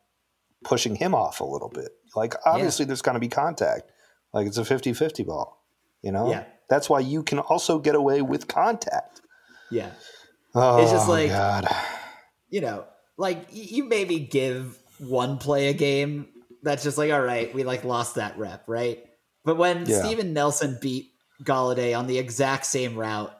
pushing 0.64 0.96
him 0.96 1.16
off 1.16 1.40
a 1.42 1.44
little 1.44 1.70
bit? 1.70 1.90
Like, 2.16 2.36
obviously, 2.46 2.86
there's 2.86 3.02
going 3.02 3.16
to 3.16 3.20
be 3.20 3.30
contact. 3.30 3.90
Like, 4.32 4.46
it's 4.46 4.58
a 4.60 4.66
50 4.66 4.94
50 4.94 5.24
ball, 5.24 5.66
you 6.04 6.12
know? 6.12 6.30
Yeah. 6.30 6.44
That's 6.70 6.88
why 6.88 7.00
you 7.00 7.24
can 7.24 7.40
also 7.40 7.80
get 7.80 7.96
away 7.96 8.22
with 8.22 8.48
contact. 8.48 9.22
Yeah. 9.74 9.92
Oh, 10.56 10.82
It's 10.82 10.92
just 10.92 11.08
oh, 11.08 11.12
like- 11.12 11.30
God. 11.30 11.68
you 12.50 12.62
know, 12.62 12.86
like 13.18 13.48
you 13.52 13.84
maybe 13.86 14.20
give 14.20 14.78
one 15.00 15.38
play 15.38 15.68
a 15.70 15.74
game 15.74 16.28
that's 16.62 16.84
just 16.84 16.98
like, 16.98 17.12
all 17.12 17.22
right, 17.22 17.54
we 17.54 17.64
like 17.64 17.84
lost 17.84 18.16
that 18.16 18.38
rep, 18.38 18.64
right? 18.68 19.04
But 19.46 19.58
when 19.58 19.86
Yeah. 19.86 20.04
Steven 20.04 20.34
Nelson 20.34 20.78
beat 20.82 21.12
Golladay 21.44 21.98
on 21.98 22.08
the 22.08 22.18
exact 22.18 22.66
same 22.66 22.96
route, 22.96 23.36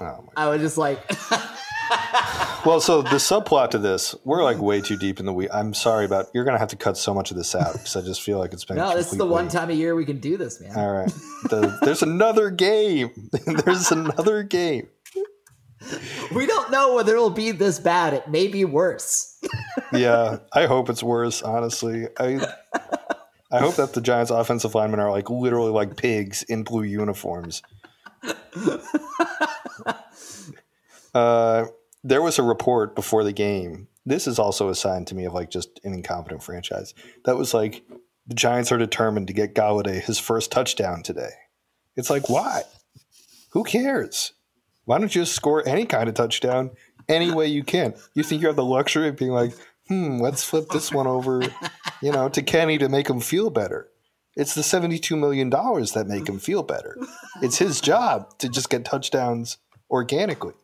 Oh, 0.00 0.04
my 0.36 0.44
I 0.44 0.48
was 0.48 0.60
just 0.60 0.78
like, 0.78 1.00
Well, 2.66 2.80
so 2.80 3.02
the 3.02 3.16
subplot 3.16 3.70
to 3.70 3.78
this, 3.78 4.14
we're 4.24 4.42
like 4.42 4.58
way 4.58 4.80
too 4.80 4.96
deep 4.96 5.20
in 5.20 5.26
the 5.26 5.32
week. 5.32 5.48
I'm 5.52 5.72
sorry 5.72 6.04
about. 6.04 6.26
You're 6.34 6.44
gonna 6.44 6.58
have 6.58 6.68
to 6.68 6.76
cut 6.76 6.96
so 6.96 7.14
much 7.14 7.30
of 7.30 7.36
this 7.36 7.54
out 7.54 7.72
because 7.72 7.96
I 7.96 8.02
just 8.02 8.20
feel 8.20 8.38
like 8.38 8.52
it's 8.52 8.64
been. 8.64 8.76
no, 8.76 8.94
this 8.94 9.10
is 9.12 9.18
the 9.18 9.26
one 9.26 9.48
time 9.48 9.70
a 9.70 9.72
year 9.72 9.94
we 9.94 10.04
can 10.04 10.18
do 10.18 10.36
this, 10.36 10.60
man. 10.60 10.76
All 10.76 10.92
right. 10.92 11.10
The, 11.48 11.78
there's 11.82 12.02
another 12.02 12.50
game. 12.50 13.10
there's 13.64 13.90
another 13.90 14.42
game. 14.42 14.88
We 16.34 16.46
don't 16.46 16.70
know 16.70 16.94
whether 16.94 17.14
it'll 17.14 17.30
be 17.30 17.52
this 17.52 17.78
bad. 17.78 18.12
It 18.12 18.28
may 18.28 18.48
be 18.48 18.64
worse. 18.64 19.38
Yeah, 19.90 20.40
I 20.52 20.66
hope 20.66 20.90
it's 20.90 21.02
worse. 21.02 21.40
Honestly, 21.40 22.08
I 22.18 22.46
I 23.50 23.58
hope 23.58 23.76
that 23.76 23.94
the 23.94 24.02
Giants' 24.02 24.30
offensive 24.30 24.74
linemen 24.74 25.00
are 25.00 25.10
like 25.10 25.30
literally 25.30 25.70
like 25.70 25.96
pigs 25.96 26.42
in 26.42 26.62
blue 26.62 26.82
uniforms. 26.82 27.62
Uh, 31.14 31.66
there 32.04 32.22
was 32.22 32.38
a 32.38 32.42
report 32.42 32.94
before 32.94 33.24
the 33.24 33.32
game. 33.32 33.88
This 34.06 34.26
is 34.26 34.38
also 34.38 34.68
a 34.68 34.74
sign 34.74 35.04
to 35.06 35.14
me 35.14 35.24
of 35.24 35.32
like 35.32 35.50
just 35.50 35.80
an 35.82 35.94
incompetent 35.94 36.42
franchise. 36.42 36.94
That 37.24 37.36
was 37.36 37.54
like 37.54 37.82
the 38.26 38.34
Giants 38.34 38.70
are 38.70 38.78
determined 38.78 39.26
to 39.28 39.32
get 39.32 39.54
Golladay 39.54 40.00
his 40.00 40.18
first 40.18 40.52
touchdown 40.52 41.02
today. 41.02 41.30
It's 41.96 42.10
like 42.10 42.28
why? 42.28 42.62
Who 43.50 43.64
cares? 43.64 44.32
Why 44.88 44.96
don't 44.96 45.14
you 45.14 45.20
just 45.20 45.34
score 45.34 45.62
any 45.68 45.84
kind 45.84 46.08
of 46.08 46.14
touchdown 46.14 46.70
any 47.10 47.30
way 47.30 47.46
you 47.46 47.62
can? 47.62 47.92
You 48.14 48.22
think 48.22 48.40
you 48.40 48.46
have 48.46 48.56
the 48.56 48.64
luxury 48.64 49.08
of 49.08 49.18
being 49.18 49.32
like, 49.32 49.52
hmm, 49.86 50.16
let's 50.16 50.42
flip 50.42 50.70
this 50.70 50.90
one 50.90 51.06
over, 51.06 51.42
you 52.00 52.10
know, 52.10 52.30
to 52.30 52.40
Kenny 52.40 52.78
to 52.78 52.88
make 52.88 53.10
him 53.10 53.20
feel 53.20 53.50
better. 53.50 53.90
It's 54.34 54.54
the 54.54 54.62
$72 54.62 55.18
million 55.18 55.50
that 55.50 56.06
make 56.08 56.26
him 56.26 56.38
feel 56.38 56.62
better. 56.62 56.96
It's 57.42 57.58
his 57.58 57.82
job 57.82 58.38
to 58.38 58.48
just 58.48 58.70
get 58.70 58.86
touchdowns 58.86 59.58
organically. 59.90 60.54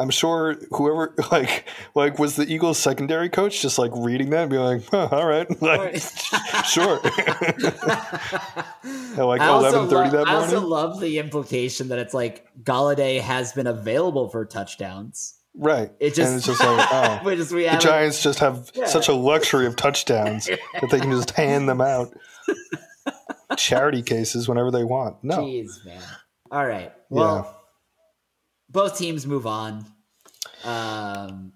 I'm 0.00 0.10
sure 0.10 0.56
whoever 0.70 1.14
like 1.30 1.66
like 1.94 2.18
was 2.18 2.36
the 2.36 2.50
Eagles 2.50 2.78
secondary 2.78 3.28
coach 3.28 3.60
just 3.60 3.78
like 3.78 3.90
reading 3.94 4.30
that 4.30 4.42
and 4.42 4.50
being 4.50 4.62
like, 4.62 4.84
huh, 4.90 5.08
all 5.12 5.26
right, 5.26 5.46
like 5.62 6.00
sure. 6.66 7.00
At 9.16 9.18
like 9.18 9.40
eleven 9.40 9.88
thirty 9.88 10.10
that 10.10 10.24
I 10.26 10.34
also 10.34 10.60
love 10.60 11.00
the 11.00 11.18
implication 11.18 11.88
that 11.88 11.98
it's 11.98 12.14
like 12.14 12.46
Golladay 12.64 13.20
has 13.20 13.52
been 13.52 13.66
available 13.66 14.28
for 14.30 14.44
touchdowns, 14.46 15.34
Right. 15.54 15.90
It 15.98 16.14
just, 16.14 16.28
and 16.28 16.38
it's 16.38 16.46
just 16.46 16.60
like, 16.60 16.88
oh. 16.90 17.20
we 17.24 17.36
just 17.36 17.52
we 17.52 17.64
the 17.68 17.76
Giants 17.76 18.22
just 18.22 18.38
have 18.38 18.70
Yeah. 18.74 18.86
such 18.86 19.08
a 19.08 19.12
luxury 19.12 19.66
of 19.66 19.76
touchdowns 19.76 20.46
that 20.46 20.90
they 20.90 21.00
can 21.00 21.10
just 21.10 21.32
hand 21.32 21.68
them 21.68 21.80
out 21.80 22.12
charity 23.56 24.02
cases 24.02 24.48
whenever 24.48 24.70
they 24.70 24.84
want. 24.84 25.22
No. 25.22 25.38
Jeez, 25.38 25.84
man. 25.84 26.02
All 26.50 26.66
right. 26.66 26.92
Well, 27.08 27.59
both 28.70 28.96
teams 28.96 29.26
move 29.26 29.46
on. 29.46 29.84
Um, 30.64 31.52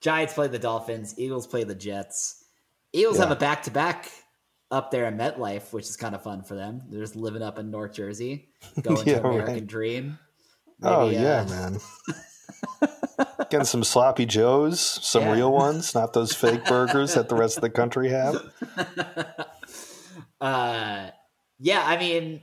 Giants 0.00 0.34
play 0.34 0.48
the 0.48 0.58
Dolphins. 0.58 1.14
Eagles 1.18 1.46
play 1.46 1.64
the 1.64 1.74
Jets. 1.74 2.44
Eagles 2.92 3.16
Yeah. 3.16 3.22
have 3.24 3.30
a 3.32 3.36
back 3.36 3.62
to 3.64 3.70
back 3.70 4.10
up 4.70 4.90
there 4.90 5.06
in 5.06 5.16
MetLife, 5.16 5.72
which 5.72 5.84
is 5.84 5.96
kind 5.96 6.14
of 6.14 6.22
fun 6.22 6.42
for 6.42 6.54
them. 6.54 6.82
They're 6.88 7.00
just 7.00 7.16
living 7.16 7.42
up 7.42 7.58
in 7.58 7.70
North 7.70 7.92
Jersey, 7.92 8.48
going 8.82 9.06
Yeah, 9.06 9.20
to 9.20 9.26
American 9.28 9.54
right. 9.54 9.66
Dream. 9.66 10.18
oh 10.82 11.08
yeah, 11.10 11.40
uh, 11.40 11.48
man. 11.48 11.80
Getting 13.50 13.64
some 13.64 13.84
sloppy 13.84 14.26
joes, 14.26 14.80
some 14.80 15.22
Yeah. 15.22 15.32
real 15.32 15.52
ones, 15.52 15.94
not 15.94 16.12
those 16.12 16.32
fake 16.34 16.64
burgers 16.66 17.14
that 17.14 17.28
the 17.28 17.34
rest 17.36 17.56
of 17.56 17.60
the 17.62 17.70
country 17.70 18.08
have. 18.10 18.34
uh, 20.40 21.10
yeah, 21.58 21.82
I 21.84 21.96
mean, 21.96 22.40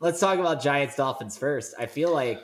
let's 0.00 0.20
talk 0.20 0.38
about 0.38 0.62
Giants 0.62 0.96
Dolphins 0.96 1.38
first. 1.38 1.74
I 1.78 1.86
feel 1.86 2.12
like, 2.12 2.42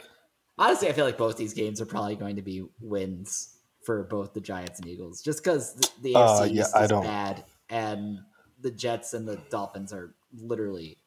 honestly, 0.58 0.88
I 0.88 0.92
feel 0.92 1.04
like 1.04 1.18
both 1.18 1.36
these 1.36 1.54
games 1.54 1.80
are 1.80 1.86
probably 1.86 2.16
going 2.16 2.36
to 2.36 2.42
be 2.42 2.64
wins 2.80 3.54
for 3.84 4.04
both 4.04 4.34
the 4.34 4.40
Giants 4.40 4.78
and 4.80 4.88
Eagles, 4.88 5.22
just 5.22 5.42
because 5.42 5.74
the, 5.74 5.88
the 6.02 6.14
Uh, 6.16 6.40
AFC 6.42 6.52
yeah, 6.54 6.62
East 6.62 6.76
I 6.76 6.82
is 6.84 6.88
don't- 6.90 7.04
bad, 7.04 7.44
and 7.70 8.18
the 8.60 8.70
Jets 8.70 9.14
and 9.14 9.26
the 9.26 9.36
Dolphins 9.50 9.92
are 9.92 10.14
literally 10.36 10.98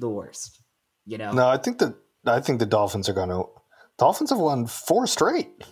the 0.00 0.08
worst. 0.08 0.60
You 1.06 1.18
know, 1.18 1.32
No, 1.32 1.48
I 1.48 1.58
think 1.58 1.78
that 1.78 1.94
I 2.24 2.40
think 2.40 2.60
the 2.60 2.66
Dolphins 2.66 3.08
are 3.08 3.12
going 3.12 3.28
to. 3.30 3.44
Dolphins 3.98 4.30
have 4.30 4.38
won 4.38 4.66
four 4.66 5.06
straight. 5.06 5.64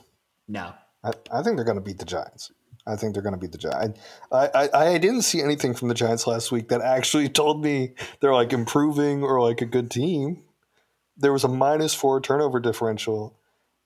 no. 0.49 0.73
I, 1.03 1.13
I 1.33 1.43
think 1.43 1.57
they're 1.57 1.65
going 1.65 1.79
to 1.79 1.81
beat 1.83 1.99
the 1.99 2.05
Giants. 2.05 2.53
I 2.87 2.95
think 2.95 3.15
they're 3.15 3.23
going 3.23 3.33
to 3.35 3.39
beat 3.39 3.53
the 3.53 3.59
Giants. 3.59 3.99
I, 4.31 4.51
I, 4.55 4.69
I 4.95 4.99
didn't 4.99 5.23
see 5.23 5.41
anything 5.41 5.73
from 5.73 5.89
the 5.89 5.95
Giants 5.95 6.27
last 6.27 6.53
week 6.53 6.69
that 6.69 6.83
actually 6.83 7.29
told 7.41 7.63
me 7.65 7.95
they're 8.21 8.35
like 8.35 8.53
improving 8.53 9.23
or 9.23 9.41
like 9.41 9.63
a 9.63 9.65
good 9.67 9.91
team. 9.91 10.43
There 11.21 11.33
was 11.33 11.45
a 11.45 11.49
minus 11.49 11.95
four 11.95 12.21
turnover 12.21 12.61
differential, 12.61 13.37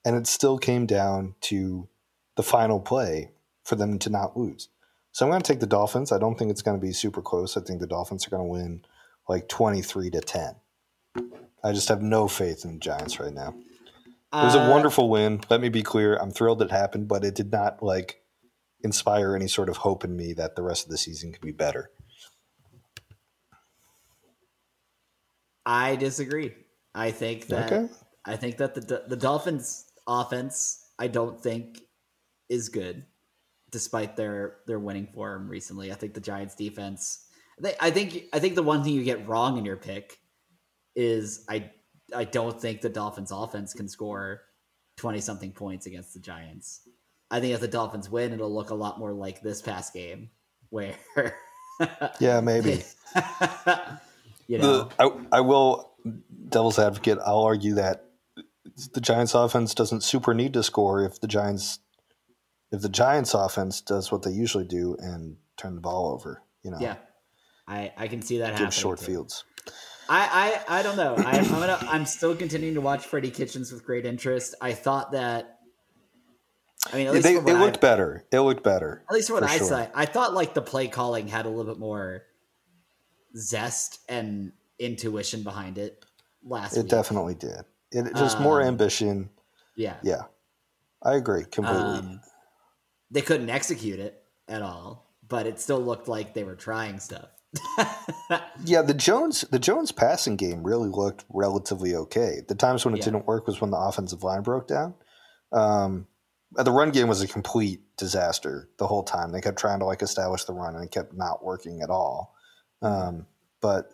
and 0.03 0.15
it 0.15 0.25
still 0.25 0.57
came 0.57 0.85
down 0.85 1.35
to 1.41 1.87
the 2.35 2.43
final 2.43 2.79
play 2.79 3.31
for 3.63 3.75
them 3.75 3.99
to 3.99 4.09
not 4.09 4.37
lose. 4.37 4.69
So 5.11 5.25
I'm 5.25 5.31
going 5.31 5.41
to 5.41 5.47
take 5.47 5.59
the 5.59 5.67
Dolphins. 5.67 6.11
I 6.11 6.17
don't 6.17 6.37
think 6.37 6.51
it's 6.51 6.61
going 6.61 6.79
to 6.79 6.85
be 6.85 6.93
super 6.93 7.21
close. 7.21 7.55
I 7.55 7.61
think 7.61 7.79
the 7.79 7.87
Dolphins 7.87 8.25
are 8.25 8.29
going 8.29 8.43
to 8.43 8.49
win 8.51 8.85
like 9.29 9.47
23 9.47 10.09
to 10.11 10.21
10. 10.21 10.55
I 11.63 11.71
just 11.71 11.89
have 11.89 12.01
no 12.01 12.27
faith 12.27 12.63
in 12.65 12.73
the 12.73 12.79
Giants 12.79 13.19
right 13.19 13.33
now. 13.33 13.55
It 14.33 14.43
was 14.43 14.55
a 14.55 14.59
Uh, 14.59 14.69
wonderful 14.69 15.09
win. 15.09 15.41
Let 15.49 15.61
me 15.61 15.69
be 15.69 15.81
clear. 15.83 16.15
I'm 16.17 16.31
thrilled 16.31 16.61
it 16.61 16.69
happened, 16.71 17.07
but 17.07 17.23
it 17.23 17.35
did 17.35 17.51
not 17.51 17.81
like 17.81 18.21
inspire 18.81 19.35
any 19.35 19.47
sort 19.47 19.69
of 19.69 19.77
hope 19.77 20.03
in 20.03 20.15
me 20.15 20.33
that 20.33 20.55
the 20.55 20.61
rest 20.61 20.85
of 20.85 20.91
the 20.91 20.97
season 20.97 21.31
could 21.31 21.41
be 21.41 21.51
better. 21.51 21.89
I 25.65 25.95
disagree. 25.95 26.53
I 26.95 27.11
think 27.11 27.47
that 27.47 27.71
Okay. 27.71 27.93
I 28.25 28.37
think 28.37 28.57
that 28.57 28.73
the 28.73 29.03
the 29.07 29.17
Dolphins 29.17 29.85
offense 30.07 30.83
I 30.97 31.07
don't 31.07 31.39
think 31.39 31.81
is 32.49 32.69
good 32.69 33.05
despite 33.69 34.15
their 34.15 34.57
their 34.65 34.79
winning 34.79 35.07
form 35.13 35.49
recently. 35.49 35.91
I 35.91 35.95
think 35.95 36.13
the 36.13 36.21
Giants 36.21 36.55
defense 36.55 37.27
they, 37.59 37.75
I 37.79 37.91
think 37.91 38.25
I 38.33 38.39
think 38.39 38.55
the 38.55 38.63
one 38.63 38.83
thing 38.83 38.93
you 38.93 39.03
get 39.03 39.27
wrong 39.27 39.57
in 39.57 39.65
your 39.65 39.75
pick 39.75 40.17
is 40.95 41.45
I 41.49 41.71
I 42.15 42.23
don't 42.23 42.59
think 42.59 42.81
the 42.81 42.89
Dolphins 42.89 43.31
offense 43.31 43.73
can 43.73 43.89
score 43.89 44.41
20 44.97 45.19
something 45.19 45.51
points 45.51 45.85
against 45.85 46.13
the 46.13 46.19
Giants. 46.19 46.87
I 47.29 47.41
think 47.41 47.53
if 47.53 47.59
the 47.59 47.67
Dolphins 47.67 48.09
win 48.09 48.31
it'll 48.33 48.53
look 48.53 48.69
a 48.69 48.75
lot 48.75 48.97
more 48.99 49.11
like 49.11 49.41
this 49.41 49.61
past 49.61 49.93
game 49.93 50.29
where 50.69 50.95
Yeah, 52.19 52.39
maybe. 52.41 52.83
you 54.47 54.57
know 54.57 54.83
The, 54.83 54.89
I, 54.99 55.37
I 55.37 55.41
will, 55.41 55.94
devil's 56.49 56.79
advocate, 56.79 57.19
I'll 57.25 57.43
argue 57.43 57.75
that 57.75 58.05
the 58.93 59.01
Giants 59.01 59.33
offense 59.33 59.73
doesn't 59.73 60.01
super 60.01 60.33
need 60.33 60.53
to 60.53 60.63
score 60.63 61.03
if 61.05 61.19
the 61.19 61.27
Giants 61.27 61.79
if 62.71 62.81
the 62.81 62.89
Giants 62.89 63.33
offense 63.33 63.79
does 63.79 64.11
what 64.11 64.23
they 64.23 64.31
usually 64.31 64.65
do 64.65 64.97
and 64.99 65.37
turn 65.55 65.75
the 65.75 65.81
ball 65.81 66.11
over, 66.13 66.41
you 66.63 66.71
know, 66.71 66.77
yeah. 66.79 66.95
I, 67.67 67.93
I 67.97 68.07
can 68.07 68.21
see 68.21 68.39
that 68.39 68.51
happening. 68.51 68.67
give 68.67 68.73
short 68.73 68.99
too. 68.99 69.05
fields. 69.05 69.43
I, 70.07 70.61
I, 70.67 70.79
I 70.79 70.83
don't 70.83 70.97
know. 70.97 71.15
I, 71.17 71.39
I'm 71.39 71.49
gonna. 71.49 71.79
I'm 71.81 72.05
still 72.05 72.35
continuing 72.35 72.75
to 72.75 72.81
watch 72.81 73.05
Freddie 73.05 73.31
Kitchens 73.31 73.71
with 73.71 73.83
great 73.83 74.05
interest. 74.05 74.53
I 74.61 74.73
thought 74.73 75.13
that. 75.13 75.59
I 76.93 76.97
mean, 76.97 77.07
at 77.07 77.13
least 77.13 77.23
they, 77.23 77.35
it 77.35 77.43
what 77.43 77.55
I- 77.55 77.59
looked 77.59 77.81
better. 77.81 78.25
It 78.31 78.39
looked 78.41 78.63
better. 78.63 79.03
At 79.09 79.15
least 79.15 79.27
from 79.29 79.35
what 79.35 79.43
I 79.43 79.57
sure. 79.57 79.67
saw, 79.67 79.87
I 79.95 80.05
thought 80.05 80.35
like 80.35 80.53
the 80.53 80.61
play 80.61 80.87
calling 80.87 81.27
had 81.27 81.47
a 81.47 81.49
little 81.49 81.71
bit 81.73 81.79
more 81.79 82.21
zest 83.35 83.99
and 84.07 84.51
intuition 84.79 85.43
behind 85.43 85.77
it 85.77 86.03
last 86.43 86.75
It 86.77 86.83
week. 86.83 86.89
definitely 86.89 87.35
did. 87.35 87.63
It 87.91 88.15
just 88.15 88.39
more 88.39 88.61
Um, 88.61 88.67
ambition. 88.67 89.29
Yeah. 89.75 89.97
Yeah, 90.03 90.23
I 91.01 91.15
agree 91.15 91.45
completely. 91.45 91.99
Um, 91.99 92.21
they 93.11 93.21
couldn't 93.21 93.49
execute 93.49 93.99
it 93.99 94.23
at 94.47 94.61
all, 94.61 95.05
but 95.27 95.45
it 95.47 95.59
still 95.59 95.79
looked 95.79 96.07
like 96.07 96.33
they 96.33 96.43
were 96.43 96.55
trying 96.55 96.99
stuff. 96.99 97.29
Yeah, 98.65 98.81
the 98.81 98.93
Jones 98.93 99.41
the 99.51 99.59
Jones 99.59 99.91
passing 99.91 100.35
game 100.35 100.63
really 100.63 100.89
looked 100.89 101.23
relatively 101.29 101.95
okay. 101.95 102.41
The 102.47 102.55
times 102.55 102.83
when 102.83 102.93
it 102.95 102.97
Yeah. 102.99 103.05
didn't 103.05 103.27
work 103.27 103.45
was 103.47 103.61
when 103.61 103.69
the 103.71 103.77
offensive 103.77 104.23
line 104.23 104.41
broke 104.41 104.67
down. 104.67 104.95
Um, 105.51 106.07
the 106.51 106.71
run 106.71 106.89
game 106.91 107.07
was 107.07 107.21
a 107.21 107.27
complete 107.27 107.81
disaster 107.97 108.69
the 108.77 108.87
whole 108.87 109.03
time. 109.03 109.31
They 109.31 109.41
kept 109.41 109.59
trying 109.59 109.79
to 109.79 109.85
like 109.85 110.01
establish 110.01 110.45
the 110.45 110.53
run 110.53 110.75
and 110.75 110.83
it 110.83 110.91
kept 110.91 111.13
not 111.13 111.43
working 111.43 111.81
at 111.81 111.89
all. 111.89 112.33
Um, 112.81 113.27
but 113.61 113.91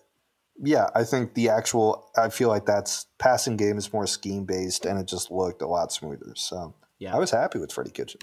yeah, 0.63 0.87
I 0.95 1.03
think 1.03 1.33
the 1.33 1.49
actual 1.49 2.09
I 2.15 2.29
feel 2.29 2.49
like 2.49 2.65
that's 2.65 3.07
passing 3.17 3.57
game 3.57 3.77
is 3.77 3.91
more 3.91 4.05
scheme 4.07 4.45
based 4.45 4.85
and 4.85 4.99
it 4.99 5.07
just 5.07 5.31
looked 5.31 5.61
a 5.61 5.67
lot 5.67 5.91
smoother. 5.91 6.33
So 6.35 6.73
yeah. 6.99 7.15
I 7.15 7.19
was 7.19 7.31
happy 7.31 7.59
with 7.59 7.71
Freddie 7.71 7.91
Kitchen. 7.91 8.21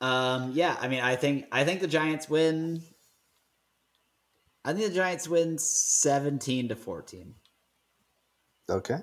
Um, 0.00 0.52
yeah, 0.54 0.76
I 0.80 0.88
mean, 0.88 1.00
I 1.00 1.16
think 1.16 1.46
I 1.52 1.64
think 1.64 1.80
the 1.80 1.86
Giants 1.88 2.28
win. 2.28 2.82
I 4.64 4.72
think 4.72 4.88
the 4.88 4.94
Giants 4.94 5.28
win 5.28 5.58
seventeen 5.58 6.68
to 6.68 6.76
fourteen, 6.76 7.34
Okay. 8.68 8.98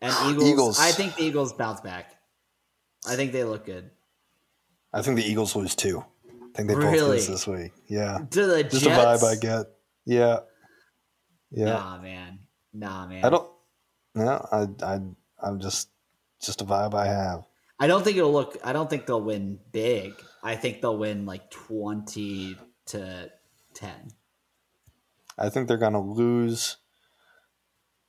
and 0.00 0.12
Eagles. 0.30 0.48
Eagles. 0.48 0.80
I 0.80 0.90
think 0.90 1.16
the 1.16 1.24
Eagles 1.24 1.52
bounce 1.52 1.80
back. 1.80 2.14
I 3.06 3.16
think 3.16 3.32
they 3.32 3.44
look 3.44 3.66
good. 3.66 3.90
I 4.92 5.02
think 5.02 5.16
the 5.16 5.24
Eagles 5.24 5.54
lose 5.56 5.74
too. 5.74 6.04
I 6.30 6.56
think 6.56 6.68
they 6.68 6.74
both 6.74 6.92
lose 6.92 7.26
this 7.26 7.46
week. 7.46 7.72
Yeah. 7.88 8.18
To 8.30 8.46
the 8.46 8.62
Just 8.64 8.84
Jets. 8.84 9.22
a 9.22 9.26
vibe 9.26 9.30
I 9.30 9.40
get. 9.40 9.66
Yeah. 10.06 10.40
Yeah. 11.50 11.66
Nah, 11.66 11.98
man. 12.00 12.38
Nah, 12.72 13.06
man. 13.06 13.24
I 13.24 13.30
don't. 13.30 13.50
No, 14.14 14.46
I, 14.52 14.68
I, 14.84 15.00
I'm 15.42 15.60
just, 15.60 15.88
just 16.40 16.60
a 16.60 16.64
vibe 16.64 16.94
I 16.94 17.06
have. 17.06 17.44
I 17.80 17.86
don't 17.86 18.04
think 18.04 18.16
it'll 18.16 18.32
look. 18.32 18.56
I 18.62 18.72
don't 18.72 18.88
think 18.88 19.06
they'll 19.06 19.20
win 19.20 19.58
big. 19.72 20.14
I 20.42 20.54
think 20.54 20.80
they'll 20.80 20.96
win 20.96 21.26
like 21.26 21.50
twenty 21.50 22.56
to 22.86 23.30
ten. 23.74 24.12
I 25.36 25.48
think 25.48 25.66
they're 25.66 25.76
going 25.76 25.94
to 25.94 25.98
lose 25.98 26.76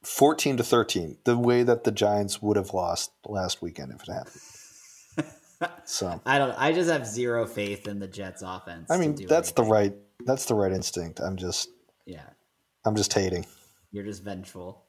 14 0.03 0.57
to 0.57 0.63
13, 0.63 1.17
the 1.23 1.37
way 1.37 1.63
that 1.63 1.83
the 1.83 1.91
Giants 1.91 2.41
would 2.41 2.57
have 2.57 2.73
lost 2.73 3.11
last 3.25 3.61
weekend 3.61 3.91
if 3.91 4.07
it 4.07 4.11
happened. 4.11 5.71
so, 5.85 6.21
I 6.25 6.37
don't. 6.37 6.51
I 6.57 6.71
just 6.71 6.89
have 6.89 7.07
zero 7.07 7.45
faith 7.47 7.87
in 7.87 7.99
the 7.99 8.07
Jets' 8.07 8.43
offense. 8.45 8.91
I 8.91 8.97
mean, 8.97 9.15
that's 9.27 9.51
the 9.51 9.63
right, 9.63 9.93
that's 10.25 10.45
the 10.45 10.53
right 10.53 10.71
instinct. 10.71 11.19
I'm 11.19 11.37
just, 11.37 11.69
Yeah, 12.05 12.25
I'm 12.85 12.95
just 12.95 13.13
hating. 13.13 13.45
you're 13.91 14.03
just 14.05 14.23
vengeful. 14.23 14.83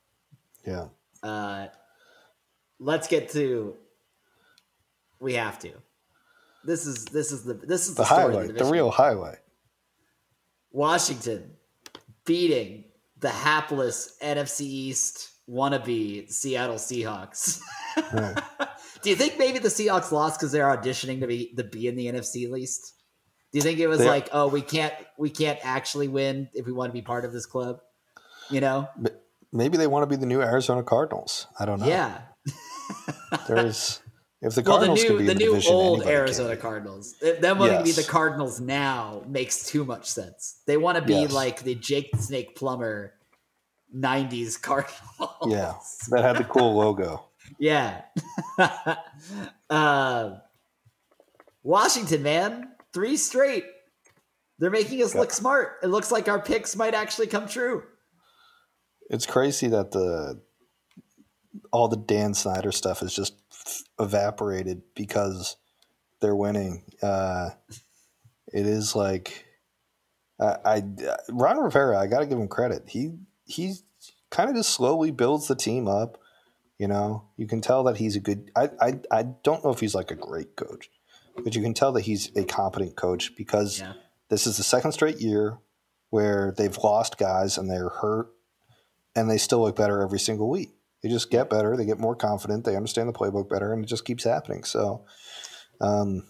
Yeah. 0.66 0.86
Uh, 1.22 1.68
let's 2.78 3.08
get 3.08 3.30
to. 3.30 3.74
We 5.20 5.34
have 5.34 5.58
to. 5.60 5.70
This 6.64 6.86
is 6.86 7.04
this 7.06 7.32
is 7.32 7.44
the 7.44 7.54
this 7.54 7.88
is 7.88 7.94
the, 7.94 8.02
The 8.02 8.08
highlight, 8.08 8.46
the 8.48 8.52
division. 8.54 8.70
real 8.72 8.90
highlight. 8.90 9.38
Washington 10.72 11.52
beating 12.24 12.84
the 13.18 13.30
hapless 13.30 14.16
NFC 14.22 14.62
East 14.62 15.30
wannabe 15.48 16.30
Seattle 16.30 16.76
Seahawks. 16.76 17.60
Right. 18.12 18.36
Do 19.02 19.10
you 19.10 19.16
think 19.16 19.38
maybe 19.38 19.58
the 19.58 19.68
Seahawks 19.68 20.10
lost 20.12 20.38
because 20.38 20.52
they're 20.52 20.66
auditioning 20.66 21.20
to 21.20 21.26
be 21.26 21.52
the 21.54 21.64
be 21.64 21.86
in 21.86 21.96
the 21.96 22.06
NFC 22.06 22.50
least? 22.50 22.94
Do 23.56 23.60
you 23.60 23.62
think 23.62 23.78
it 23.78 23.86
was 23.86 24.00
They're- 24.00 24.08
like, 24.08 24.28
oh, 24.32 24.48
we 24.48 24.60
can't 24.60 24.92
we 25.16 25.30
can't 25.30 25.58
actually 25.62 26.08
win 26.08 26.50
if 26.52 26.66
we 26.66 26.72
want 26.72 26.90
to 26.90 26.92
be 26.92 27.00
part 27.00 27.24
of 27.24 27.32
this 27.32 27.46
club? 27.46 27.80
You 28.50 28.60
know? 28.60 28.86
Maybe 29.50 29.78
they 29.78 29.86
want 29.86 30.02
to 30.02 30.06
be 30.06 30.16
the 30.16 30.26
new 30.26 30.42
Arizona 30.42 30.82
Cardinals. 30.82 31.46
I 31.58 31.64
don't 31.64 31.80
know. 31.80 31.86
Yeah. 31.86 32.18
There's, 33.48 34.02
if 34.42 34.54
the 34.54 34.60
Well, 34.60 34.78
the 34.80 34.86
Cardinals 34.88 35.02
could 35.04 35.10
new 35.12 35.18
be 35.20 35.24
the 35.24 35.32
the 35.32 35.38
new 35.38 35.50
division, 35.52 35.72
old 35.72 36.06
Arizona. 36.06 36.54
Cardinals. 36.58 37.14
Them 37.40 37.58
wanting 37.58 37.78
to 37.78 37.84
be 37.84 37.92
the 37.92 38.02
Cardinals 38.02 38.60
now 38.60 39.22
makes 39.26 39.64
too 39.64 39.86
much 39.86 40.04
sense. 40.04 40.60
They 40.66 40.76
want 40.76 40.98
to 40.98 41.02
be 41.02 41.14
Yes. 41.14 41.32
like 41.32 41.62
the 41.62 41.74
Jake 41.76 42.10
the 42.12 42.18
Snake 42.22 42.56
Plummer 42.56 43.14
'90s 43.96 44.60
Cardinals. 44.68 45.00
Yeah, 45.46 45.76
that 46.10 46.22
had 46.22 46.36
the 46.36 46.44
cool 46.44 46.74
logo. 46.74 47.22
Yeah. 47.58 48.02
uh, 49.70 50.30
Washington, 51.62 52.22
man, 52.22 52.68
three 52.96 53.18
straight. 53.18 53.66
They're 54.58 54.70
making 54.70 55.02
us 55.02 55.14
look 55.14 55.30
smart. 55.30 55.80
It 55.82 55.88
looks 55.88 56.10
like 56.10 56.28
our 56.28 56.40
picks 56.40 56.74
might 56.74 56.94
actually 56.94 57.26
come 57.26 57.46
true. 57.46 57.82
It's 59.10 59.26
crazy 59.26 59.68
that 59.68 59.90
the 59.90 60.40
all 61.72 61.88
the 61.88 61.98
Dan 61.98 62.32
Snyder 62.32 62.72
stuff 62.72 63.02
is 63.02 63.14
just 63.14 63.34
evaporated 64.00 64.80
because 64.94 65.56
they're 66.22 66.34
winning. 66.34 66.84
Uh, 67.02 67.50
it 68.50 68.64
is 68.64 68.96
like 68.96 69.44
I, 70.40 70.56
I 70.64 70.82
Ron 71.28 71.58
Rivera. 71.58 71.98
I 71.98 72.06
got 72.06 72.20
to 72.20 72.26
give 72.26 72.38
him 72.38 72.48
credit. 72.48 72.84
He 72.88 73.18
he 73.44 73.74
kind 74.30 74.48
of 74.48 74.56
just 74.56 74.70
slowly 74.70 75.10
builds 75.10 75.48
the 75.48 75.54
team 75.54 75.86
up. 75.86 76.16
You 76.78 76.88
know, 76.88 77.28
you 77.36 77.46
can 77.46 77.60
tell 77.60 77.84
that 77.84 77.98
he's 77.98 78.16
a 78.16 78.20
good. 78.20 78.50
I, 78.56 78.70
I 78.80 79.00
I 79.10 79.22
don't 79.44 79.62
know 79.62 79.70
if 79.70 79.80
he's 79.80 79.94
like 79.94 80.10
a 80.10 80.16
great 80.16 80.56
coach, 80.56 80.88
but 81.42 81.54
you 81.54 81.62
can 81.62 81.74
tell 81.74 81.92
that 81.92 82.02
he's 82.02 82.34
a 82.36 82.44
competent 82.44 82.96
coach 82.96 83.34
because 83.36 83.80
Yeah. 83.80 83.94
this 84.28 84.46
is 84.46 84.56
the 84.56 84.62
second 84.64 84.92
straight 84.92 85.20
year 85.20 85.58
where 86.10 86.54
they've 86.56 86.76
lost 86.78 87.18
guys 87.18 87.58
and 87.58 87.70
they're 87.70 87.88
hurt, 87.88 88.28
and 89.14 89.30
they 89.30 89.38
still 89.38 89.60
look 89.62 89.76
better 89.76 90.02
every 90.02 90.18
single 90.20 90.48
week. 90.48 90.70
They 91.02 91.08
just 91.08 91.30
get 91.30 91.50
better. 91.50 91.76
They 91.76 91.84
get 91.84 91.98
more 91.98 92.16
confident. 92.16 92.64
They 92.64 92.76
understand 92.76 93.08
the 93.08 93.12
playbook 93.12 93.48
better, 93.48 93.72
and 93.72 93.84
it 93.84 93.86
just 93.88 94.04
keeps 94.04 94.24
happening. 94.24 94.64
So, 94.64 95.04
um, 95.80 96.26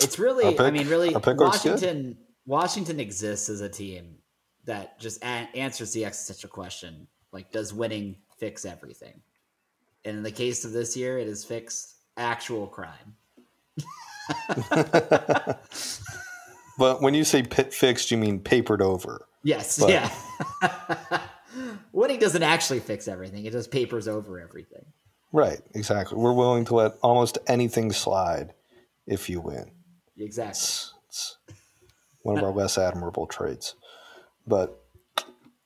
It's 0.00 0.18
really, 0.18 0.44
pick, 0.50 0.60
I 0.60 0.70
mean, 0.70 0.88
really, 0.88 1.14
our 1.14 1.20
pick 1.20 1.38
looks 1.38 1.62
good. 1.62 1.72
Washington. 1.72 2.18
Washington 2.46 3.00
exists 3.00 3.48
as 3.48 3.60
a 3.60 3.68
team 3.68 4.18
that 4.64 4.98
just 5.00 5.22
a- 5.22 5.48
answers 5.56 5.92
the 5.92 6.04
existential 6.04 6.50
question: 6.50 7.08
like, 7.32 7.50
does 7.52 7.72
winning 7.72 8.16
fix 8.38 8.64
everything? 8.64 9.22
And 10.04 10.18
in 10.18 10.22
the 10.22 10.30
case 10.32 10.64
of 10.64 10.72
this 10.72 10.96
year, 10.96 11.18
it 11.18 11.26
has 11.28 11.44
fixed 11.44 11.94
actual 12.16 12.66
crime. 12.66 13.16
but 16.78 17.02
when 17.02 17.14
you 17.14 17.24
say 17.24 17.42
pit 17.42 17.72
fixed, 17.72 18.10
you 18.10 18.16
mean 18.16 18.40
papered 18.40 18.82
over. 18.82 19.26
Yes, 19.42 19.78
But- 19.78 19.90
yeah. 19.90 21.20
winning 21.92 22.18
doesn't 22.18 22.42
actually 22.42 22.80
fix 22.80 23.08
everything; 23.08 23.44
it 23.46 23.52
just 23.52 23.70
papers 23.70 24.08
over 24.08 24.40
everything. 24.40 24.84
Right, 25.32 25.60
exactly. 25.74 26.18
We're 26.18 26.32
willing 26.32 26.64
to 26.66 26.74
let 26.74 26.92
almost 27.02 27.38
anything 27.46 27.92
slide 27.92 28.54
if 29.06 29.28
you 29.28 29.40
win. 29.40 29.70
Exactly. 30.18 30.50
It's, 30.50 30.94
it's 31.08 31.36
one 32.22 32.38
of 32.38 32.44
our 32.44 32.52
less 32.52 32.78
admirable 32.78 33.26
traits. 33.26 33.74
But 34.46 34.80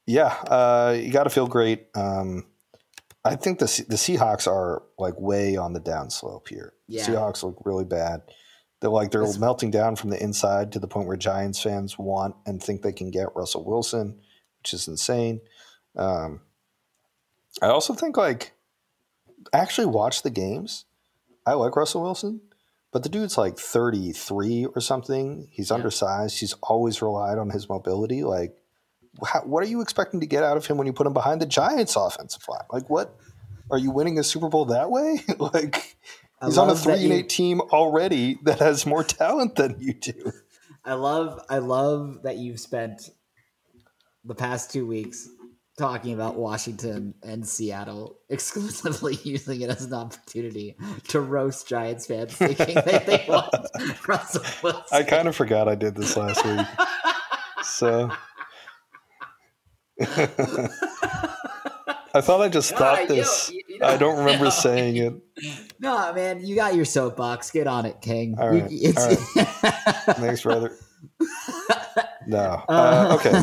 yeah, 0.07 0.35
uh, 0.49 0.97
you 1.01 1.13
got 1.13 1.25
to 1.25 1.31
feel 1.31 1.47
great. 1.47 1.87
Um, 1.95 2.47
I 3.25 3.37
think 3.37 3.59
the 3.59 3.67
the 3.89 3.97
Seahawks 3.97 4.47
are 4.47 4.83
like 4.99 5.19
way 5.21 5.57
on 5.57 5.73
the 5.73 5.81
downslope 5.81 6.49
here. 6.49 6.73
Yeah. 6.89 7.07
Seahawks 7.07 7.43
look 7.43 7.63
really 7.65 7.85
bad. 7.85 8.23
They're 8.81 8.91
like 8.91 9.11
they're 9.11 9.23
It's- 9.23 9.39
melting 9.39 9.71
down 9.71 9.97
from 9.97 10.11
the 10.11 10.23
inside 10.23 10.73
to 10.73 10.79
the 10.79 10.89
point 10.89 11.07
where 11.07 11.17
Giants 11.17 11.61
fans 11.63 11.99
want 11.99 12.35
and 12.47 12.63
think 12.63 12.83
they 12.83 12.93
can 12.93 13.11
get 13.11 13.35
Russell 13.37 13.65
Wilson, 13.65 14.21
which 14.61 14.73
is 14.75 14.89
insane. 14.89 15.41
Um, 15.97 16.41
I 17.61 17.69
also 17.69 17.95
think 17.95 18.17
like 18.17 18.53
actually 19.53 19.87
watch 19.87 20.23
the 20.23 20.31
games. 20.31 20.85
I 21.47 21.55
like 21.55 21.77
Russell 21.77 22.03
Wilson, 22.03 22.41
but 22.93 23.03
the 23.03 23.09
dude's 23.09 23.37
like 23.37 23.59
33 23.59 24.67
or 24.67 24.81
something. 24.81 25.49
He's 25.51 25.71
Yeah. 25.71 25.77
undersized. 25.77 26.39
He's 26.41 26.55
always 26.63 27.03
relied 27.03 27.39
on 27.39 27.51
his 27.51 27.69
mobility. 27.69 28.23
Like, 28.23 28.57
how, 29.27 29.41
what 29.41 29.63
are 29.65 29.67
you 29.67 29.81
expecting 29.81 30.21
to 30.21 30.27
get 30.27 30.45
out 30.45 30.57
of 30.57 30.67
him 30.67 30.77
when 30.79 30.87
you 30.87 30.93
put 30.93 31.07
him 31.07 31.13
behind 31.13 31.41
the 31.41 31.47
Giants' 31.47 31.97
offensive 31.97 32.43
line? 32.49 32.65
Like, 32.71 32.89
what 32.89 33.17
are 33.71 33.79
you 33.79 33.91
winning 33.91 34.19
a 34.19 34.23
Super 34.25 34.49
Bowl 34.49 34.67
that 34.67 34.91
way? 34.91 35.21
like, 35.39 35.97
he's 36.45 36.59
on 36.59 36.71
a 36.71 36.75
three 36.75 37.05
and 37.05 37.13
eight 37.13 37.29
team 37.29 37.61
already 37.61 38.39
that 38.45 38.59
has 38.59 38.87
more 38.87 39.05
talent 39.05 39.57
than 39.57 39.77
you 39.79 39.95
do. 39.95 40.33
I 40.85 40.95
love 40.95 41.41
I 41.49 41.59
love 41.59 42.23
that 42.23 42.39
you've 42.39 42.61
spent 42.61 43.11
the 44.25 44.35
past 44.35 44.71
two 44.71 44.87
weeks 44.87 45.29
talking 45.79 46.13
about 46.13 46.37
Washington 46.37 47.15
and 47.23 47.47
Seattle, 47.47 48.19
exclusively 48.29 49.19
using 49.25 49.63
it 49.63 49.71
as 49.71 49.85
an 49.85 49.95
opportunity 49.95 50.77
to 51.09 51.21
roast 51.21 51.69
Giants 51.69 52.07
fans 52.07 52.35
thinking 52.35 52.75
that 52.75 53.07
they 53.07 53.25
want 53.29 53.51
Russell 54.07 54.45
Wilson. 54.63 54.85
I 54.93 55.03
kind 55.03 55.29
of 55.29 55.37
forgot 55.37 55.69
I 55.69 55.75
did 55.75 55.95
this 55.95 56.17
last 56.17 56.45
week. 56.45 56.67
So. 57.63 58.11
I 62.15 62.21
thought 62.21 62.41
I 62.41 62.49
just 62.49 62.75
thought 62.75 63.07
this. 63.09 63.51
you- 63.51 63.63
you 63.69 63.79
know- 63.79 63.87
I 63.87 63.97
don't 63.97 64.19
remember 64.19 64.45
no. 64.47 64.51
saying 64.67 64.97
it. 64.97 65.15
No, 65.79 66.13
man, 66.13 66.45
you 66.45 66.55
got 66.57 66.75
your 66.75 66.85
soapbox. 66.85 67.51
Get 67.51 67.67
on 67.67 67.87
it, 67.87 68.01
King. 68.01 68.37
All 68.39 68.53
You- 68.55 68.63
right, 68.63 68.73
it's- 68.73 69.33
Thanks, 70.19 70.43
brother. 70.43 70.73
No. 72.27 72.63
Uh, 72.69 73.09
Uh, 73.13 73.15
okay. 73.17 73.43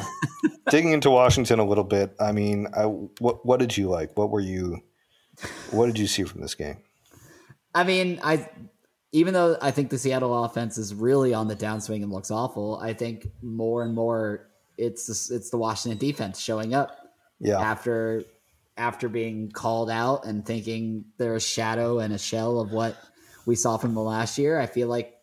Digging 0.69 0.91
into 0.93 1.09
Washington 1.09 1.59
a 1.59 1.65
little 1.65 1.83
bit. 1.83 2.15
I 2.19 2.31
mean, 2.31 2.67
I, 2.75 2.83
what 2.83 3.45
what 3.45 3.59
did 3.59 3.75
you 3.75 3.89
like? 3.89 4.15
What 4.17 4.29
were 4.29 4.39
you? 4.39 4.81
What 5.71 5.87
did 5.87 5.97
you 5.99 6.07
see 6.07 6.23
from 6.23 6.41
this 6.41 6.55
game? 6.55 6.77
I 7.73 7.83
mean, 7.83 8.19
I 8.23 8.47
even 9.11 9.33
though 9.33 9.57
I 9.61 9.71
think 9.71 9.89
the 9.89 9.97
Seattle 9.97 10.43
offense 10.45 10.77
is 10.77 10.93
really 10.93 11.33
on 11.33 11.47
the 11.47 11.55
downswing 11.55 12.03
and 12.03 12.11
looks 12.11 12.31
awful, 12.31 12.79
I 12.81 12.93
think 12.93 13.27
more 13.41 13.83
and 13.83 13.93
more 13.95 14.47
it's 14.77 15.07
the, 15.07 15.35
it's 15.35 15.49
the 15.49 15.57
Washington 15.57 15.97
defense 15.97 16.39
showing 16.39 16.73
up 16.75 16.91
Yeah. 17.39 17.59
after 17.59 18.23
after 18.77 19.09
being 19.09 19.51
called 19.51 19.89
out 19.89 20.25
and 20.25 20.45
thinking 20.45 21.05
they're 21.17 21.35
a 21.35 21.41
shadow 21.41 21.99
and 21.99 22.13
a 22.13 22.17
shell 22.17 22.59
of 22.59 22.71
what 22.71 22.95
we 23.45 23.55
saw 23.55 23.77
from 23.77 23.93
the 23.93 24.01
last 24.01 24.37
year. 24.37 24.59
I 24.59 24.65
feel 24.67 24.87
like 24.87 25.13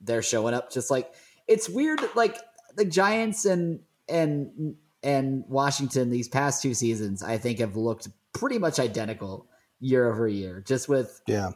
they're 0.00 0.22
showing 0.22 0.54
up 0.54 0.72
just 0.72 0.90
like 0.90 1.12
it's 1.46 1.68
weird. 1.68 2.00
Like 2.14 2.36
the 2.76 2.84
Giants 2.84 3.44
and 3.44 3.80
and 4.08 4.74
and 5.02 5.44
Washington 5.48 6.10
these 6.10 6.28
past 6.28 6.62
two 6.62 6.74
seasons, 6.74 7.22
I 7.22 7.38
think 7.38 7.58
have 7.58 7.76
looked 7.76 8.08
pretty 8.32 8.58
much 8.58 8.78
identical 8.78 9.48
year 9.80 10.10
over 10.10 10.28
year, 10.28 10.62
just 10.66 10.88
with 10.88 11.20
Yeah. 11.26 11.50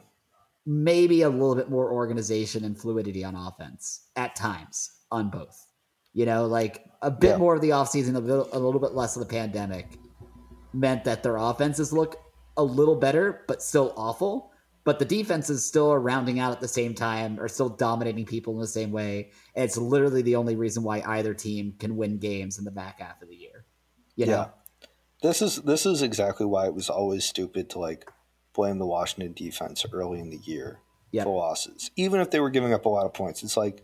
maybe 0.65 1.21
a 1.21 1.29
little 1.29 1.55
bit 1.55 1.69
more 1.69 1.91
organization 1.91 2.63
and 2.65 2.77
fluidity 2.77 3.23
on 3.23 3.35
offense 3.35 4.01
at 4.15 4.35
times 4.35 4.91
on 5.11 5.29
both. 5.29 5.67
You 6.13 6.25
know, 6.25 6.45
like 6.47 6.85
a 7.01 7.11
bit 7.11 7.31
Yeah. 7.31 7.37
more 7.37 7.55
of 7.55 7.61
the 7.61 7.69
offseason, 7.69 8.15
a 8.15 8.19
little, 8.19 8.49
a 8.51 8.57
little 8.59 8.79
bit 8.79 8.93
less 8.93 9.15
of 9.15 9.19
the 9.19 9.27
pandemic 9.29 9.99
meant 10.75 11.03
that 11.05 11.23
their 11.23 11.37
offenses 11.37 11.93
look 11.93 12.17
a 12.57 12.63
little 12.63 12.95
better, 12.95 13.43
but 13.47 13.63
still 13.63 13.93
awful. 13.97 14.51
But 14.83 14.99
the 14.99 15.05
defenses 15.05 15.65
still 15.65 15.91
are 15.91 15.99
rounding 15.99 16.39
out 16.39 16.51
at 16.51 16.61
the 16.61 16.67
same 16.67 16.93
time, 16.93 17.39
are 17.39 17.47
still 17.47 17.69
dominating 17.69 18.25
people 18.25 18.53
in 18.53 18.59
the 18.59 18.67
same 18.67 18.91
way. 18.91 19.31
And 19.55 19.65
it's 19.65 19.77
literally 19.77 20.21
the 20.21 20.35
only 20.35 20.55
reason 20.55 20.83
why 20.83 21.01
either 21.01 21.33
team 21.33 21.73
can 21.79 21.95
win 21.97 22.19
games 22.19 22.59
in 22.59 22.65
the 22.65 22.71
back 22.71 22.99
half 22.99 23.19
of 23.21 23.27
the 23.27 23.35
year. 23.35 23.65
You 24.15 24.27
know? 24.27 24.31
Yeah. 24.31 24.47
This 25.23 25.41
is 25.41 25.55
this 25.63 25.87
is 25.87 26.03
exactly 26.03 26.45
why 26.45 26.67
it 26.67 26.75
was 26.75 26.89
always 26.89 27.25
stupid 27.25 27.69
to 27.71 27.79
like 27.79 28.07
blame 28.53 28.77
the 28.77 28.85
Washington 28.85 29.33
defense 29.33 29.83
early 29.91 30.19
in 30.19 30.29
the 30.29 30.37
year 30.37 30.79
Yeah. 31.11 31.23
for 31.23 31.35
losses, 31.35 31.89
even 31.95 32.19
if 32.21 32.29
they 32.29 32.39
were 32.39 32.51
giving 32.51 32.71
up 32.73 32.85
a 32.85 32.89
lot 32.89 33.07
of 33.07 33.13
points. 33.13 33.41
It's 33.41 33.57
like 33.57 33.83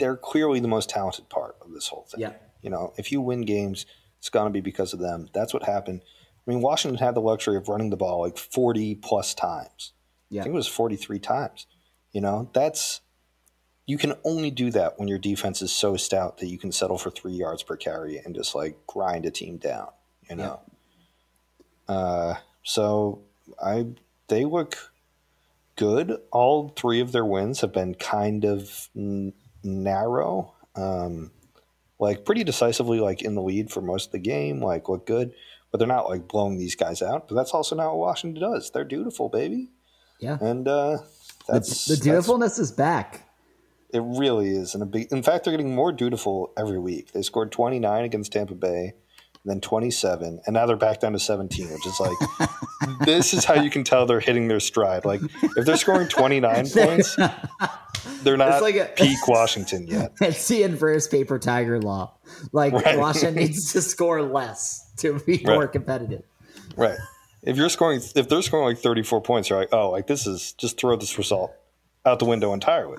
they're 0.00 0.16
clearly 0.16 0.58
the 0.58 0.66
most 0.68 0.90
talented 0.90 1.28
part 1.28 1.56
of 1.60 1.72
this 1.72 1.86
whole 1.86 2.06
thing. 2.10 2.20
Yeah. 2.22 2.32
You 2.62 2.70
know, 2.70 2.92
if 2.98 3.12
you 3.12 3.20
win 3.20 3.42
games, 3.42 3.86
it's 4.24 4.30
going 4.30 4.46
to 4.46 4.50
be 4.50 4.62
because 4.62 4.94
of 4.94 5.00
them. 5.00 5.28
That's 5.34 5.52
what 5.52 5.64
happened. 5.64 6.00
I 6.02 6.50
mean, 6.50 6.62
Washington 6.62 6.96
had 6.98 7.14
the 7.14 7.20
luxury 7.20 7.58
of 7.58 7.68
running 7.68 7.90
the 7.90 7.98
ball 7.98 8.22
like 8.22 8.38
40 8.38 8.94
plus 8.94 9.34
times. 9.34 9.92
Yeah. 10.30 10.40
I 10.40 10.44
think 10.44 10.54
it 10.54 10.56
was 10.56 10.66
43 10.66 11.18
times. 11.18 11.66
You 12.10 12.22
know, 12.22 12.48
that's 12.54 13.02
you 13.84 13.98
can 13.98 14.14
only 14.24 14.50
do 14.50 14.70
that 14.70 14.98
when 14.98 15.08
your 15.08 15.18
defense 15.18 15.60
is 15.60 15.72
so 15.72 15.98
stout 15.98 16.38
that 16.38 16.46
you 16.46 16.56
can 16.56 16.72
settle 16.72 16.96
for 16.96 17.10
three 17.10 17.34
yards 17.34 17.62
per 17.62 17.76
carry 17.76 18.16
and 18.16 18.34
just 18.34 18.54
like 18.54 18.78
grind 18.86 19.26
a 19.26 19.30
team 19.30 19.58
down. 19.58 19.88
You 20.30 20.36
know, 20.36 20.60
uh, 21.86 22.36
so 22.62 23.24
I 23.62 23.88
they 24.28 24.46
look 24.46 24.90
good. 25.76 26.16
All 26.32 26.70
three 26.70 27.00
of 27.00 27.12
their 27.12 27.26
wins 27.26 27.60
have 27.60 27.74
been 27.74 27.94
kind 27.94 28.46
of 28.46 28.88
n- 28.96 29.34
narrow, 29.62 30.54
um, 30.76 31.30
like 31.98 32.24
pretty 32.24 32.44
decisively, 32.44 33.00
like 33.00 33.22
in 33.22 33.34
the 33.34 33.42
lead 33.42 33.70
for 33.70 33.80
most 33.80 34.06
of 34.06 34.12
the 34.12 34.18
game. 34.18 34.60
Like 34.60 34.88
look 34.88 35.06
good, 35.06 35.32
but 35.70 35.78
they're 35.78 35.88
not 35.88 36.08
like 36.08 36.28
blowing 36.28 36.58
these 36.58 36.74
guys 36.74 37.02
out. 37.02 37.28
But 37.28 37.34
that's 37.36 37.52
also 37.52 37.76
not 37.76 37.88
what 37.90 37.98
Washington 37.98 38.40
does. 38.40 38.70
They're 38.70 38.84
dutiful, 38.84 39.28
baby, 39.28 39.70
Yeah. 40.20 40.38
and 40.40 40.66
uh, 40.68 40.98
that's 41.48 41.86
the 41.86 41.94
that's- 41.94 42.00
dutifulness 42.00 42.58
is 42.58 42.72
back. 42.72 43.28
it 43.92 44.02
really 44.04 44.48
is, 44.50 44.74
and 44.74 44.82
a 44.82 44.86
big. 44.86 45.12
In 45.12 45.22
fact, 45.22 45.44
they're 45.44 45.52
getting 45.52 45.74
more 45.74 45.92
dutiful 45.92 46.52
every 46.56 46.78
week. 46.78 47.12
They 47.12 47.22
scored 47.22 47.52
twenty 47.52 47.78
nine 47.78 48.04
against 48.04 48.32
Tampa 48.32 48.54
Bay, 48.54 48.94
then 49.44 49.60
twenty 49.60 49.90
seven, 49.92 50.40
and 50.46 50.54
now 50.54 50.66
they're 50.66 50.76
back 50.76 50.98
down 51.00 51.12
to 51.12 51.18
seventeen, 51.20 51.68
which 51.70 51.86
is 51.86 52.00
like 52.00 52.50
this 53.04 53.32
is 53.34 53.44
how 53.44 53.54
you 53.54 53.70
can 53.70 53.84
tell 53.84 54.04
they're 54.06 54.18
hitting 54.20 54.48
their 54.48 54.58
stride. 54.58 55.04
Like 55.04 55.20
if 55.56 55.64
they're 55.64 55.76
scoring 55.76 56.08
twenty 56.08 56.40
nine 56.40 56.66
points, 56.70 57.16
they're 58.24 58.36
not 58.36 58.52
it's 58.54 58.62
like 58.62 58.76
a- 58.76 58.90
peak 58.96 59.18
Washington 59.28 59.86
yet. 59.86 60.12
It's 60.20 60.48
the 60.48 60.62
inverse 60.64 61.06
paper 61.08 61.38
tiger 61.38 61.80
law. 61.80 62.14
Like 62.52 62.72
Right. 62.72 62.98
Washington 62.98 63.34
needs 63.36 63.72
to 63.72 63.80
score 63.92 64.22
less 64.22 64.90
to 64.98 65.18
be 65.20 65.42
more 65.44 65.68
competitive. 65.68 66.22
Right. 66.76 66.98
If 67.42 67.56
you're 67.56 67.68
scoring, 67.68 68.00
if 68.16 68.28
they're 68.28 68.42
scoring 68.42 68.66
like 68.66 68.78
34 68.78 69.20
points, 69.20 69.50
you're 69.50 69.58
like, 69.58 69.68
oh, 69.72 69.90
like 69.90 70.06
this 70.06 70.26
is 70.26 70.52
just 70.54 70.78
throw 70.78 70.96
this 70.96 71.18
result 71.18 71.52
out 72.06 72.18
the 72.18 72.24
window 72.24 72.52
entirely. 72.52 72.98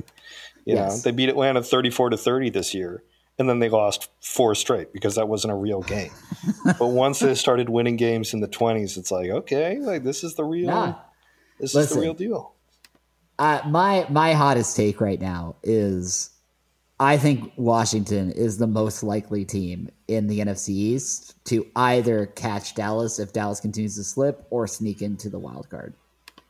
You 0.65 0.75
Yes. 0.75 0.97
know, 1.05 1.11
they 1.11 1.15
beat 1.15 1.29
Atlanta 1.29 1.61
34 1.61 2.11
to 2.11 2.17
30 2.17 2.49
this 2.49 2.73
year, 2.73 3.03
and 3.37 3.47
then 3.49 3.59
they 3.59 3.69
lost 3.69 4.09
four 4.21 4.55
straight 4.55 4.93
because 4.93 5.15
that 5.15 5.27
wasn't 5.27 5.51
a 5.53 5.55
real 5.55 5.81
game. 5.81 6.11
but 6.79 6.87
once 6.87 7.19
they 7.19 7.35
started 7.35 7.69
winning 7.69 7.97
games 7.97 8.33
in 8.33 8.39
the 8.39 8.47
20s, 8.47 8.97
it's 8.97 9.11
like, 9.11 9.29
okay, 9.29 9.77
like 9.79 10.03
this 10.03 10.23
is 10.23 10.35
the 10.35 10.43
real, 10.43 10.67
Nah. 10.67 10.95
this 11.59 11.75
is 11.75 11.89
the 11.89 11.99
real 11.99 12.13
deal. 12.15 12.53
Uh, 13.37 13.61
my 13.67 14.05
my 14.09 14.33
hottest 14.33 14.75
take 14.75 15.01
right 15.01 15.19
now 15.19 15.55
is 15.63 16.29
I 16.99 17.17
think 17.17 17.51
Washington 17.57 18.31
is 18.31 18.57
the 18.57 18.67
most 18.67 19.03
likely 19.03 19.43
team 19.43 19.89
in 20.07 20.27
the 20.27 20.39
NFC 20.39 20.69
East 20.69 21.35
to 21.45 21.67
either 21.75 22.27
catch 22.27 22.75
Dallas 22.75 23.19
if 23.19 23.33
Dallas 23.33 23.59
continues 23.59 23.95
to 23.95 24.03
slip 24.03 24.45
or 24.49 24.67
sneak 24.67 25.01
into 25.01 25.29
the 25.29 25.39
wild 25.39 25.69
card. 25.69 25.93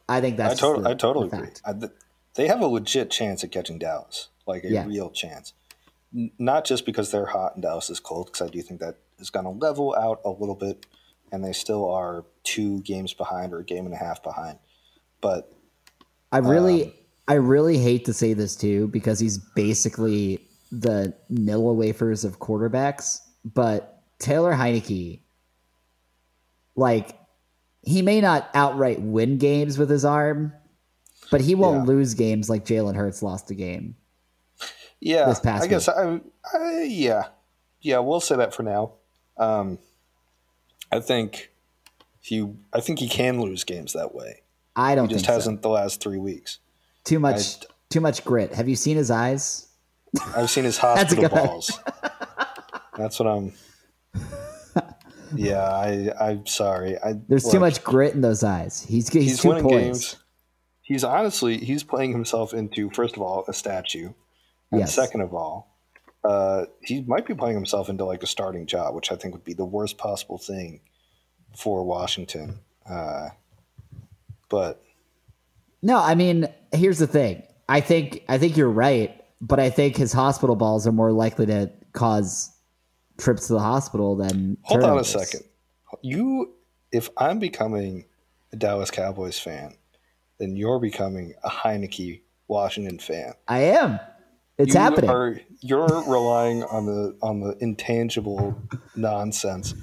I 0.07 0.21
think 0.21 0.37
that's 0.37 0.61
I, 0.61 0.67
tot- 0.67 0.83
the- 0.83 0.89
I 0.89 0.93
totally 0.93 1.29
the 1.29 1.37
agree. 1.37 1.49
I, 1.65 1.73
th- 1.73 1.91
they 2.35 2.47
have 2.47 2.61
a 2.61 2.67
legit 2.67 3.09
chance 3.09 3.43
at 3.43 3.51
catching 3.51 3.79
Dallas, 3.79 4.27
like 4.45 4.63
a 4.63 4.69
Yeah. 4.69 4.85
real 4.85 5.09
chance. 5.09 5.53
N- 6.15 6.29
not 6.37 6.65
just 6.65 6.85
because 6.85 7.09
they're 7.09 7.25
hot 7.25 7.55
and 7.55 7.63
Dallas 7.63 7.89
is 7.89 7.99
cold, 7.99 8.27
because 8.27 8.47
I 8.47 8.51
do 8.51 8.61
think 8.61 8.79
that 8.81 8.97
is 9.17 9.31
going 9.31 9.45
to 9.45 9.49
level 9.49 9.95
out 9.95 10.21
a 10.23 10.29
little 10.29 10.53
bit, 10.53 10.85
and 11.31 11.43
they 11.43 11.53
still 11.53 11.89
are 11.91 12.25
two 12.43 12.81
games 12.81 13.15
behind 13.15 13.51
or 13.53 13.59
a 13.59 13.63
game 13.65 13.85
and 13.85 13.95
a 13.95 13.97
half 13.97 14.21
behind. 14.21 14.59
But 15.21 15.51
I 16.31 16.39
really, 16.39 16.85
Um, 16.85 16.91
I 17.27 17.33
really 17.35 17.77
hate 17.77 18.05
to 18.05 18.13
say 18.13 18.33
this 18.33 18.55
too 18.55 18.87
because 18.89 19.19
he's 19.19 19.37
basically 19.37 20.39
the 20.71 21.13
Nilla 21.31 21.73
wafers 21.75 22.23
of 22.25 22.39
quarterbacks. 22.39 23.19
But 23.43 24.01
Taylor 24.19 24.53
Heinicke, 24.53 25.21
like, 26.75 27.17
he 27.81 28.01
may 28.01 28.19
not 28.21 28.49
outright 28.53 29.01
win 29.01 29.37
games 29.37 29.77
with 29.77 29.89
his 29.89 30.03
arm, 30.03 30.53
but 31.31 31.41
he 31.41 31.53
won't 31.55 31.81
Yeah. 31.87 31.93
lose 31.93 32.13
games 32.15 32.49
like 32.49 32.65
Jalen 32.65 32.95
Hurts 32.95 33.21
lost 33.21 33.51
a 33.51 33.55
game. 33.55 33.95
yeah, 34.99 35.25
This 35.27 35.39
past 35.39 35.63
I 35.63 35.67
guess 35.67 35.87
I, 35.87 36.19
I, 36.53 36.81
yeah, 36.83 37.27
yeah, 37.81 37.99
we'll 37.99 38.19
say 38.19 38.35
that 38.37 38.53
for 38.53 38.63
now. 38.63 38.93
Um, 39.37 39.77
I 40.91 40.99
think 40.99 41.51
he, 42.19 42.51
I 42.73 42.79
think 42.79 42.99
he 42.99 43.07
can 43.07 43.39
lose 43.39 43.63
games 43.63 43.93
that 43.93 44.15
way. 44.15 44.41
I 44.75 44.95
don't 44.95 45.07
He 45.07 45.13
just 45.15 45.25
think 45.25 45.33
so. 45.33 45.33
hasn't 45.33 45.61
the 45.61 45.69
last 45.69 46.01
three 46.01 46.17
weeks. 46.17 46.59
Too 47.03 47.19
much, 47.19 47.57
too 47.89 48.01
much 48.01 48.23
grit. 48.25 48.53
Have 48.53 48.67
you 48.67 48.75
seen 48.75 48.97
his 48.97 49.09
eyes? 49.11 49.67
I've 50.35 50.49
seen 50.49 50.63
his 50.63 50.77
hospital 50.85 51.29
balls. 51.29 51.71
That's 52.97 53.19
what 53.19 53.27
I'm. 53.27 53.53
Yeah, 55.35 55.63
I. 55.63 56.11
I'm 56.19 56.45
sorry. 56.45 56.97
I, 56.99 57.13
There's 57.27 57.43
too 57.49 57.59
much 57.59 57.83
grit 57.83 58.13
in 58.13 58.21
those 58.21 58.43
eyes. 58.43 58.85
He's 58.87 59.09
he's, 59.09 59.23
He's 59.23 59.41
too 59.41 59.49
winning 59.49 59.63
poised. 59.63 59.83
games. 59.83 60.15
He's 60.81 61.03
honestly 61.03 61.57
he's 61.57 61.83
playing 61.83 62.11
himself 62.11 62.53
into 62.53 62.89
first 62.91 63.15
of 63.17 63.21
all 63.23 63.43
a 63.47 63.53
statue, 63.53 64.13
and 64.71 64.81
Yes. 64.81 64.93
second 64.93 65.21
of 65.21 65.33
all, 65.33 65.75
uh, 66.23 66.65
he 66.81 67.01
might 67.01 67.25
be 67.25 67.33
playing 67.33 67.55
himself 67.55 67.89
into 67.89 68.05
like 68.05 68.21
a 68.23 68.27
starting 68.27 68.65
job, 68.67 68.93
which 68.95 69.11
I 69.11 69.15
think 69.15 69.33
would 69.33 69.43
be 69.43 69.53
the 69.55 69.65
worst 69.65 69.97
possible 69.97 70.37
thing 70.37 70.81
for 71.57 71.83
Washington. 71.83 72.59
Uh, 72.89 73.29
but 74.55 74.81
No, 75.81 75.97
I 75.97 76.15
mean, 76.15 76.47
here's 76.71 76.99
the 76.99 77.07
thing. 77.07 77.43
I 77.67 77.81
think 77.81 78.23
I 78.29 78.37
think 78.37 78.55
you're 78.55 78.69
right, 78.69 79.21
but 79.41 79.59
I 79.59 79.69
think 79.69 79.97
his 79.97 80.13
hospital 80.13 80.55
balls 80.55 80.87
are 80.87 80.93
more 80.93 81.11
likely 81.11 81.45
to 81.47 81.69
cause 81.91 82.55
trips 83.17 83.47
to 83.47 83.53
the 83.53 83.59
hospital 83.59 84.15
than 84.15 84.55
hold 84.63 84.83
on 84.83 84.97
a 84.97 85.03
second. 85.03 85.41
You, 86.01 86.53
if 86.93 87.09
I'm 87.17 87.39
becoming 87.39 88.05
a 88.53 88.55
Dallas 88.55 88.91
Cowboys 88.91 89.37
fan, 89.37 89.75
then 90.39 90.55
you're 90.55 90.79
becoming 90.79 91.33
a 91.43 91.49
Heinicke 91.49 92.21
Washington 92.47 92.97
fan. 92.97 93.33
I 93.49 93.59
am. 93.59 93.99
It's 94.57 94.73
you 94.73 94.79
happening. 94.79 95.09
Are, 95.09 95.41
you're 95.59 96.03
relying 96.07 96.63
on 96.63 96.85
the 96.85 97.17
on 97.21 97.41
the 97.41 97.57
intangible 97.59 98.57
nonsense. 98.95 99.73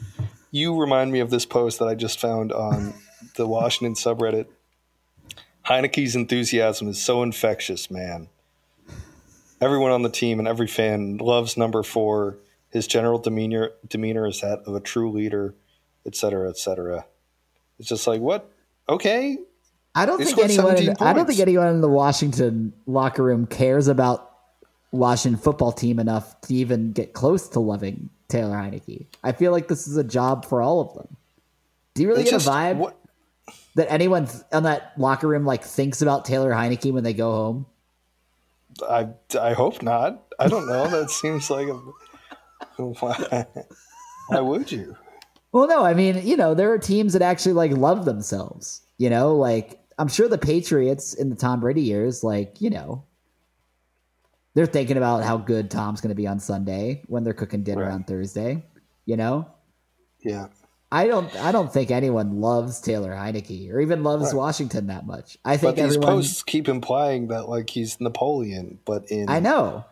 You 0.50 0.80
remind 0.80 1.12
me 1.12 1.20
of 1.20 1.28
this 1.28 1.44
post 1.44 1.78
that 1.78 1.88
I 1.88 1.94
just 1.94 2.18
found 2.18 2.52
on 2.52 2.94
the 3.36 3.46
Washington 3.46 3.94
subreddit. 3.94 4.46
Heinicke's 5.66 6.16
enthusiasm 6.16 6.88
is 6.88 7.02
so 7.02 7.22
infectious, 7.22 7.90
man. 7.90 8.28
Everyone 9.60 9.92
on 9.92 10.02
the 10.02 10.10
team 10.10 10.38
and 10.38 10.48
every 10.48 10.66
fan 10.66 11.18
loves 11.18 11.56
number 11.56 11.82
four. 11.82 12.38
His 12.70 12.86
general 12.86 13.18
demeanor 13.18 13.70
demeanor 13.86 14.26
is 14.26 14.40
that 14.40 14.62
of 14.66 14.74
a 14.74 14.80
true 14.80 15.10
leader, 15.10 15.54
et 16.06 16.16
cetera, 16.16 16.48
et 16.48 16.56
cetera. 16.58 17.04
It's 17.78 17.88
just 17.88 18.06
like 18.06 18.20
what? 18.20 18.50
Okay, 18.88 19.38
I 19.94 20.06
don't 20.06 20.18
They 20.18 20.24
think 20.24 20.38
anyone. 20.38 20.76
17 20.76 20.96
I 21.00 21.12
don't 21.12 21.26
think 21.26 21.40
anyone 21.40 21.68
in 21.68 21.80
the 21.80 21.88
Washington 21.88 22.72
locker 22.86 23.22
room 23.22 23.46
cares 23.46 23.88
about 23.88 24.30
Washington 24.90 25.40
football 25.40 25.72
team 25.72 25.98
enough 25.98 26.40
to 26.42 26.54
even 26.54 26.92
get 26.92 27.12
close 27.12 27.48
to 27.50 27.60
loving 27.60 28.10
Taylor 28.28 28.56
Heinicke. 28.56 29.06
I 29.22 29.32
feel 29.32 29.52
like 29.52 29.68
this 29.68 29.86
is 29.86 29.96
a 29.96 30.04
job 30.04 30.46
for 30.46 30.62
all 30.62 30.80
of 30.80 30.94
them. 30.94 31.16
Do 31.94 32.02
you 32.02 32.08
really 32.08 32.22
it's 32.22 32.30
get 32.30 32.36
just 32.36 32.48
a 32.48 32.50
vibe 32.50 32.76
what 32.76 32.96
that 33.76 33.90
anyone 33.90 34.28
on 34.52 34.62
that 34.64 34.92
locker 34.98 35.28
room 35.28 35.44
like 35.46 35.64
thinks 35.64 36.02
about 36.02 36.24
Taylor 36.24 36.50
Heinicke 36.50 36.92
when 36.92 37.04
they 37.04 37.14
go 37.14 37.32
home? 37.32 37.66
I, 38.88 39.08
I 39.38 39.52
hope 39.52 39.82
not. 39.82 40.22
I 40.38 40.48
don't 40.48 40.66
know. 40.66 40.88
That 40.88 41.10
seems 41.10 41.50
like 41.50 41.68
a. 41.68 41.80
Why, 42.76 43.46
why 44.28 44.40
would 44.40 44.72
you? 44.72 44.96
Well, 45.52 45.66
no, 45.68 45.84
I 45.84 45.92
mean, 45.94 46.26
you 46.26 46.36
know, 46.36 46.54
there 46.54 46.72
are 46.72 46.78
teams 46.78 47.12
that 47.12 47.22
actually 47.22 47.52
like 47.52 47.72
love 47.72 48.04
themselves. 48.06 48.80
You 48.98 49.10
know, 49.10 49.36
like 49.36 49.80
I'm 49.98 50.08
sure 50.08 50.28
the 50.28 50.38
Patriots 50.38 51.12
in 51.12 51.28
the 51.28 51.36
Tom 51.36 51.60
Brady 51.60 51.82
years, 51.82 52.24
like 52.24 52.60
you 52.60 52.70
know, 52.70 53.04
they're 54.54 54.64
thinking 54.66 54.96
about 54.96 55.22
how 55.22 55.36
good 55.36 55.70
Tom's 55.70 56.00
going 56.00 56.08
to 56.10 56.14
be 56.14 56.26
on 56.26 56.38
Sunday 56.40 57.02
when 57.08 57.24
they're 57.24 57.34
cooking 57.34 57.62
dinner 57.62 57.82
Right. 57.84 57.92
on 57.92 58.04
Thursday. 58.04 58.64
You 59.04 59.16
know, 59.16 59.50
Yeah. 60.24 60.46
I 60.92 61.06
don't, 61.06 61.34
I 61.36 61.52
don't 61.52 61.72
think 61.72 61.90
anyone 61.90 62.40
loves 62.40 62.80
Taylor 62.80 63.12
Heinicke 63.12 63.72
or 63.72 63.80
even 63.80 64.02
loves 64.04 64.26
Right. 64.26 64.34
Washington 64.34 64.88
that 64.88 65.06
much. 65.06 65.38
I 65.44 65.54
But 65.56 65.60
think 65.60 65.76
these 65.76 65.96
everyone. 65.96 66.08
posts 66.16 66.42
keep 66.42 66.68
implying 66.68 67.28
that 67.28 67.48
like 67.48 67.70
he's 67.70 67.98
Napoleon, 68.00 68.78
but 68.84 69.10
in 69.10 69.28
I 69.30 69.40
know. 69.40 69.84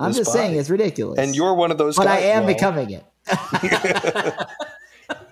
I'm 0.00 0.12
just 0.12 0.32
saying 0.32 0.54
it's 0.56 0.70
ridiculous. 0.70 1.18
and 1.18 1.34
you're 1.34 1.54
one 1.54 1.72
of 1.72 1.78
those 1.78 1.96
but 1.96 2.04
guys. 2.04 2.22
I 2.22 2.26
am 2.28 2.44
well, 2.44 2.54
becoming 2.54 2.90
it. 2.90 3.04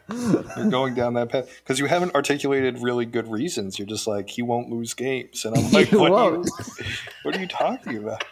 You're 0.09 0.71
going 0.71 0.95
down 0.95 1.15
that 1.15 1.29
path 1.31 1.49
because 1.63 1.79
you 1.79 1.87
haven't 1.87 2.15
articulated 2.15 2.81
really 2.81 3.05
good 3.07 3.29
reasons. 3.29 3.79
You're 3.79 3.87
just 3.89 4.07
like 4.07 4.31
he 4.31 4.41
won't 4.43 4.71
lose 4.71 4.95
games, 4.95 5.45
and 5.45 5.57
I'm 5.57 5.71
like, 5.73 5.91
what, 5.93 6.13
Are 6.13 6.31
you, 6.37 6.45
what 7.23 7.37
are 7.37 7.41
you 7.41 7.47
talking 7.49 7.99
about? 7.99 8.25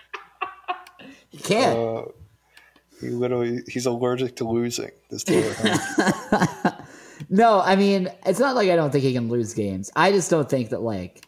You 1.31 1.39
can't. 1.41 1.79
Uh, 1.79 2.03
he 3.05 3.11
literally 3.11 3.62
he's 3.68 3.86
allergic 3.86 4.36
to 4.36 4.44
losing. 4.48 4.90
This 5.11 5.24
Taylor 5.24 5.52
Heinicke. 5.52 6.80
No, 7.30 7.61
I 7.61 7.76
mean, 7.76 8.11
it's 8.26 8.38
not 8.40 8.55
like 8.57 8.68
I 8.68 8.76
don't 8.76 8.90
think 8.90 9.05
he 9.05 9.12
can 9.12 9.28
lose 9.28 9.55
games. 9.55 9.90
I 9.96 10.11
just 10.11 10.30
don't 10.30 10.48
think 10.50 10.70
that 10.70 10.82
like 10.82 11.24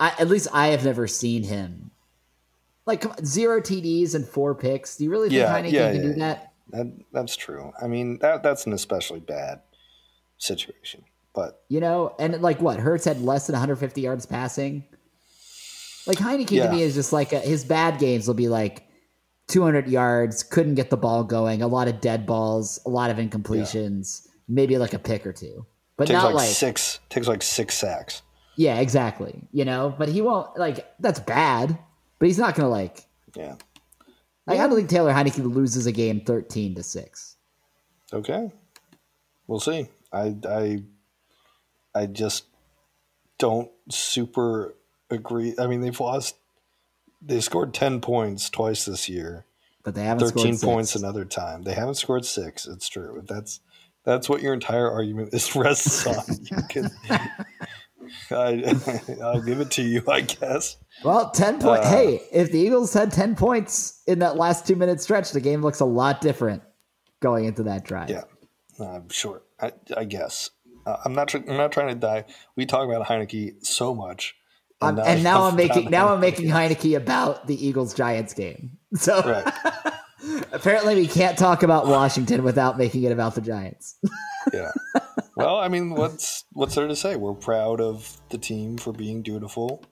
I 0.00 0.14
at 0.18 0.28
least 0.28 0.48
I 0.52 0.68
have 0.68 0.84
never 0.84 1.06
seen 1.06 1.42
him 1.42 1.90
like 2.86 3.00
come 3.02 3.12
on, 3.12 3.24
zero 3.24 3.60
TDs 3.60 4.14
and 4.14 4.26
four 4.26 4.54
picks. 4.54 4.96
Do 4.96 5.04
you 5.04 5.10
really 5.10 5.28
think 5.28 5.40
Yeah, 5.40 5.52
Heinicke 5.60 5.72
yeah, 5.72 5.92
can 5.92 5.96
yeah, 5.96 6.02
do 6.02 6.14
that? 6.20 6.52
that 6.70 6.86
that's 7.12 7.36
true. 7.36 7.72
I 7.82 7.86
mean 7.88 8.18
that 8.20 8.42
that's 8.42 8.66
an 8.66 8.72
especially 8.72 9.20
bad 9.20 9.60
situation, 10.38 11.02
but 11.34 11.62
You 11.68 11.80
know, 11.80 12.14
and 12.18 12.40
like 12.40 12.60
what 12.62 12.78
Hurts 12.78 13.04
had 13.04 13.20
less 13.20 13.46
than 13.46 13.54
150 13.54 14.00
yards 14.00 14.26
passing. 14.26 14.84
Like 16.06 16.18
Heinicke 16.18 16.52
Yeah. 16.52 16.68
to 16.68 16.72
me 16.72 16.82
is 16.82 16.94
just 16.94 17.12
like 17.12 17.32
a, 17.32 17.40
his 17.40 17.64
bad 17.64 17.98
games 17.98 18.26
will 18.26 18.34
be 18.34 18.48
like 18.48 18.87
200 19.48 19.88
yards, 19.88 20.42
couldn't 20.42 20.74
get 20.74 20.90
the 20.90 20.96
ball 20.96 21.24
going, 21.24 21.62
a 21.62 21.66
lot 21.66 21.88
of 21.88 22.00
dead 22.00 22.26
balls, 22.26 22.80
a 22.86 22.90
lot 22.90 23.10
of 23.10 23.16
incompletions, 23.16 24.28
maybe 24.46 24.78
like 24.78 24.94
a 24.94 24.98
pick 24.98 25.26
or 25.26 25.32
two, 25.32 25.66
but 25.96 26.06
takes 26.06 26.14
not 26.14 26.26
like, 26.26 26.34
like 26.34 26.48
six 26.48 27.00
takes 27.08 27.26
like 27.26 27.42
six 27.42 27.74
sacks. 27.74 28.22
Yeah, 28.56 28.80
exactly. 28.80 29.48
You 29.52 29.64
know, 29.64 29.94
but 29.96 30.08
he 30.08 30.20
won't 30.20 30.56
like 30.58 30.86
that's 31.00 31.20
bad. 31.20 31.78
But 32.18 32.26
he's 32.26 32.38
not 32.38 32.54
gonna 32.54 32.68
like. 32.68 33.06
Yeah. 33.36 33.54
Like 34.46 34.58
I 34.58 34.66
don't 34.66 34.76
think 34.76 34.88
Taylor 34.88 35.12
Heinicke 35.12 35.44
loses 35.44 35.86
a 35.86 35.92
game 35.92 36.20
thirteen 36.20 36.74
to 36.74 36.82
six. 36.82 37.36
Okay. 38.12 38.50
We'll 39.46 39.60
see. 39.60 39.88
I 40.12 40.36
I 40.48 40.82
I 41.94 42.06
just 42.06 42.44
don't 43.38 43.70
super 43.90 44.74
agree. 45.10 45.54
I 45.58 45.66
mean, 45.66 45.80
they've 45.80 45.98
lost 46.00 46.36
they 47.20 47.40
scored 47.40 47.74
10 47.74 48.00
points 48.00 48.50
twice 48.50 48.84
this 48.84 49.08
year. 49.08 49.44
But 49.84 49.94
they 49.94 50.04
haven't 50.04 50.28
13 50.28 50.56
scored 50.56 50.74
points 50.74 50.96
another 50.96 51.24
time. 51.24 51.62
They 51.62 51.74
haven't 51.74 51.94
scored 51.94 52.24
6. 52.24 52.66
It's 52.66 52.88
true. 52.88 53.22
That's 53.26 53.60
that's 54.04 54.28
what 54.28 54.42
your 54.42 54.54
entire 54.54 54.90
argument 54.90 55.34
is 55.34 55.54
rests 55.56 56.06
on. 56.06 56.24
You 56.50 56.56
can 56.68 56.90
I, 58.30 58.74
I'll 59.22 59.42
give 59.42 59.60
it 59.60 59.70
to 59.72 59.82
you, 59.82 60.02
I 60.08 60.22
guess. 60.22 60.76
Well, 61.04 61.30
ten 61.30 61.58
point. 61.58 61.82
Uh, 61.82 61.90
hey, 61.90 62.22
if 62.32 62.50
the 62.50 62.58
Eagles 62.58 62.92
had 62.92 63.12
ten 63.12 63.34
points 63.34 64.02
in 64.06 64.20
that 64.20 64.36
last 64.36 64.66
two 64.66 64.76
minute 64.76 65.00
stretch, 65.00 65.32
the 65.32 65.40
game 65.40 65.62
looks 65.62 65.80
a 65.80 65.84
lot 65.84 66.20
different 66.20 66.62
going 67.20 67.44
into 67.44 67.64
that 67.64 67.84
drive. 67.84 68.10
Yeah, 68.10 68.24
I'm 68.80 69.08
sure. 69.10 69.42
I, 69.60 69.72
I 69.96 70.04
guess. 70.04 70.50
Uh, 70.86 70.96
I'm 71.04 71.14
not. 71.14 71.28
Tr- 71.28 71.38
I'm 71.48 71.56
not 71.56 71.72
trying 71.72 71.88
to 71.88 71.94
die. 71.94 72.24
We 72.56 72.66
talk 72.66 72.88
about 72.88 73.06
Heinicke 73.06 73.64
so 73.64 73.94
much, 73.94 74.36
Um, 74.80 75.00
and 75.04 75.24
now 75.24 75.44
I'm 75.44 75.56
making 75.56 75.90
now 75.90 76.14
I'm 76.14 76.20
making 76.20 76.46
Heinicke 76.46 76.96
about 76.96 77.46
the 77.46 77.66
Eagles 77.66 77.94
Giants 77.94 78.32
game. 78.34 78.78
So 78.94 79.20
Right. 79.22 79.94
apparently 80.52 80.94
we 80.94 81.06
can't 81.06 81.36
talk 81.36 81.62
about 81.62 81.86
Washington 81.86 82.42
without 82.42 82.78
making 82.78 83.02
it 83.02 83.12
about 83.12 83.34
the 83.34 83.40
Giants. 83.40 83.98
yeah. 84.52 84.70
Well, 85.36 85.56
I 85.56 85.68
mean, 85.68 85.90
what's 85.90 86.44
what's 86.52 86.74
there 86.74 86.86
to 86.86 86.96
say? 86.96 87.16
We're 87.16 87.34
proud 87.34 87.80
of 87.80 88.20
the 88.30 88.38
team 88.38 88.76
for 88.76 88.92
being 88.92 89.22
dutiful. 89.22 89.84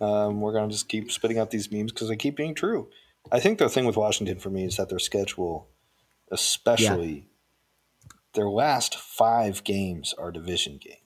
Um, 0.00 0.40
we're 0.40 0.52
gonna 0.52 0.70
just 0.70 0.88
keep 0.88 1.10
spitting 1.10 1.38
out 1.38 1.50
these 1.50 1.70
memes 1.70 1.92
because 1.92 2.08
they 2.08 2.16
keep 2.16 2.36
being 2.36 2.54
true. 2.54 2.88
I 3.30 3.40
think 3.40 3.58
the 3.58 3.68
thing 3.68 3.84
with 3.84 3.96
Washington 3.96 4.38
for 4.38 4.50
me 4.50 4.64
is 4.64 4.76
that 4.76 4.88
their 4.88 4.98
schedule, 4.98 5.68
especially 6.30 7.28
their 8.34 8.48
last 8.48 8.96
five 8.96 9.62
games, 9.64 10.14
are 10.18 10.32
division 10.32 10.78
games. 10.82 10.99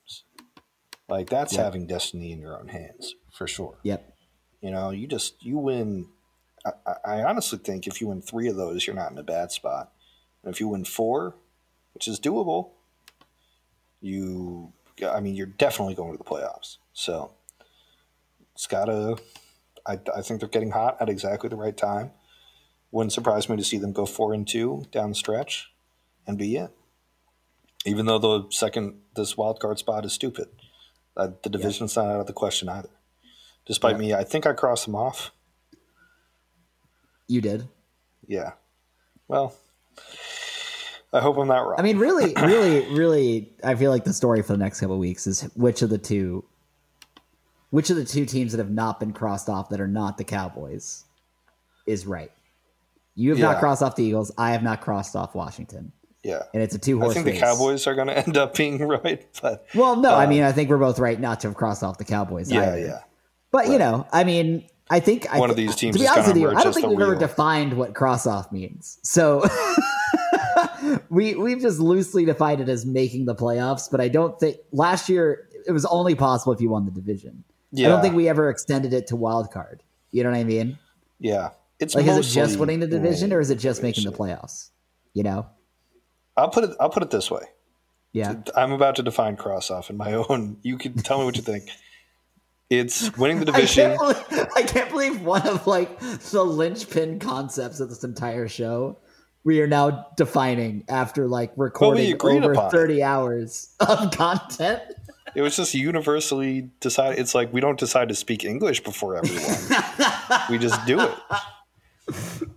Like 1.09 1.29
that's 1.29 1.55
Yeah. 1.55 1.65
having 1.65 1.87
destiny 1.87 2.33
in 2.33 2.41
your 2.41 2.59
own 2.59 2.69
hands 2.69 3.15
for 3.33 3.47
sure. 3.47 3.79
Yep. 3.83 4.13
You 4.61 4.71
know, 4.71 4.91
you 4.91 5.07
just 5.07 5.45
you 5.45 5.59
win. 5.59 6.09
I, 6.65 6.71
I- 6.87 6.97
I 7.21 7.25
honestly 7.25 7.59
think 7.59 7.87
if 7.87 8.01
you 8.01 8.09
win 8.09 8.23
three 8.23 8.49
of 8.49 8.57
those, 8.57 8.87
you're 8.87 8.97
not 8.97 9.13
in 9.13 9.19
a 9.19 9.23
bad 9.23 9.53
spot. 9.53 9.93
And 10.43 10.53
if 10.53 10.61
you 10.61 10.69
win 10.69 10.85
four, 10.85 11.35
which 11.93 12.09
is 12.09 12.19
doable, 12.19 12.71
you, 14.01 14.73
I 15.07 15.21
mean, 15.21 15.35
you're 15.35 15.47
definitely 15.47 15.95
going 15.95 16.13
to 16.13 16.19
the 16.19 16.25
playoffs. 16.25 16.79
So 16.93 17.33
it's 18.55 18.67
gotta. 18.67 19.17
I, 19.87 19.99
I 20.17 20.23
think 20.23 20.41
they're 20.41 20.49
getting 20.49 20.71
hot 20.71 20.97
at 21.01 21.11
exactly 21.11 21.49
the 21.51 21.57
right 21.57 21.77
time. 21.77 22.13
Wouldn't 22.91 23.13
surprise 23.13 23.49
me 23.51 23.57
to 23.57 23.65
see 23.65 23.77
them 23.77 23.93
go 23.93 24.07
four 24.07 24.33
and 24.33 24.47
two 24.49 24.85
down 24.91 25.11
the 25.11 25.15
stretch, 25.15 25.71
and 26.27 26.39
be 26.39 26.57
it. 26.57 26.71
Even 27.85 28.07
though 28.07 28.19
the 28.19 28.47
second 28.51 29.01
this 29.15 29.37
wild 29.37 29.61
card 29.61 29.79
spot 29.79 30.05
is 30.07 30.13
stupid, 30.15 30.49
uh, 31.17 31.29
the 31.43 31.49
division's 31.51 31.97
not 31.97 32.07
out 32.07 32.21
of 32.21 32.27
the 32.27 32.33
question 32.33 32.69
either. 32.69 32.89
Despite 33.67 33.93
Yeah. 33.95 33.99
me, 33.99 34.15
I 34.15 34.25
think 34.25 34.47
I 34.47 34.53
crossed 34.53 34.87
them 34.87 34.95
off. 34.95 35.31
You 37.29 37.41
did. 37.41 37.69
Yeah. 38.27 38.53
Well, 39.29 39.55
I 41.13 41.21
hope 41.21 41.37
I'm 41.39 41.49
not 41.49 41.61
wrong. 41.67 41.77
I 41.79 41.83
mean, 41.83 41.99
really, 41.99 42.35
really, 42.43 42.87
really, 42.95 43.53
I 43.63 43.75
feel 43.75 43.91
like 43.91 44.05
the 44.05 44.13
story 44.13 44.43
for 44.43 44.53
the 44.53 44.59
next 44.59 44.81
couple 44.81 44.95
of 44.97 45.01
weeks 45.01 45.27
is 45.27 45.43
which 45.55 45.83
of 45.83 45.91
the 45.91 45.99
two, 45.99 46.45
which 47.71 47.91
of 47.91 47.97
the 47.97 48.05
two 48.05 48.27
teams 48.27 48.53
that 48.53 48.59
have 48.59 48.71
not 48.71 49.01
been 49.01 49.13
crossed 49.13 49.49
off 49.49 49.71
that 49.71 49.81
are 49.81 49.89
not 49.89 50.19
the 50.19 50.25
Cowboys, 50.25 51.05
is 51.87 52.07
right. 52.07 52.33
You 53.15 53.31
have 53.31 53.39
Yeah. 53.39 53.53
not 53.53 53.61
crossed 53.61 53.83
off 53.83 53.97
the 53.97 54.05
Eagles. 54.05 54.33
I 54.37 54.51
have 54.53 54.63
not 54.63 54.81
crossed 54.81 55.15
off 55.17 55.35
Washington, 55.35 55.93
yeah. 56.25 56.43
and 56.53 56.63
it's 56.63 56.75
a 56.75 56.79
two 56.79 56.99
horse 56.99 57.13
I 57.13 57.15
think 57.15 57.27
race. 57.27 57.41
the 57.41 57.47
Cowboys 57.47 57.87
are 57.87 57.95
going 57.95 58.09
to 58.09 58.19
end 58.19 58.37
up 58.37 58.57
being 58.57 58.79
right, 58.79 59.25
but 59.41 59.67
Well, 59.75 59.97
no, 59.97 60.11
I 60.15 60.25
uh, 60.25 60.29
mean, 60.29 60.43
I 60.43 60.53
think 60.53 60.71
we're 60.71 60.79
both 60.79 60.99
right 60.99 61.19
not 61.21 61.41
to 61.41 61.49
have 61.49 61.57
crossed 61.57 61.83
off 61.83 61.99
the 61.99 62.05
Cowboys. 62.05 62.51
yeah, 62.51 62.63
either. 62.63 62.79
yeah. 62.79 62.99
But 63.51 63.69
you 63.69 63.79
know, 63.79 64.07
I 64.13 64.25
mean, 64.25 64.65
I 64.91 65.01
think 65.01 65.33
I 65.33 65.39
One 65.39 65.51
of 65.51 65.57
these 65.57 65.77
teams 65.77 65.95
To 65.95 66.01
be 66.01 66.05
is 66.05 66.11
honest 66.11 66.29
with 66.29 66.37
you, 66.39 66.51
I 66.51 66.63
don't 66.63 66.73
think 66.73 66.89
we've 66.89 67.01
ever 67.01 67.15
defined 67.15 67.75
what 67.75 67.95
cross 67.95 68.27
off 68.27 68.51
means. 68.51 68.99
So 69.03 69.45
we 71.09 71.35
we've 71.37 71.61
just 71.61 71.79
loosely 71.79 72.25
defined 72.25 72.61
it 72.61 72.69
as 72.69 72.85
making 72.85 73.27
the 73.27 73.35
playoffs. 73.35 73.91
But 73.91 74.01
I 74.01 74.09
don't 74.09 74.39
think 74.39 74.57
last 74.73 75.09
year 75.09 75.49
it 75.67 75.73
was 75.73 75.87
only 75.87 76.15
possible 76.15 76.53
if 76.53 76.61
you 76.61 76.69
won 76.69 76.85
the 76.85 76.91
division. 76.91 77.45
Yeah. 77.73 77.87
I 77.87 77.91
don't 77.91 78.03
think 78.03 78.15
we 78.15 78.29
ever 78.29 78.51
extended 78.51 78.93
it 78.93 79.07
to 79.09 79.17
wild 79.17 79.51
card. 79.51 79.83
You 80.11 80.23
know 80.23 80.31
what 80.31 80.39
I 80.39 80.45
mean? 80.45 80.79
Yeah. 81.19 81.51
It's 81.81 81.95
Like, 81.95 82.07
is 82.07 82.19
it 82.19 82.35
just 82.35 82.59
winning 82.59 82.81
the 82.81 82.87
division, 82.87 83.33
or 83.33 83.41
is 83.41 83.51
it 83.51 83.59
just 83.59 83.83
making 83.83 84.05
the 84.05 84.13
playoffs? 84.13 84.71
You 85.13 85.25
know? 85.25 85.47
I'll 86.37 86.49
put 86.51 86.65
it. 86.65 86.71
I'll 86.81 86.91
put 86.91 87.03
it 87.03 87.11
this 87.11 87.31
way. 87.31 87.43
Yeah. 88.13 88.37
I'm 88.57 88.73
about 88.73 88.97
to 88.97 89.03
define 89.03 89.37
cross 89.37 89.71
off 89.71 89.91
in 89.91 89.97
my 89.97 90.13
own. 90.29 90.59
You 90.63 90.79
can 90.79 90.95
tell 90.95 91.19
me 91.19 91.25
what 91.25 91.37
you 91.37 91.43
think. 91.43 91.69
It's 92.71 93.17
winning 93.17 93.41
the 93.41 93.53
I 93.53 93.57
division. 93.57 93.97
can't, 93.97 94.29
believe, 94.29 94.49
I 94.57 94.63
can't 94.63 94.91
believe 94.91 95.23
one 95.23 95.47
of 95.47 95.67
like 95.67 95.99
the 96.01 96.45
linchpin 96.45 97.19
concepts 97.19 97.81
of 97.81 97.89
this 97.89 98.05
entire 98.05 98.49
show 98.49 98.99
we 99.45 99.61
are 99.61 99.67
now 99.67 100.07
defining 100.17 100.85
after 100.89 101.29
like 101.29 101.53
recording 101.57 102.17
over 102.23 102.53
upon 102.53 102.71
30 102.71 103.03
hours 103.03 103.75
of 103.79 104.11
content. 104.17 104.81
It 105.35 105.43
was 105.43 105.57
just 105.57 105.75
universally 105.75 106.71
decided. 106.81 107.19
It's 107.19 107.35
like 107.35 107.53
we 107.53 107.61
don't 107.61 107.79
decide 107.79 108.09
to 108.09 108.15
speak 108.15 108.45
English 108.45 108.83
before 108.83 109.17
everyone. 109.17 109.85
we 110.51 110.59
just 110.59 110.85
do 110.87 111.01
it. 111.01 112.49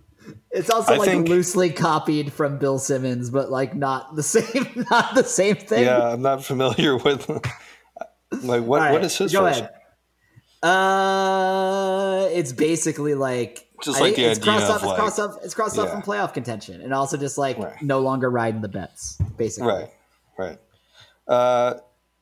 It's 0.50 0.70
also 0.70 0.94
I 0.94 0.96
like 0.96 1.08
think- 1.08 1.28
loosely 1.28 1.70
copied 1.70 2.32
from 2.32 2.58
Bill 2.58 2.78
Simmons, 2.78 3.28
but 3.30 3.50
like 3.50 3.74
not 3.74 4.16
the 4.16 4.22
same 4.34 4.86
not 4.90 5.14
the 5.14 5.24
same 5.24 5.56
thing. 5.56 5.84
Yeah, 5.84 6.12
I'm 6.12 6.22
not 6.22 6.44
familiar 6.44 6.96
with. 6.96 7.28
Like 8.42 8.62
what? 8.64 8.80
Right, 8.80 8.92
what 8.92 9.04
is 9.04 9.16
his 9.16 9.32
go 9.32 9.42
version? 9.42 9.64
ahead. 9.64 9.74
Uh, 10.62 12.28
it's 12.32 12.52
basically 12.52 13.14
like 13.14 13.66
Just 13.82 14.00
like 14.00 14.14
think 14.14 14.16
the 14.16 14.30
it's 14.32 14.40
idea 14.40 14.52
crossed 14.52 14.64
of, 14.64 14.70
off. 14.70 14.76
It's 14.82 14.86
like- 14.86 14.96
crossed 14.98 15.18
off. 15.20 15.44
It's 15.44 15.54
crossed 15.54 15.78
off 15.78 15.90
from 15.90 16.02
playoff 16.02 16.34
contention, 16.34 16.80
and 16.80 16.92
also 16.92 17.16
just 17.16 17.38
like 17.38 17.58
Right. 17.58 17.80
no 17.82 18.00
longer 18.00 18.30
riding 18.30 18.60
the 18.60 18.68
bets. 18.68 19.18
Basically, 19.36 19.68
Right, 19.68 19.90
right. 20.38 20.58
Uh, 21.26 21.74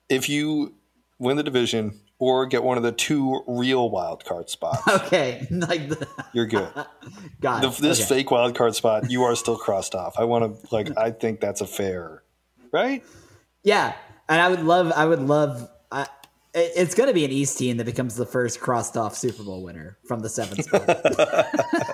if 0.09 0.29
you 0.29 0.74
win 1.18 1.37
the 1.37 1.43
division 1.43 1.99
or 2.19 2.47
get 2.47 2.62
one 2.62 2.77
of 2.77 2.83
the 2.83 2.93
two 2.93 3.43
real 3.47 3.91
wild 3.91 4.25
card 4.25 4.49
spots, 4.49 4.83
Okay, 4.89 5.47
like 5.51 5.89
the, 5.89 6.09
you're 6.33 6.47
good. 6.47 6.69
got 7.41 7.62
The, 7.62 7.69
it. 7.69 7.77
this 7.79 8.01
Okay. 8.01 8.09
fake 8.21 8.31
wild 8.31 8.55
card 8.55 8.75
spot, 8.75 9.11
you 9.11 9.23
are 9.25 9.37
still 9.37 9.57
crossed 9.59 9.95
off. 9.95 10.19
I 10.19 10.25
want 10.25 10.61
to 10.62 10.75
like. 10.75 10.97
I 10.97 11.11
think 11.11 11.41
that's 11.41 11.61
a 11.61 11.67
fair, 11.67 12.23
right? 12.73 13.05
Yeah, 13.62 13.95
and 14.29 14.41
I 14.41 14.49
would 14.49 14.62
love. 14.64 14.93
I 14.95 15.05
would 15.07 15.21
love. 15.21 15.69
I, 15.91 16.07
it's 16.59 16.95
going 16.95 17.09
to 17.09 17.12
be 17.12 17.27
an 17.27 17.31
East 17.33 17.59
team 17.59 17.77
that 17.77 17.85
becomes 17.85 18.14
the 18.17 18.25
first 18.25 18.61
crossed 18.61 18.97
off 18.97 19.14
Super 19.14 19.43
Bowl 19.43 19.62
winner 19.62 19.99
from 20.09 20.21
the 20.21 20.29
seventh 20.31 20.64
spot. 20.64 21.47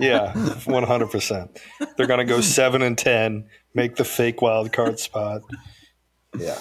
Yeah, 0.00 0.32
one 0.66 0.84
hundred 0.84 1.10
percent. 1.10 1.58
They're 1.96 2.06
gonna 2.06 2.24
go 2.24 2.40
seven 2.40 2.82
and 2.82 2.96
ten, 2.96 3.48
make 3.74 3.96
the 3.96 4.04
fake 4.04 4.40
wild 4.42 4.72
card 4.72 5.00
spot. 5.00 5.42
Yeah, 6.38 6.58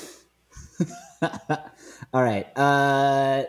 All 2.16 2.24
right. 2.24 2.48
Uh, 2.58 3.44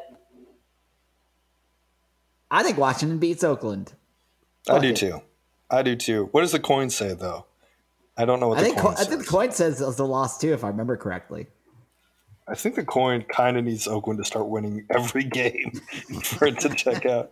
I 2.50 2.62
think 2.64 2.76
Washington 2.78 3.18
beats 3.18 3.44
Oakland. 3.44 3.92
I 4.68 4.80
do 4.80 4.88
it. 4.88 4.96
too. 4.96 5.22
I 5.70 5.82
do 5.84 5.94
too. 5.94 6.30
What 6.32 6.40
does 6.40 6.50
the 6.50 6.58
coin 6.58 6.90
say 6.90 7.14
though? 7.14 7.46
I 8.16 8.24
don't 8.24 8.40
know 8.40 8.48
what 8.48 8.58
I 8.58 8.62
the 8.62 8.66
think 8.70 8.78
coin 8.78 8.94
co- 8.96 9.00
I 9.00 9.04
think 9.04 9.20
the 9.20 9.26
coin 9.28 9.52
says 9.52 9.80
it 9.80 9.86
was 9.86 9.94
the 9.94 10.04
loss 10.04 10.38
too, 10.38 10.52
if 10.52 10.64
I 10.64 10.68
remember 10.68 10.96
correctly. 10.96 11.46
I 12.48 12.56
think 12.56 12.74
the 12.74 12.84
coin 12.84 13.22
kind 13.22 13.56
of 13.56 13.64
needs 13.64 13.86
Oakland 13.86 14.18
to 14.18 14.24
start 14.24 14.48
winning 14.48 14.84
every 14.90 15.22
game 15.40 15.80
for 16.24 16.48
it 16.48 16.58
to 16.58 16.68
check 16.70 17.06
out. 17.06 17.30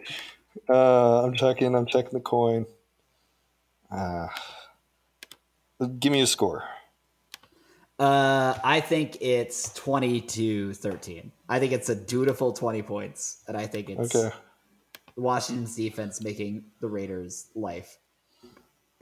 Uh, 0.68 1.24
I'm 1.24 1.34
checking. 1.34 1.74
I'm 1.74 1.86
checking 1.86 2.12
the 2.12 2.20
coin. 2.20 2.64
Uh, 3.90 4.28
give 5.98 6.12
me 6.12 6.20
a 6.20 6.28
score. 6.28 6.62
Uh, 7.98 8.58
I 8.64 8.80
think 8.80 9.18
it's 9.20 9.72
twenty 9.74 10.20
to 10.20 10.74
thirteen. 10.74 11.30
I 11.48 11.60
think 11.60 11.72
it's 11.72 11.88
a 11.88 11.94
dutiful 11.94 12.52
twenty 12.52 12.82
points, 12.82 13.42
and 13.46 13.56
I 13.56 13.66
think 13.66 13.88
it's 13.90 14.14
Okay. 14.14 14.34
Washington's 15.16 15.76
defense 15.76 16.20
making 16.20 16.64
the 16.80 16.88
Raiders' 16.88 17.50
life 17.54 17.98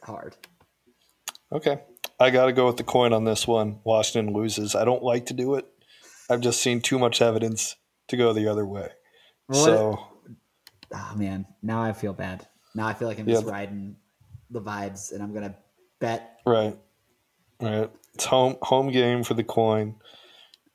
hard. 0.05 0.37
Okay. 1.51 1.81
I 2.21 2.31
got 2.31 2.47
to 2.47 2.53
go 2.53 2.67
with 2.67 2.77
the 2.77 2.85
coin 2.85 3.13
on 3.15 3.25
this 3.25 3.49
one. 3.49 3.81
Washington 3.85 4.35
loses. 4.35 4.75
I 4.75 4.85
don't 4.85 5.03
like 5.03 5.27
to 5.27 5.35
do 5.35 5.55
it. 5.55 5.67
I've 6.31 6.41
just 6.41 6.61
seen 6.61 6.81
too 6.83 6.99
much 6.99 7.21
evidence 7.23 7.77
to 8.09 8.17
go 8.17 8.33
the 8.33 8.47
other 8.47 8.65
way. 8.67 8.91
Well, 9.49 9.65
so, 9.65 10.07
Oh 10.95 11.15
man, 11.17 11.47
now 11.63 11.83
I 11.83 11.93
feel 11.95 12.13
bad. 12.13 12.47
Now 12.75 12.87
I 12.87 12.93
feel 12.95 13.09
like 13.09 13.19
I'm 13.19 13.27
Yeah. 13.29 13.37
just 13.37 13.47
riding 13.47 13.97
the 14.51 14.61
vibes, 14.61 15.13
and 15.13 15.23
I'm 15.23 15.33
gonna 15.33 15.57
bet. 15.99 16.41
right. 16.47 16.77
Right. 17.61 17.91
It's 18.15 18.27
home 18.27 18.57
home 18.63 18.91
game 18.91 19.25
for 19.25 19.35
the 19.35 19.45
coin. 19.45 19.97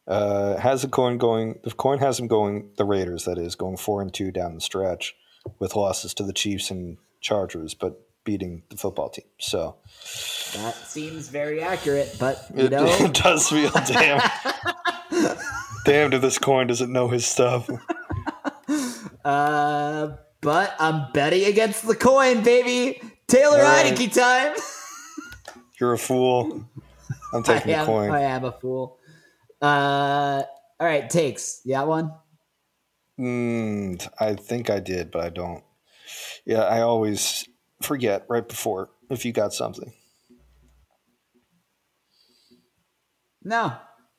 Uh, 0.08 0.58
has 0.58 0.82
the 0.82 0.88
coin 0.88 1.18
going? 1.18 1.60
The 1.64 1.72
coin 1.72 2.00
has 2.00 2.18
them 2.18 2.28
going. 2.28 2.70
The 2.78 2.86
Raiders, 2.86 3.26
that 3.26 3.38
is, 3.38 3.56
going 3.56 3.78
four 3.78 4.02
and 4.02 4.14
two 4.14 4.32
down 4.32 4.56
the 4.56 4.62
stretch, 4.62 5.16
with 5.60 5.76
losses 5.76 6.14
to 6.16 6.24
the 6.24 6.34
Chiefs 6.34 6.72
and 6.72 6.98
Chargers, 7.20 7.74
but 7.74 8.00
beating 8.24 8.64
the 8.70 8.78
football 8.78 9.10
team. 9.10 9.26
So 9.40 9.76
That 10.56 10.76
seems 10.76 11.28
very 11.30 11.62
accurate, 11.62 12.16
but 12.20 12.46
you 12.56 12.66
it, 12.66 12.72
know, 12.72 12.86
it 12.86 13.14
does 13.14 13.50
feel 13.50 13.72
damn. 13.88 14.22
damned 15.86 16.14
if 16.14 16.22
this 16.22 16.38
coin 16.38 16.68
doesn't 16.68 16.92
know 16.92 17.08
his 17.10 17.26
stuff. 17.26 17.70
uh, 19.26 20.10
but 20.42 20.76
I'm 20.80 21.12
betting 21.14 21.46
against 21.46 21.88
the 21.88 21.96
coin, 21.96 22.44
baby. 22.44 23.02
Taylor 23.28 23.58
All 23.58 23.64
right. 23.64 23.94
Heinicke 23.94 24.14
time. 24.14 24.56
You're 25.80 25.94
a 25.94 25.98
fool. 25.98 26.66
I'm 27.34 27.42
I 27.42 27.44
taking 27.44 27.72
the 27.72 27.78
am, 27.78 27.86
coin. 27.86 28.12
I 28.12 28.22
am 28.22 28.46
a 28.46 28.52
fool. 28.52 29.00
Uh, 29.62 30.44
all 30.80 30.88
right, 30.88 31.10
takes. 31.10 31.62
You 31.66 31.74
got 31.74 31.88
one? 31.88 32.14
Mm, 33.20 34.08
I 34.20 34.36
think 34.36 34.70
I 34.70 34.80
did, 34.80 35.12
but 35.12 35.22
I 35.22 35.30
don't. 35.30 35.64
Yeah, 36.46 36.62
I 36.62 36.82
always 36.82 37.48
forget 37.82 38.26
right 38.30 38.48
before 38.48 38.90
if 39.10 39.26
you 39.26 39.34
got 39.34 39.54
something. 39.54 39.92
No, 43.44 43.74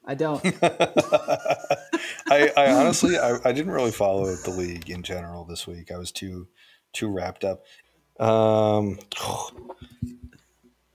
I 0.07 0.15
don't. 0.15 0.43
I, 2.31 2.51
I 2.57 2.73
honestly, 2.73 3.19
I, 3.19 3.39
I 3.45 3.53
didn't 3.53 3.73
really 3.73 3.91
follow 3.91 4.35
the 4.35 4.51
league 4.51 4.91
in 4.91 5.03
general 5.03 5.45
this 5.45 5.67
week. 5.67 5.93
I 5.93 5.99
was 5.99 6.13
too 6.13 6.49
too 6.93 7.09
wrapped 7.09 7.45
up. 7.45 7.63
Um, 8.19 8.99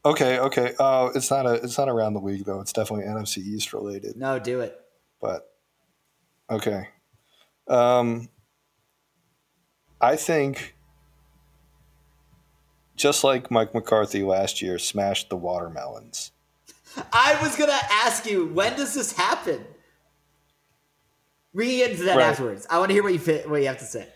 okay, 0.06 0.40
okay. 0.40 0.74
Oh, 0.80 1.12
it's 1.16 1.30
not 1.32 1.46
a 1.46 1.54
it's 1.56 1.78
not 1.78 1.90
around 1.90 2.14
the 2.14 2.20
league 2.22 2.46
though. 2.46 2.60
It's 2.62 2.74
definitely 2.74 3.06
NFC 3.06 3.38
East 3.40 3.74
related. 3.74 4.16
No, 4.18 4.40
do 4.40 4.62
it. 4.62 4.80
But 5.22 5.50
okay. 6.50 6.90
Um, 7.68 8.30
I 10.02 10.16
think 10.16 10.76
just 12.96 13.24
like 13.24 13.50
Mike 13.50 13.74
McCarthy 13.74 14.24
last 14.24 14.62
year 14.62 14.78
smashed 14.78 15.30
the 15.30 15.38
watermelons. 15.38 16.32
I 17.12 17.40
was 17.42 17.56
gonna 17.56 17.80
ask 17.90 18.26
you 18.26 18.46
when 18.48 18.76
does 18.78 18.94
this 18.94 19.14
happen. 19.14 19.66
We 21.54 21.66
can 21.68 21.78
get 21.78 21.92
into 21.92 22.04
that 22.06 22.18
Right. 22.18 22.26
afterwards. 22.28 22.66
I 22.70 22.80
want 22.80 22.90
to 22.90 22.94
hear 22.94 23.04
what 23.04 23.14
you 23.14 23.20
fit, 23.20 23.50
what 23.50 23.62
you 23.62 23.68
have 23.68 23.80
to 23.80 23.86
say. 23.86 24.08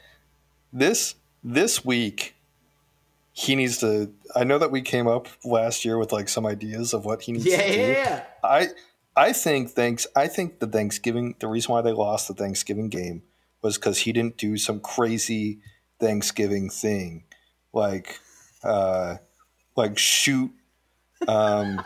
This 0.73 1.15
this 1.43 1.85
week 1.85 2.35
he 3.39 3.55
needs 3.55 3.77
to 3.77 4.11
I 4.35 4.43
know 4.43 4.57
that 4.57 4.71
we 4.71 4.81
came 4.81 5.07
up 5.07 5.27
last 5.45 5.85
year 5.85 5.99
with 5.99 6.11
like 6.11 6.27
some 6.27 6.43
ideas 6.47 6.91
of 6.91 7.05
what 7.05 7.21
he 7.21 7.33
needs 7.33 7.45
Yeah, 7.45 7.57
to 7.61 7.71
do. 7.71 7.79
yeah, 7.79 7.87
yeah. 7.91 8.23
I 8.43 8.69
I 9.15 9.31
think 9.31 9.69
thanks 9.69 10.07
I 10.15 10.27
think 10.27 10.57
the 10.59 10.65
Thanksgiving 10.65 11.35
the 11.39 11.47
reason 11.47 11.71
why 11.71 11.81
they 11.81 11.91
lost 11.91 12.27
the 12.27 12.33
Thanksgiving 12.33 12.89
game 12.89 13.21
was 13.61 13.77
because 13.77 13.99
he 13.99 14.11
didn't 14.11 14.37
do 14.37 14.57
some 14.57 14.79
crazy 14.79 15.59
Thanksgiving 15.99 16.71
thing 16.71 17.25
like 17.73 18.19
uh 18.63 19.17
like 19.75 19.99
shoot 19.99 20.51
um 21.27 21.79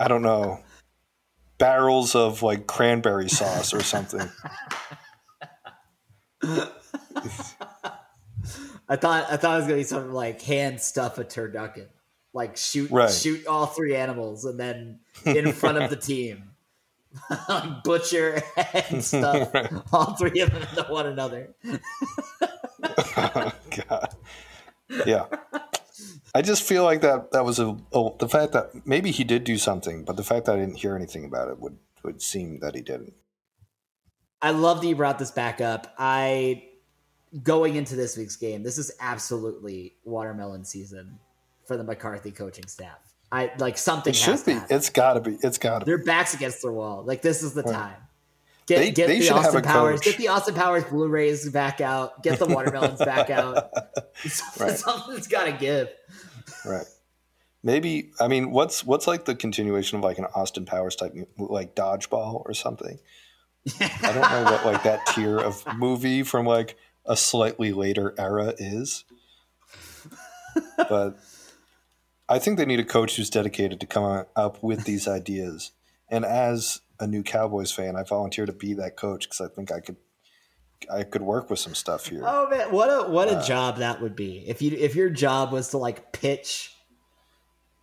I 0.00 0.08
don't 0.08 0.22
know 0.22 0.60
barrels 1.58 2.14
of 2.14 2.42
like 2.42 2.66
cranberry 2.66 3.28
sauce 3.28 3.74
or 3.74 3.82
something. 3.82 4.26
I 8.92 8.96
thought 8.96 9.24
I 9.30 9.38
thought 9.38 9.54
it 9.54 9.56
was 9.56 9.64
gonna 9.64 9.76
be 9.78 9.84
something 9.84 10.12
like 10.12 10.42
hand 10.42 10.78
stuff 10.78 11.16
a 11.16 11.24
turducken, 11.24 11.86
like 12.34 12.58
shoot 12.58 12.90
Right. 12.90 13.10
shoot 13.10 13.46
all 13.46 13.64
three 13.64 13.96
animals 13.96 14.44
and 14.44 14.60
then 14.60 15.00
in 15.24 15.50
front 15.54 15.78
of 15.78 15.88
the 15.88 15.96
team, 15.96 16.50
butcher 17.84 18.42
and 18.90 19.02
stuff 19.12 19.48
all 19.94 20.14
three 20.16 20.40
of 20.40 20.50
them 20.50 20.60
into 20.60 20.82
one 20.92 21.06
another. 21.06 21.54
Oh, 23.16 23.52
God. 23.88 24.14
Yeah. 25.06 25.24
I 26.34 26.42
just 26.42 26.62
feel 26.62 26.84
like 26.84 27.00
that 27.00 27.30
that 27.32 27.46
was 27.46 27.58
a 27.58 27.74
oh, 27.94 28.14
the 28.18 28.28
fact 28.28 28.52
that 28.52 28.86
maybe 28.86 29.10
he 29.10 29.24
did 29.24 29.44
do 29.44 29.56
something, 29.56 30.04
but 30.04 30.18
the 30.18 30.22
fact 30.24 30.44
that 30.44 30.56
I 30.56 30.58
didn't 30.58 30.76
hear 30.80 30.94
anything 30.94 31.24
about 31.24 31.48
it 31.48 31.58
would 31.60 31.78
would 32.04 32.20
seem 32.20 32.60
that 32.60 32.74
he 32.74 32.82
didn't. 32.82 33.14
I 34.42 34.50
love 34.50 34.82
that 34.82 34.86
you 34.88 34.96
brought 34.96 35.18
this 35.18 35.30
back 35.30 35.62
up. 35.62 35.94
I 35.98 36.64
going 37.42 37.76
into 37.76 37.96
this 37.96 38.16
week's 38.16 38.36
game, 38.36 38.62
this 38.62 38.78
is 38.78 38.92
absolutely 39.00 39.94
watermelon 40.04 40.64
season 40.64 41.18
for 41.66 41.76
the 41.76 41.84
McCarthy 41.84 42.30
coaching 42.30 42.66
staff. 42.66 42.98
I 43.30 43.50
like 43.58 43.78
something 43.78 44.10
It 44.10 44.16
should 44.16 44.44
be. 44.44 44.52
happen. 44.52 44.76
It's 44.76 44.90
got 44.90 45.14
to 45.14 45.20
be. 45.20 45.38
It's 45.42 45.56
got 45.58 45.78
to 45.80 45.84
be. 45.86 45.90
Their 45.90 46.04
backs 46.04 46.34
against 46.34 46.60
the 46.62 46.70
wall. 46.70 47.02
Like 47.04 47.22
this 47.22 47.42
is 47.42 47.54
the 47.54 47.62
Right. 47.62 47.72
time. 47.72 47.96
Get 48.66 48.78
They- 48.78 48.90
get 48.90 49.06
they 49.08 49.18
the 49.20 49.30
Austin 49.30 49.62
Powers. 49.62 50.00
coach. 50.00 50.04
Get 50.04 50.18
the 50.18 50.28
Austin 50.28 50.54
Powers 50.54 50.84
Blu-rays 50.84 51.48
back 51.50 51.80
out. 51.80 52.22
Get 52.22 52.38
the 52.38 52.46
watermelons 52.46 52.98
back 52.98 53.30
out. 53.30 53.70
Right. 54.60 54.70
Something's 54.78 55.26
got 55.26 55.44
to 55.46 55.52
give. 55.52 55.88
Right. 56.64 56.86
Maybe 57.64 58.10
I 58.20 58.28
mean, 58.28 58.50
what's 58.50 58.84
what's 58.84 59.06
like 59.06 59.24
the 59.24 59.34
continuation 59.34 59.96
of 59.98 60.04
like 60.04 60.18
an 60.18 60.26
Austin 60.34 60.64
Powers 60.66 60.94
type 60.96 61.14
like 61.38 61.74
dodgeball 61.74 62.42
or 62.44 62.52
something? 62.54 62.98
I 63.80 64.12
don't 64.12 64.16
know 64.16 64.44
what 64.52 64.66
like 64.66 64.82
that 64.82 65.06
tier 65.06 65.38
of 65.38 65.64
movie 65.76 66.22
from 66.24 66.44
like 66.44 66.76
a 67.06 67.16
slightly 67.16 67.72
later 67.72 68.14
era 68.18 68.54
is, 68.58 69.04
but 70.76 71.18
I 72.28 72.38
think 72.38 72.58
they 72.58 72.66
need 72.66 72.80
a 72.80 72.84
coach 72.84 73.16
who's 73.16 73.30
dedicated 73.30 73.80
to 73.80 73.86
come 73.86 74.24
up 74.36 74.62
with 74.62 74.84
these 74.84 75.08
ideas. 75.20 75.72
And 76.08 76.24
as 76.24 76.80
a 77.00 77.06
new 77.06 77.22
Cowboys 77.22 77.72
fan, 77.72 77.96
I 77.96 78.02
volunteer 78.02 78.46
to 78.46 78.52
be 78.52 78.74
that 78.74 78.96
coach 78.96 79.24
because 79.24 79.40
I 79.40 79.48
think 79.54 79.72
I 79.72 79.80
could 79.80 79.96
I 80.92 81.04
could 81.04 81.22
work 81.22 81.48
with 81.48 81.58
some 81.58 81.74
stuff 81.74 82.06
here. 82.06 82.22
Oh 82.24 82.48
man, 82.50 82.72
what 82.72 82.88
a 82.88 83.08
what 83.08 83.28
Uh, 83.28 83.38
a 83.38 83.42
job 83.44 83.78
that 83.78 84.00
would 84.00 84.16
be 84.16 84.44
if 84.46 84.60
you 84.62 84.76
if 84.76 84.94
your 84.94 85.10
job 85.10 85.52
was 85.52 85.68
to 85.70 85.78
like 85.78 86.12
pitch 86.12 86.74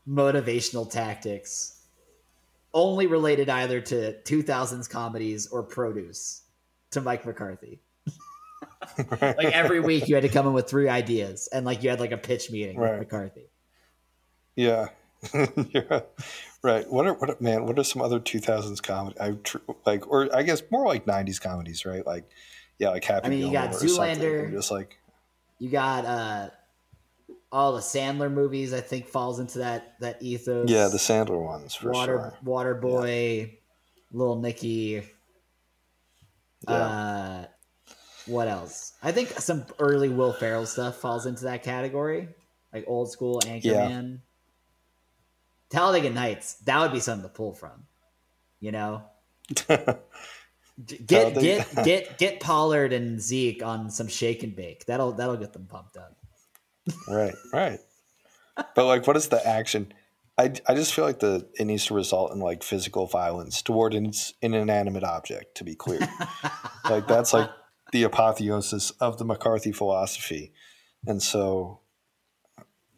motivational 0.08 0.90
tactics 0.90 1.80
only 2.74 3.08
related 3.08 3.50
either 3.50 3.82
to 3.82 4.14
2000s 4.24 4.90
comedies 4.90 5.48
or 5.48 5.64
produce 5.64 6.44
to 6.92 7.02
Mike 7.02 7.26
McCarthy. 7.26 7.82
like 9.22 9.46
every 9.54 9.80
week 9.80 10.08
you 10.08 10.16
had 10.16 10.22
to 10.24 10.30
come 10.30 10.48
in 10.48 10.54
with 10.54 10.70
three 10.70 10.88
ideas 10.88 11.50
and 11.52 11.66
like 11.66 11.84
you 11.84 11.90
had 11.90 12.00
like 12.00 12.12
a 12.12 12.18
pitch 12.18 12.50
meeting 12.52 12.78
Right. 12.78 12.92
with 12.92 13.00
McCarthy. 13.00 13.50
Yeah. 14.56 14.88
yeah. 15.74 16.02
Right. 16.62 16.90
What 16.90 17.08
are 17.08 17.14
what 17.14 17.30
are, 17.30 17.38
man? 17.40 17.66
What 17.66 17.78
are 17.78 17.84
some 17.84 18.02
other 18.02 18.20
two 18.20 18.40
thousands 18.40 18.80
comedy? 18.82 19.18
I 19.20 19.32
tr- 19.44 19.58
like, 19.86 20.08
or 20.10 20.34
I 20.36 20.44
guess 20.44 20.62
more 20.72 20.86
like 20.86 21.06
nineties 21.08 21.40
comedies, 21.40 21.86
right? 21.86 22.06
Like, 22.06 22.24
yeah, 22.78 22.90
like 22.90 23.04
Happy 23.04 23.26
I 23.28 23.30
mean, 23.30 23.40
you 23.40 23.52
Gilmore 23.52 23.72
got. 23.72 23.82
Zoolander. 23.82 24.52
Just 24.52 24.72
like, 24.72 24.98
You 25.60 25.70
got 25.70 26.06
uh 26.06 26.50
all 27.52 27.74
the 27.74 27.82
Sandler 27.82 28.32
movies 28.32 28.74
I 28.74 28.80
think 28.82 29.08
falls 29.08 29.40
into 29.40 29.60
that 29.60 29.96
that 30.00 30.22
ethos. 30.22 30.70
yeah, 30.70 30.88
the 30.88 30.98
Sandler 30.98 31.42
ones 31.42 31.76
for 31.76 31.92
Water 31.92 32.14
sure. 32.20 32.38
Water 32.44 32.76
Boy, 32.76 33.58
Little 34.14 34.38
Nicky. 34.40 35.04
Yeah. 36.68 36.74
Uh, 36.74 37.46
what 38.30 38.48
else? 38.48 38.94
I 39.02 39.12
think 39.12 39.30
some 39.30 39.66
early 39.80 40.10
Will 40.10 40.34
Ferrell 40.34 40.66
stuff 40.66 40.98
falls 40.98 41.26
into 41.26 41.46
that 41.46 41.64
category, 41.64 42.30
like 42.74 42.86
old 42.88 43.12
school 43.12 43.42
Anchorman. 43.42 44.20
Talladega 45.70 46.10
Nights. 46.10 46.56
That 46.66 46.80
would 46.80 46.92
be 46.92 47.00
something 47.00 47.28
to 47.28 47.34
pull 47.34 47.54
from. 47.54 47.86
You 48.60 48.72
know, 48.72 49.04
get 49.66 50.06
get 51.06 51.76
get 51.84 52.18
get 52.18 52.40
Pollard 52.40 52.94
and 52.94 53.22
Zeke 53.22 53.64
on 53.64 53.90
some 53.90 54.08
shake 54.08 54.44
and 54.44 54.56
bake. 54.56 54.86
That'll 54.86 55.14
that'll 55.14 55.38
get 55.38 55.54
them 55.54 55.66
pumped 55.66 55.98
up. 55.98 56.18
right. 57.08 57.36
Right. 57.54 57.80
But 58.76 58.86
like, 58.86 59.08
what 59.08 59.16
is 59.16 59.30
the 59.30 59.46
action? 59.48 59.94
I, 60.38 60.54
I 60.68 60.74
just 60.74 60.94
feel 60.94 61.04
like 61.04 61.20
the 61.20 61.48
it 61.60 61.66
needs 61.66 61.86
to 61.88 61.94
result 61.94 62.32
in 62.32 62.40
like 62.40 62.64
physical 62.64 63.08
violence 63.08 63.62
toward 63.62 63.94
an, 63.94 64.12
an 64.42 64.54
inanimate 64.54 65.04
object. 65.04 65.56
To 65.56 65.66
be 65.66 65.76
clear, 65.76 66.00
like 66.90 67.08
that's 67.08 67.34
like 67.34 67.50
the 67.92 68.04
apotheosis 68.04 68.92
of 69.00 69.18
the 69.18 69.26
McCarthy 69.26 69.72
philosophy. 69.72 70.52
And 71.06 71.22
so 71.22 71.80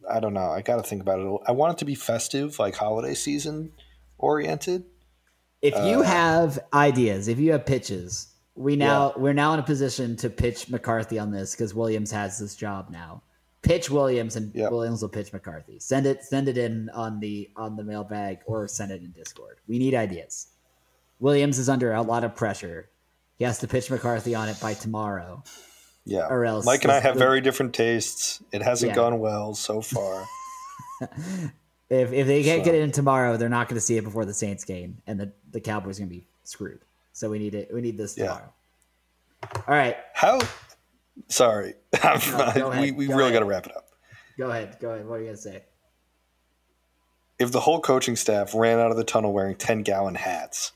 I 0.10 0.20
don't 0.20 0.34
know. 0.34 0.50
I 0.50 0.62
got 0.62 0.78
to 0.78 0.84
think 0.84 1.02
about 1.02 1.20
it. 1.20 1.42
I 1.48 1.52
want 1.52 1.74
it 1.74 1.80
to 1.80 1.86
be 1.86 1.96
festive, 1.96 2.58
like 2.60 2.76
holiday 2.76 3.14
season 3.14 3.72
oriented. 4.18 4.86
If 5.62 5.76
you 5.76 6.00
Uh, 6.00 6.04
have 6.04 6.60
ideas, 6.74 7.28
if 7.28 7.38
you 7.40 7.52
have 7.52 7.66
pitches, 7.66 8.28
we 8.56 8.76
now 8.76 9.14
we're 9.16 9.34
now 9.34 9.54
in 9.54 9.60
a 9.60 9.64
position 9.64 10.16
to 10.18 10.30
pitch 10.30 10.70
McCarthy 10.70 11.20
on 11.20 11.32
this 11.32 11.54
because 11.54 11.74
Williams 11.74 12.12
has 12.12 12.40
this 12.40 12.56
job 12.56 12.90
now. 12.90 13.22
Pitch 13.62 13.90
Williams 13.92 14.36
and. 14.36 14.52
Williams 14.56 15.04
will 15.04 15.10
pitch 15.10 15.32
McCarthy. 15.32 15.80
Send 15.80 16.08
it 16.08 16.24
send 16.24 16.48
it 16.50 16.58
in 16.58 16.90
on 16.90 17.20
the 17.20 17.50
on 17.56 17.76
the 17.76 17.84
mailbag 17.84 18.40
or 18.48 18.68
send 18.68 18.92
it 18.92 19.02
in 19.02 19.12
Discord. 19.12 19.58
We 19.68 19.78
need 19.78 19.94
ideas. 19.94 20.48
Williams 21.20 21.60
is 21.60 21.70
under 21.70 21.94
a 21.94 22.02
lot 22.02 22.24
of 22.24 22.36
pressure. 22.36 22.90
He 23.42 23.46
has 23.46 23.58
to 23.58 23.68
pitch 23.68 23.90
McCarthy 23.90 24.36
on 24.36 24.50
it 24.50 24.60
by 24.60 24.76
tomorrow. 24.76 25.42
Yeah. 26.06 26.28
Or 26.30 26.46
else 26.46 26.64
Mike 26.64 26.84
and 26.84 26.92
I 26.92 27.00
have 27.00 27.16
the- 27.16 27.20
very 27.20 27.42
different 27.42 27.74
tastes. 27.74 28.40
It 28.52 28.62
hasn't 28.62 28.92
Yeah. 28.92 28.96
gone 28.96 29.18
well 29.20 29.56
so 29.56 29.82
far. 29.82 30.28
If 31.90 32.14
if 32.14 32.28
they 32.28 32.44
can't 32.44 32.62
So- 32.62 32.66
get 32.66 32.76
it 32.76 32.84
in 32.84 32.92
tomorrow, 32.92 33.38
they're 33.38 33.50
not 33.50 33.68
going 33.68 33.78
to 33.78 33.82
see 33.82 33.98
it 33.98 34.04
before 34.04 34.26
the 34.26 34.34
Saints 34.36 34.64
game, 34.64 35.02
and 35.08 35.20
the, 35.20 35.32
the 35.52 35.60
Cowboys 35.60 35.98
are 35.98 36.02
going 36.04 36.10
to 36.10 36.16
be 36.18 36.28
screwed. 36.44 36.82
So 37.14 37.32
we 37.32 37.40
need 37.40 37.56
it. 37.56 37.74
We 37.74 37.82
need 37.82 37.98
this 37.98 38.16
Yeah. 38.16 38.26
tomorrow. 38.28 38.54
All 39.68 39.76
right, 39.76 39.98
How? 40.14 40.40
Sorry. 41.30 41.74
go 42.00 42.70
we 42.80 42.92
we 42.92 43.08
go 43.08 43.16
really 43.16 43.32
got 43.32 43.40
to 43.40 43.46
wrap 43.46 43.66
it 43.66 43.76
up. 43.76 43.88
go 44.38 44.52
ahead. 44.52 44.78
Go 44.80 44.92
ahead. 44.92 45.08
What 45.08 45.16
are 45.16 45.20
you 45.22 45.26
going 45.26 45.36
to 45.36 45.42
say? 45.42 45.64
If 47.40 47.52
the 47.52 47.60
whole 47.62 47.82
coaching 47.82 48.16
staff 48.16 48.54
ran 48.54 48.78
out 48.80 48.92
of 48.92 48.98
the 48.98 49.04
tunnel 49.04 49.34
wearing 49.34 49.56
10 49.56 49.82
gallon 49.82 50.14
hats, 50.14 50.72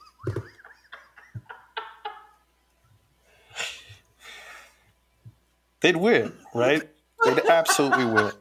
they'd 5.82 5.96
win, 5.98 6.34
right? 6.54 6.82
They'd 7.24 7.40
absolutely 7.46 8.06
win. 8.06 8.32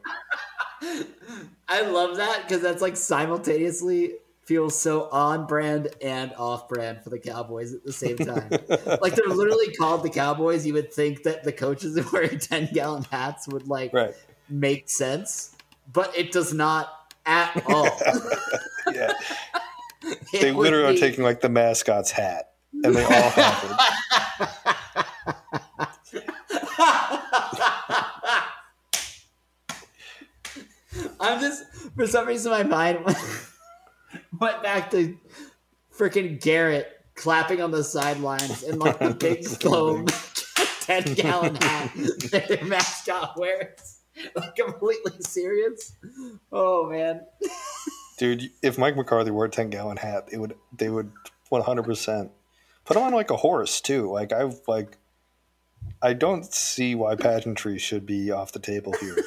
I 1.67 1.81
love 1.81 2.17
that 2.17 2.43
because 2.43 2.61
that's 2.61 2.81
like 2.81 2.95
simultaneously 2.97 4.13
feels 4.45 4.79
so 4.79 5.09
on 5.09 5.47
brand 5.47 5.89
and 6.03 6.31
off 6.37 6.69
brand 6.69 7.03
for 7.03 7.09
the 7.09 7.17
Cowboys 7.17 7.73
at 7.73 7.83
the 7.83 7.91
same 7.91 8.17
time. 8.17 8.49
like 9.01 9.15
they're 9.15 9.27
literally 9.27 9.73
called 9.73 10.03
the 10.03 10.09
Cowboys. 10.09 10.65
You 10.65 10.73
would 10.73 10.93
think 10.93 11.23
that 11.23 11.43
the 11.43 11.51
coaches 11.51 11.99
wearing 12.13 12.37
ten 12.39 12.69
gallon 12.71 13.03
hats 13.11 13.47
would 13.47 13.67
like 13.67 13.91
Right. 13.93 14.13
make 14.49 14.89
sense, 14.89 15.55
but 15.91 16.15
it 16.15 16.31
does 16.31 16.53
not 16.53 17.13
at 17.25 17.63
all. 17.67 17.89
Yeah. 18.93 19.13
They 20.31 20.51
literally 20.51 20.93
be- 20.93 20.97
are 20.99 21.01
taking 21.01 21.23
like 21.23 21.41
the 21.41 21.49
mascot's 21.49 22.11
hat, 22.11 22.51
and 22.83 22.93
they 22.95 23.03
all 23.03 23.09
have 23.31 23.63
it. 23.63 24.21
I'm 31.19 31.39
just 31.39 31.63
for 31.95 32.07
some 32.07 32.27
reason 32.27 32.51
my 32.51 32.63
mind 32.63 32.99
went, 34.39 34.63
back 34.63 34.91
to 34.91 35.17
freaking 35.95 36.41
Garrett 36.41 36.91
clapping 37.15 37.61
on 37.61 37.71
the 37.71 37.83
sidelines 37.83 38.63
in 38.63 38.79
like 38.79 38.99
the 38.99 39.13
big 39.19 39.45
foam 39.45 40.05
ten 40.81 41.03
gallon 41.15 41.55
hat 41.55 41.91
that 42.31 42.47
their 42.47 42.65
mascot 42.65 43.37
wears. 43.37 43.91
Like 44.33 44.55
completely 44.55 45.11
serious. 45.19 45.91
Oh 46.49 46.89
man. 46.89 47.25
Dude, 48.17 48.49
if 48.63 48.77
Mike 48.77 48.95
McCarthy 48.95 49.29
wore 49.29 49.43
a 49.43 49.49
ten 49.49 49.69
gallon 49.69 49.97
hat, 49.97 50.29
it 50.31 50.37
would 50.37 50.55
they 50.77 50.89
would 50.89 51.11
one 51.49 51.61
hundred 51.63 51.83
percent 51.83 52.31
put 52.85 52.95
him 52.95 53.03
on 53.03 53.13
like 53.13 53.29
a 53.29 53.35
horse 53.35 53.81
too. 53.81 54.09
Like 54.09 54.31
I've 54.31 54.61
like 54.69 54.97
I 56.01 56.13
don't 56.13 56.45
see 56.45 56.95
why 56.95 57.15
pageantry 57.15 57.77
should 57.77 58.05
be 58.05 58.31
off 58.31 58.53
the 58.53 58.59
table 58.59 58.93
here. 59.01 59.17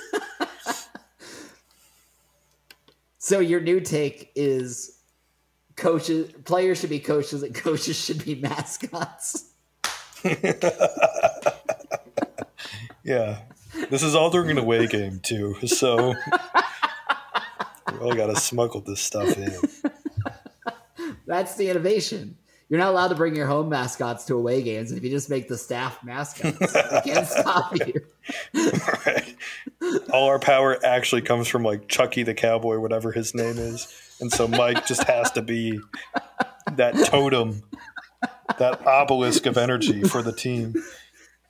So 3.19 3.41
your 3.41 3.61
new 3.61 3.81
take 3.81 4.31
is 4.37 4.99
coaches 5.77 6.33
players 6.45 6.81
should 6.81 6.91
be 6.91 7.01
coaches 7.01 7.43
and 7.43 7.55
coaches 7.55 7.97
should 8.03 8.25
be 8.25 8.35
mascots. 8.41 9.53
yeah. 13.03 13.41
This 13.91 14.03
is 14.03 14.15
all 14.15 14.31
during 14.31 14.51
an 14.51 14.59
away 14.59 14.87
game 14.87 15.21
too, 15.23 15.55
so 15.67 16.15
we 17.93 17.99
all 18.01 18.15
gotta 18.15 18.35
smuggle 18.37 18.81
this 18.81 19.01
stuff 19.01 19.37
in. 19.37 19.53
That's 21.27 21.55
the 21.57 21.71
innovation. 21.71 22.37
You're 22.69 22.81
not 22.81 22.91
allowed 22.91 23.09
to 23.09 23.15
bring 23.15 23.35
your 23.35 23.47
home 23.47 23.71
mascots 23.71 24.27
to 24.27 24.35
away 24.35 24.63
games 24.63 24.93
if 24.93 25.03
you 25.03 25.09
just 25.09 25.31
make 25.31 25.49
the 25.49 25.57
staff 25.57 26.05
mascots. 26.05 26.75
I 26.75 27.01
can't 27.01 27.27
stop 27.27 27.75
you. 27.77 28.05
Right. 29.07 29.37
All 30.13 30.29
our 30.29 30.39
power 30.39 30.79
actually 30.85 31.23
comes 31.23 31.49
from 31.49 31.63
like 31.63 31.89
Chucky 31.89 32.25
the 32.25 32.35
Cowboy, 32.35 32.79
whatever 32.79 33.11
his 33.11 33.35
name 33.35 33.57
is. 33.57 33.89
And 34.21 34.31
so 34.31 34.47
Mike 34.47 34.87
just 34.87 35.05
has 35.05 35.31
to 35.33 35.43
be 35.43 35.81
that 36.73 36.95
totem, 37.07 37.63
that 38.59 38.87
obelisk 38.87 39.47
of 39.47 39.57
energy 39.57 40.03
for 40.03 40.23
the 40.23 40.33
team. 40.33 40.75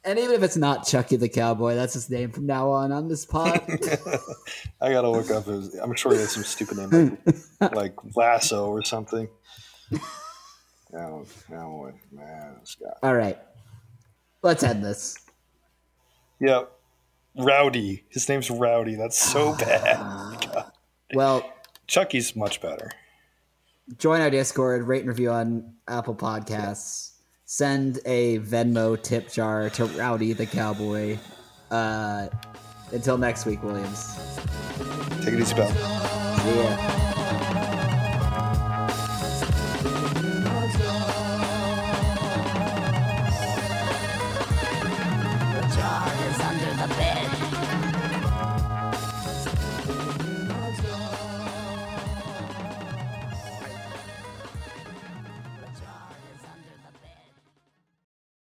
And 0.05 0.19
even 0.21 0.37
if 0.37 0.43
it's 0.45 0.57
not 0.57 0.87
Chucky 0.87 1.17
the 1.17 1.29
Cowboy, 1.29 1.75
that's 1.75 1.95
his 1.95 2.09
name 2.09 2.31
from 2.31 2.47
now 2.47 2.71
on 2.71 2.93
on 2.93 3.09
this 3.09 3.27
pod. 3.27 3.61
I 4.81 4.93
gotta 4.93 5.11
look 5.11 5.31
up 5.31 5.47
his 5.47 5.75
I'm 5.75 5.95
sure 5.97 6.13
he 6.13 6.19
has 6.19 6.33
some 6.33 6.45
stupid 6.45 6.79
name 6.79 7.19
like, 7.61 7.75
like 7.75 8.17
Lasso 8.17 8.69
or 8.69 8.85
something. 8.85 9.29
Now, 10.93 11.25
now, 11.51 11.91
man, 12.13 12.57
Scott. 12.65 12.99
All 13.03 13.15
right. 13.15 13.39
Let's 14.43 14.63
end 14.63 14.85
this. 14.85 15.17
Yep. 16.41 16.71
Rowdy. 17.37 18.05
His 18.09 18.29
name's 18.29 18.51
Rowdy. 18.51 18.95
That's 18.95 19.19
so 19.19 19.55
bad. 19.57 20.67
Well, 21.15 21.51
Chucky's 21.87 22.37
much 22.37 22.61
better. 22.61 22.91
join 23.97 24.21
our 24.21 24.29
Discord, 24.29 24.83
rate 24.87 25.01
and 25.01 25.09
review 25.09 25.31
on 25.31 25.73
Apple 25.89 26.15
Podcasts. 26.15 27.13
Send 27.47 27.99
a 28.05 28.41
Venmo 28.41 29.03
tip 29.03 29.33
jar 29.33 29.71
to 29.71 29.87
Rowdy 29.87 30.35
the 30.35 30.45
Cowboy. 30.45 31.17
Uh, 31.71 32.29
until 32.93 33.17
next 33.17 33.47
week, 33.47 33.63
Williams. 33.63 34.19
Take 35.25 35.33
it 35.33 35.41
easy, 35.41 35.55
pal. 35.55 35.69
Yeah. 36.47 37.05